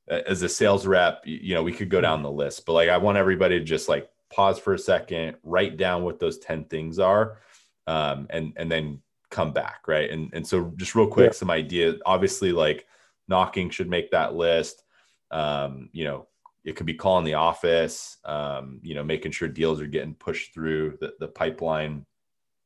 a- 0.08 0.25
as 0.29 0.41
a 0.43 0.47
sales 0.47 0.88
rep, 0.88 1.23
you 1.25 1.53
know, 1.55 1.62
we 1.62 1.73
could 1.73 1.89
go 1.89 1.99
down 1.99 2.23
the 2.23 2.31
list, 2.31 2.65
but 2.65 2.71
like 2.71 2.88
I 2.88 2.95
want 2.97 3.17
everybody 3.17 3.60
to 3.60 3.65
just 3.65 3.89
like 3.89 4.10
pause 4.31 4.58
for 4.60 4.73
a 4.73 4.79
second, 4.79 5.36
write 5.43 5.75
down 5.75 6.03
what 6.05 6.19
those 6.21 6.38
10 6.39 6.63
things 6.65 6.99
are, 6.99 7.39
um, 7.86 8.27
and 8.29 8.53
and 8.55 8.71
then 8.71 9.01
come 9.29 9.51
back, 9.51 9.89
right? 9.89 10.10
And 10.10 10.29
and 10.34 10.47
so 10.47 10.71
just 10.77 10.95
real 10.95 11.08
quick, 11.08 11.31
Yeah. 11.34 11.38
some 11.41 11.51
ideas. 11.51 11.99
Obviously, 12.05 12.53
like 12.53 12.86
knocking 13.27 13.69
should 13.69 13.89
make 13.89 14.12
that 14.12 14.36
list. 14.36 14.84
Um, 15.31 15.89
you 15.91 16.05
know, 16.05 16.27
it 16.65 16.75
could 16.75 16.88
be 16.88 16.95
calling 16.95 17.23
the 17.23 17.36
office, 17.36 18.17
um, 18.25 18.80
you 18.82 18.95
know, 18.95 19.04
making 19.04 19.32
sure 19.32 19.47
deals 19.47 19.80
are 19.80 19.88
getting 19.88 20.15
pushed 20.15 20.54
through 20.54 20.97
the, 20.99 21.13
the 21.19 21.28
pipeline. 21.28 22.04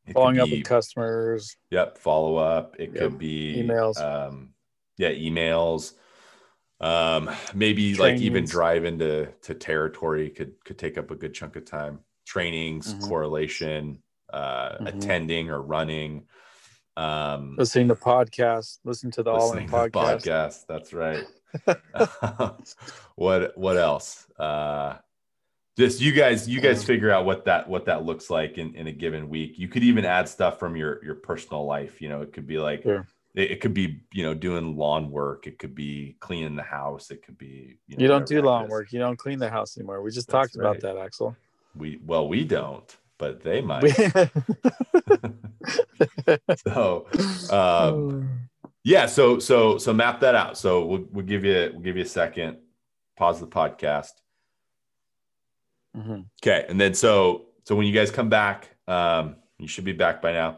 It 0.08 0.14
Following 0.14 0.40
up 0.40 0.50
with 0.50 0.64
customers. 0.64 1.56
Yep, 1.70 1.98
follow 1.98 2.38
up. 2.38 2.76
It 2.80 2.92
Yep. 2.94 2.98
could 2.98 3.18
be 3.20 3.58
Emails. 3.58 4.00
Um, 4.02 4.54
yeah, 4.98 5.12
emails. 5.12 5.94
Um, 6.80 7.30
maybe 7.54 7.94
like 7.96 8.16
even 8.16 8.32
Trainings. 8.46 8.52
drive 8.52 8.86
into 8.86 9.28
to 9.42 9.54
territory 9.54 10.30
could 10.30 10.54
could 10.64 10.78
take 10.80 10.98
up 10.98 11.12
a 11.12 11.16
good 11.16 11.34
chunk 11.34 11.58
of 11.58 11.66
time. 11.66 12.00
Trainings, 12.26 12.96
Mhm. 12.96 13.02
correlation, 13.02 14.02
uh, 14.32 14.78
Mhm. 14.78 14.88
attending 14.88 15.50
or 15.50 15.62
running. 15.62 16.26
Um, 16.96 17.56
Listening 17.58 17.90
to 17.90 17.96
podcasts, 17.96 18.80
listen 18.86 19.12
to 19.12 19.24
the 19.24 19.32
All 19.32 19.52
In 19.54 19.66
to 19.66 19.72
the 19.72 19.78
podcast. 19.78 20.22
podcast. 20.24 20.66
That's 20.68 20.94
right. 20.94 21.26
what 23.16 23.58
what 23.58 23.78
else? 23.78 24.28
Uh, 24.38 24.98
just 25.80 26.02
you 26.02 26.12
guys 26.12 26.48
you 26.48 26.60
guys 26.60 26.84
figure 26.84 27.10
out 27.10 27.26
what 27.26 27.46
that 27.46 27.68
what 27.70 27.86
that 27.86 28.04
looks 28.04 28.30
like 28.30 28.58
in, 28.58 28.76
in 28.76 28.88
a 28.88 28.92
given 28.92 29.30
week 29.30 29.58
you 29.58 29.70
could 29.70 29.82
even 29.84 30.04
add 30.04 30.28
stuff 30.28 30.60
from 30.60 30.76
your 30.76 31.04
your 31.06 31.16
personal 31.16 31.66
life 31.66 32.02
you 32.02 32.10
know 32.10 32.22
it 32.22 32.34
could 32.34 32.46
be 32.46 32.58
like 32.58 32.84
Sure. 32.84 33.08
it, 33.34 33.52
it 33.52 33.62
could 33.62 33.74
be 33.74 34.02
you 34.12 34.24
know 34.24 34.34
doing 34.34 34.76
lawn 34.76 35.10
work 35.10 35.48
it 35.48 35.58
could 35.58 35.74
be 35.74 36.18
cleaning 36.20 36.58
the 36.58 36.64
house 36.64 37.12
it 37.12 37.24
could 37.24 37.38
be 37.38 37.78
know, 37.88 37.96
You 37.98 38.08
don't 38.10 38.26
do 38.28 38.42
lawn 38.42 38.68
work. 38.68 38.92
You 38.92 39.00
don't 39.00 39.18
clean 39.18 39.40
the 39.40 39.50
house 39.50 39.78
anymore. 39.78 40.02
We 40.02 40.12
just 40.12 40.28
That's 40.28 40.52
talked 40.52 40.58
about 40.58 40.82
that, 40.82 40.98
Axel. 40.98 41.36
we 41.76 42.02
well 42.06 42.28
we 42.28 42.44
don't 42.44 42.98
but 43.18 43.42
they 43.42 43.62
might 43.62 43.84
so 46.68 47.08
um 47.52 48.49
yeah 48.90 49.06
so 49.06 49.40
so 49.40 49.78
so 49.78 49.94
map 49.94 50.20
that 50.20 50.36
out 50.36 50.58
so 50.58 50.86
we'll, 50.86 51.06
we'll 51.12 51.26
give 51.26 51.44
you 51.46 51.70
we'll 51.74 51.82
give 51.82 51.98
you 51.98 52.04
a 52.04 52.14
second 52.22 52.58
pause 53.18 53.40
the 53.40 53.48
podcast 53.48 54.12
Mhm. 55.98 56.26
Okay, 56.42 56.66
and 56.70 56.80
then 56.80 56.94
so 56.94 57.48
so 57.66 57.76
when 57.76 57.88
you 57.88 57.94
guys 57.94 58.12
come 58.12 58.30
back, 58.30 58.70
um, 58.88 59.36
you 59.58 59.68
should 59.68 59.86
be 59.86 59.92
back 59.92 60.22
by 60.22 60.32
now. 60.34 60.58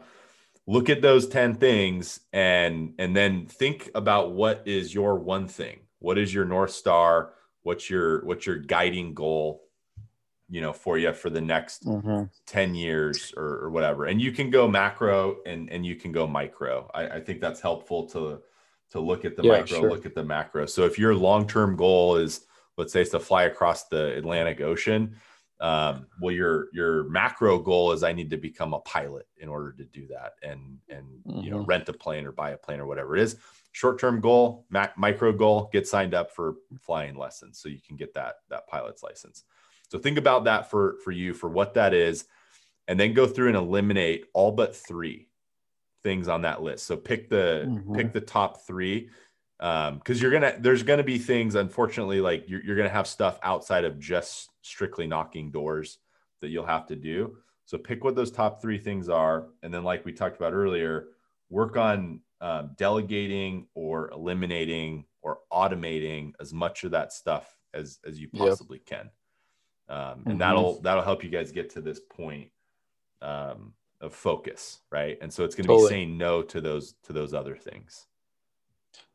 Look 0.66 0.90
at 0.90 1.02
those 1.02 1.26
ten 1.26 1.54
things, 1.54 2.20
and 2.32 2.94
and 2.98 3.16
then 3.16 3.46
think 3.46 3.90
about 3.94 4.32
what 4.32 4.62
is 4.66 4.94
your 4.94 5.18
one 5.18 5.48
thing. 5.48 5.80
What 6.00 6.18
is 6.18 6.32
your 6.32 6.44
north 6.44 6.72
star? 6.72 7.32
What's 7.62 7.88
your 7.88 8.24
what's 8.26 8.46
your 8.46 8.58
guiding 8.58 9.14
goal? 9.14 9.62
You 10.52 10.60
know, 10.60 10.74
for 10.74 10.98
you 10.98 11.14
for 11.14 11.30
the 11.30 11.40
next 11.40 11.86
Mhm. 11.86 12.30
10 12.46 12.74
years 12.74 13.32
or, 13.36 13.46
or 13.64 13.70
whatever 13.70 14.04
and 14.06 14.20
you 14.20 14.32
can 14.32 14.50
go 14.50 14.68
macro 14.68 15.38
and 15.46 15.70
and 15.70 15.86
you 15.86 15.94
can 15.96 16.10
go 16.12 16.26
micro 16.26 16.90
i, 16.92 17.02
I 17.16 17.20
think 17.20 17.40
that's 17.40 17.60
helpful 17.60 18.06
to 18.10 18.42
to 18.90 19.00
look 19.00 19.24
at 19.24 19.36
the 19.36 19.44
Yeah, 19.44 19.52
micro 19.60 19.78
sure. 19.78 19.90
look 19.90 20.04
at 20.06 20.14
the 20.14 20.24
macro 20.24 20.66
so 20.66 20.84
if 20.84 20.98
your 20.98 21.14
long-term 21.14 21.76
goal 21.76 22.16
is 22.16 22.46
let's 22.76 22.92
say 22.92 23.00
it's 23.02 23.10
to 23.12 23.20
fly 23.20 23.44
across 23.44 23.84
the 23.88 24.16
atlantic 24.18 24.60
ocean 24.60 25.16
um, 25.60 26.08
well 26.20 26.34
your 26.34 26.66
your 26.72 27.04
macro 27.04 27.58
goal 27.60 27.92
is 27.92 28.02
i 28.02 28.12
need 28.12 28.30
to 28.30 28.36
become 28.36 28.74
a 28.74 28.80
pilot 28.80 29.26
in 29.36 29.48
order 29.48 29.72
to 29.72 29.84
do 29.84 30.06
that 30.08 30.32
and 30.42 30.78
and 30.88 31.06
you 31.38 31.50
know 31.50 31.60
Mhm. 31.60 31.66
rent 31.66 31.88
a 31.88 31.92
plane 31.92 32.26
or 32.26 32.32
buy 32.32 32.50
a 32.50 32.58
plane 32.58 32.80
or 32.80 32.86
whatever 32.86 33.16
it 33.16 33.22
is 33.22 33.36
short-term 33.70 34.20
goal 34.20 34.66
mac- 34.68 34.98
micro 34.98 35.32
goal 35.32 35.70
get 35.72 35.86
signed 35.86 36.12
up 36.12 36.30
for 36.32 36.56
flying 36.80 37.14
lessons 37.16 37.58
so 37.60 37.68
you 37.68 37.80
can 37.80 37.96
get 37.96 38.12
that 38.12 38.34
that 38.50 38.66
pilot's 38.66 39.02
license 39.04 39.44
so 39.92 39.98
think 39.98 40.16
about 40.16 40.44
that 40.44 40.70
for 40.70 40.96
for 41.04 41.10
you 41.10 41.34
for 41.34 41.50
what 41.50 41.74
that 41.74 41.92
is, 41.92 42.24
and 42.88 42.98
then 42.98 43.12
go 43.12 43.26
through 43.26 43.48
and 43.48 43.56
eliminate 43.58 44.24
all 44.32 44.50
but 44.50 44.74
three 44.74 45.28
things 46.02 46.28
on 46.28 46.42
that 46.42 46.62
list. 46.62 46.86
So 46.86 46.96
pick 46.96 47.28
the 47.28 47.74
Mhm. 47.74 47.92
pick 47.92 48.14
the 48.14 48.22
top 48.22 48.62
three, 48.62 49.10
because 49.58 50.22
you're 50.22 50.30
gonna 50.30 50.56
there's 50.58 50.82
gonna 50.82 51.02
be 51.04 51.18
things 51.18 51.56
unfortunately 51.56 52.22
like 52.22 52.48
you're, 52.48 52.64
you're 52.64 52.76
gonna 52.76 52.88
have 52.88 53.06
stuff 53.06 53.38
outside 53.42 53.84
of 53.84 53.98
just 54.00 54.48
strictly 54.62 55.06
knocking 55.06 55.50
doors 55.50 55.98
that 56.40 56.48
you'll 56.48 56.64
have 56.64 56.86
to 56.86 56.96
do. 56.96 57.36
So 57.66 57.76
pick 57.76 58.02
what 58.02 58.14
those 58.16 58.30
top 58.30 58.62
three 58.62 58.78
things 58.78 59.10
are, 59.10 59.50
and 59.62 59.74
then 59.74 59.84
like 59.84 60.06
we 60.06 60.14
talked 60.14 60.36
about 60.36 60.54
earlier, 60.54 61.08
work 61.50 61.76
on 61.76 62.22
um, 62.40 62.72
delegating 62.78 63.68
or 63.74 64.10
eliminating 64.10 65.04
or 65.20 65.40
automating 65.52 66.32
as 66.40 66.54
much 66.54 66.84
of 66.84 66.92
that 66.92 67.12
stuff 67.12 67.58
as 67.74 68.00
as 68.06 68.18
you 68.18 68.30
Yep. 68.32 68.62
possibly 68.68 68.78
can 68.78 69.10
um, 69.92 70.22
and 70.26 70.34
Mhm. 70.36 70.38
that'll 70.38 70.80
that'll 70.80 71.02
help 71.04 71.22
you 71.22 71.30
guys 71.30 71.52
get 71.52 71.70
to 71.70 71.80
this 71.80 72.00
point 72.00 72.50
um, 73.20 73.74
of 74.00 74.12
focus 74.14 74.80
right 74.90 75.16
and 75.20 75.32
so 75.32 75.44
it's 75.44 75.54
going 75.54 75.64
to 75.64 75.68
Totally. 75.68 75.86
be 75.86 75.88
saying 75.94 76.18
no 76.18 76.42
to 76.42 76.60
those 76.60 76.94
to 77.04 77.12
those 77.12 77.32
other 77.34 77.54
things 77.56 78.06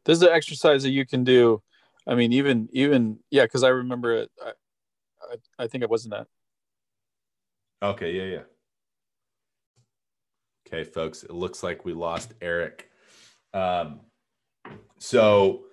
This 0.05 0.17
is 0.17 0.23
an 0.23 0.30
exercise 0.30 0.84
that 0.84 0.91
you 0.91 1.05
can 1.05 1.23
do. 1.25 1.61
I 2.05 2.15
mean, 2.15 2.32
even 2.32 2.69
even 2.71 3.19
yeah, 3.30 3.43
because 3.43 3.63
I 3.63 3.69
remember 3.69 4.13
it. 4.15 4.32
I, 4.41 4.51
I 5.34 5.63
I 5.63 5.67
think 5.67 5.84
I 5.84 5.88
wasn't 5.88 6.13
that. 6.13 6.28
okay 7.84 8.11
yeah 8.13 8.38
yeah 8.38 8.43
okay 10.67 10.84
folks 10.84 11.23
it 11.23 11.32
looks 11.32 11.63
like 11.63 11.84
we 11.86 11.93
lost 11.93 12.34
eric 12.41 12.89
Um, 13.53 14.01
so 14.99 15.66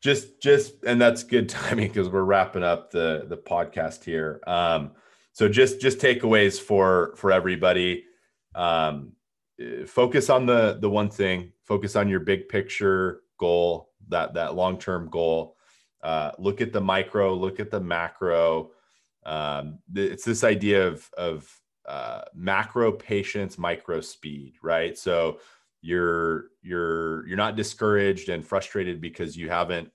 just 0.00 0.40
just 0.40 0.84
and 0.84 1.00
that's 1.00 1.22
good 1.22 1.48
timing 1.48 1.88
because 1.88 2.08
we're 2.08 2.22
wrapping 2.22 2.62
up 2.62 2.90
the 2.90 3.26
the 3.28 3.36
podcast 3.36 4.04
here. 4.04 4.40
Um, 4.46 4.92
so 5.32 5.48
just 5.48 5.80
just 5.80 5.98
takeaways 5.98 6.60
for 6.60 7.14
for 7.16 7.32
everybody. 7.32 8.04
Um, 8.54 9.12
focus 9.86 10.30
on 10.30 10.46
the 10.46 10.78
the 10.80 10.90
one 10.90 11.10
thing. 11.10 11.52
Focus 11.64 11.96
on 11.96 12.08
your 12.08 12.20
big 12.20 12.48
picture 12.48 13.20
goal. 13.38 13.90
That 14.08 14.34
that 14.34 14.54
long 14.54 14.78
term 14.78 15.08
goal. 15.10 15.56
Uh, 16.02 16.32
look 16.38 16.60
at 16.60 16.72
the 16.72 16.80
micro. 16.80 17.34
Look 17.34 17.60
at 17.60 17.70
the 17.70 17.80
macro. 17.80 18.70
Um, 19.26 19.80
it's 19.94 20.24
this 20.24 20.44
idea 20.44 20.86
of 20.86 21.08
of 21.18 21.60
uh, 21.86 22.22
macro 22.34 22.92
patience, 22.92 23.58
micro 23.58 24.00
speed, 24.00 24.54
right? 24.62 24.96
So 24.96 25.40
you're 25.80 26.46
you're 26.62 27.26
you're 27.26 27.36
not 27.36 27.56
discouraged 27.56 28.28
and 28.28 28.44
frustrated 28.44 29.00
because 29.00 29.36
you 29.36 29.48
haven't 29.48 29.90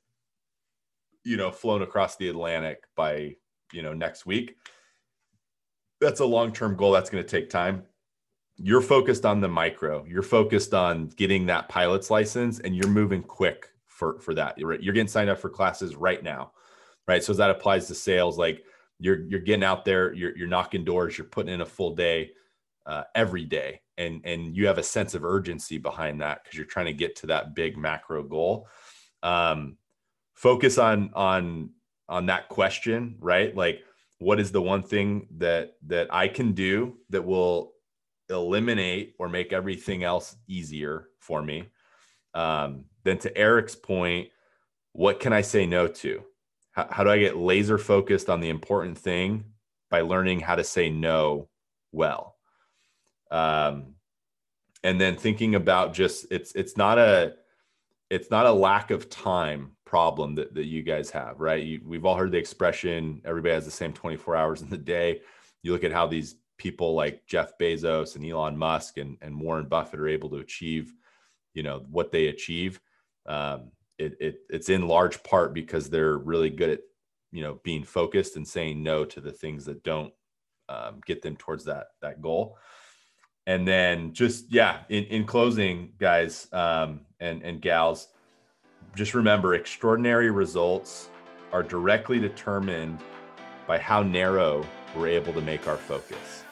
you 1.23 1.37
know 1.37 1.51
flown 1.51 1.81
across 1.81 2.15
the 2.15 2.29
atlantic 2.29 2.83
by 2.95 3.35
you 3.71 3.81
know 3.81 3.93
next 3.93 4.25
week. 4.25 4.55
That's 6.01 6.19
a 6.19 6.25
long-term 6.25 6.75
goal. 6.75 6.91
That's 6.91 7.09
going 7.09 7.23
to 7.23 7.29
take 7.29 7.49
time. 7.49 7.83
You're 8.57 8.81
focused 8.81 9.25
on 9.25 9.39
the 9.39 9.47
micro. 9.47 10.05
You're 10.05 10.21
focused 10.21 10.73
on 10.73 11.07
getting 11.07 11.45
that 11.47 11.69
pilot's 11.69 12.11
license 12.11 12.59
and 12.59 12.75
you're 12.75 12.87
moving 12.87 13.23
quick 13.23 13.69
for 13.85 14.19
for 14.19 14.33
that. 14.33 14.57
You're, 14.57 14.79
you're 14.79 14.93
getting 14.93 15.07
signed 15.07 15.29
up 15.29 15.39
for 15.39 15.49
classes 15.49 15.95
right 15.95 16.23
now 16.23 16.51
right? 17.07 17.23
So 17.23 17.33
that 17.33 17.49
applies 17.49 17.87
to 17.87 17.95
sales. 17.95 18.37
Like 18.37 18.63
you're 18.99 19.21
you're 19.27 19.39
getting 19.39 19.63
out 19.63 19.85
there 19.85 20.13
you're, 20.13 20.35
you're 20.37 20.47
knocking 20.47 20.83
doors 20.85 21.17
you're 21.17 21.27
putting 21.27 21.53
in 21.53 21.61
a 21.61 21.65
full 21.65 21.95
day 21.95 22.31
uh, 22.85 23.03
every 23.15 23.43
day 23.43 23.81
and 23.97 24.21
and 24.23 24.55
you 24.55 24.67
have 24.67 24.77
a 24.77 24.83
sense 24.83 25.13
of 25.13 25.23
urgency 25.23 25.77
behind 25.77 26.21
that 26.21 26.43
because 26.43 26.57
you're 26.57 26.65
trying 26.65 26.87
to 26.87 26.93
get 26.93 27.15
to 27.17 27.27
that 27.27 27.55
big 27.55 27.77
macro 27.77 28.23
goal. 28.23 28.67
Um, 29.21 29.77
focus 30.33 30.77
on 30.77 31.11
on 31.13 31.71
on 32.09 32.25
that 32.27 32.49
question 32.49 33.15
right? 33.19 33.55
Like 33.55 33.83
what 34.19 34.39
is 34.39 34.51
the 34.51 34.61
one 34.61 34.83
thing 34.83 35.27
that 35.37 35.73
that 35.87 36.13
i 36.13 36.27
can 36.27 36.53
do 36.53 36.97
that 37.09 37.23
will 37.23 37.73
eliminate 38.29 39.15
or 39.19 39.27
make 39.27 39.51
everything 39.51 40.03
else 40.03 40.35
easier 40.47 41.09
for 41.19 41.41
me? 41.41 41.69
Um, 42.33 42.85
then 43.03 43.17
to 43.19 43.37
eric's 43.37 43.75
point 43.75 44.29
what 44.95 45.19
can 45.19 45.33
i 45.33 45.41
say 45.41 45.65
no 45.65 45.87
to? 45.87 46.23
How, 46.71 46.87
how 46.89 47.03
do 47.03 47.09
i 47.09 47.17
get 47.17 47.37
laser 47.37 47.77
focused 47.77 48.29
on 48.29 48.39
the 48.39 48.49
important 48.49 48.97
thing 48.97 49.45
by 49.89 50.01
learning 50.01 50.39
how 50.39 50.55
to 50.55 50.63
say 50.63 50.89
no 50.89 51.49
well 51.91 52.32
um, 53.33 53.95
and 54.83 54.99
then 54.99 55.17
thinking 55.17 55.55
about 55.55 55.93
just 55.93 56.25
it's 56.31 56.53
it's 56.53 56.77
not 56.77 56.97
a 56.97 57.35
it's 58.09 58.29
not 58.31 58.45
a 58.45 58.51
lack 58.51 58.91
of 58.91 59.09
time 59.09 59.71
problem 59.85 60.35
that, 60.35 60.53
that 60.53 60.65
you 60.65 60.83
guys 60.83 61.09
have 61.09 61.39
right? 61.39 61.63
You, 61.63 61.81
we've 61.85 62.05
all 62.05 62.15
heard 62.15 62.31
the 62.31 62.37
expression 62.37 63.21
everybody 63.25 63.53
has 63.53 63.65
the 63.65 63.71
same 63.71 63.93
24 63.93 64.35
hours 64.35 64.61
in 64.61 64.69
the 64.69 64.77
day. 64.77 65.21
You 65.61 65.71
look 65.71 65.83
at 65.83 65.91
how 65.91 66.07
these 66.07 66.35
people 66.57 66.93
like 66.93 67.25
jeff 67.25 67.57
bezos 67.57 68.15
and 68.15 68.23
elon 68.23 68.55
musk 68.55 68.97
and, 68.97 69.17
and 69.21 69.41
warren 69.41 69.65
buffett 69.65 69.99
are 69.99 70.07
able 70.07 70.29
to 70.29 70.37
achieve 70.37 70.93
you 71.53 71.63
know 71.63 71.85
what 71.89 72.11
they 72.11 72.27
achieve. 72.27 72.79
Um, 73.25 73.71
it, 73.97 74.17
it 74.19 74.39
it's 74.49 74.69
in 74.69 74.87
large 74.87 75.21
part 75.23 75.53
because 75.53 75.89
they're 75.89 76.17
really 76.17 76.49
good 76.49 76.69
at 76.69 76.79
you 77.31 77.41
know 77.41 77.59
being 77.63 77.83
focused 77.83 78.35
and 78.35 78.47
saying 78.47 78.83
no 78.83 79.05
to 79.05 79.21
the 79.21 79.31
things 79.31 79.65
that 79.65 79.83
don't 79.83 80.13
um, 80.69 81.01
get 81.05 81.21
them 81.21 81.35
towards 81.35 81.65
that 81.65 81.87
that 82.01 82.21
goal 82.21 82.57
and 83.47 83.67
then 83.67 84.13
just 84.13 84.51
yeah 84.51 84.79
in, 84.89 85.03
in 85.05 85.25
closing 85.25 85.91
guys 85.99 86.47
um, 86.53 87.01
and 87.19 87.41
and 87.43 87.61
gals 87.61 88.09
just 88.95 89.13
remember 89.13 89.55
extraordinary 89.55 90.29
results 90.29 91.09
are 91.51 91.63
directly 91.63 92.19
determined 92.19 92.99
by 93.67 93.77
how 93.77 94.03
narrow 94.03 94.65
we're 94.95 95.07
able 95.07 95.33
to 95.33 95.41
make 95.41 95.67
our 95.67 95.77
focus. 95.77 96.43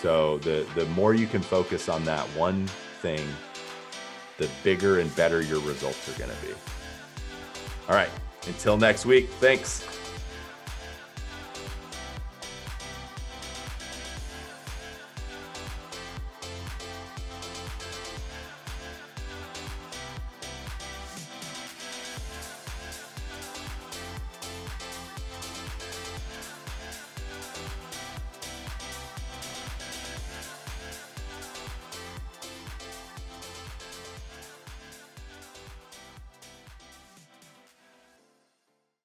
So 0.00 0.38
the 0.38 0.66
the 0.74 0.86
more 0.86 1.14
you 1.14 1.26
can 1.26 1.42
focus 1.42 1.88
on 1.88 2.04
that 2.04 2.24
one 2.36 2.66
thing 3.00 3.26
the 4.36 4.48
bigger 4.62 5.00
and 5.00 5.14
better 5.16 5.42
your 5.42 5.60
results 5.60 6.08
are 6.08 6.18
going 6.18 6.30
to 6.30 6.46
be. 6.46 6.52
All 7.88 7.94
right 7.94 8.10
until 8.46 8.76
next 8.76 9.04
week 9.04 9.28
thanks 9.40 9.97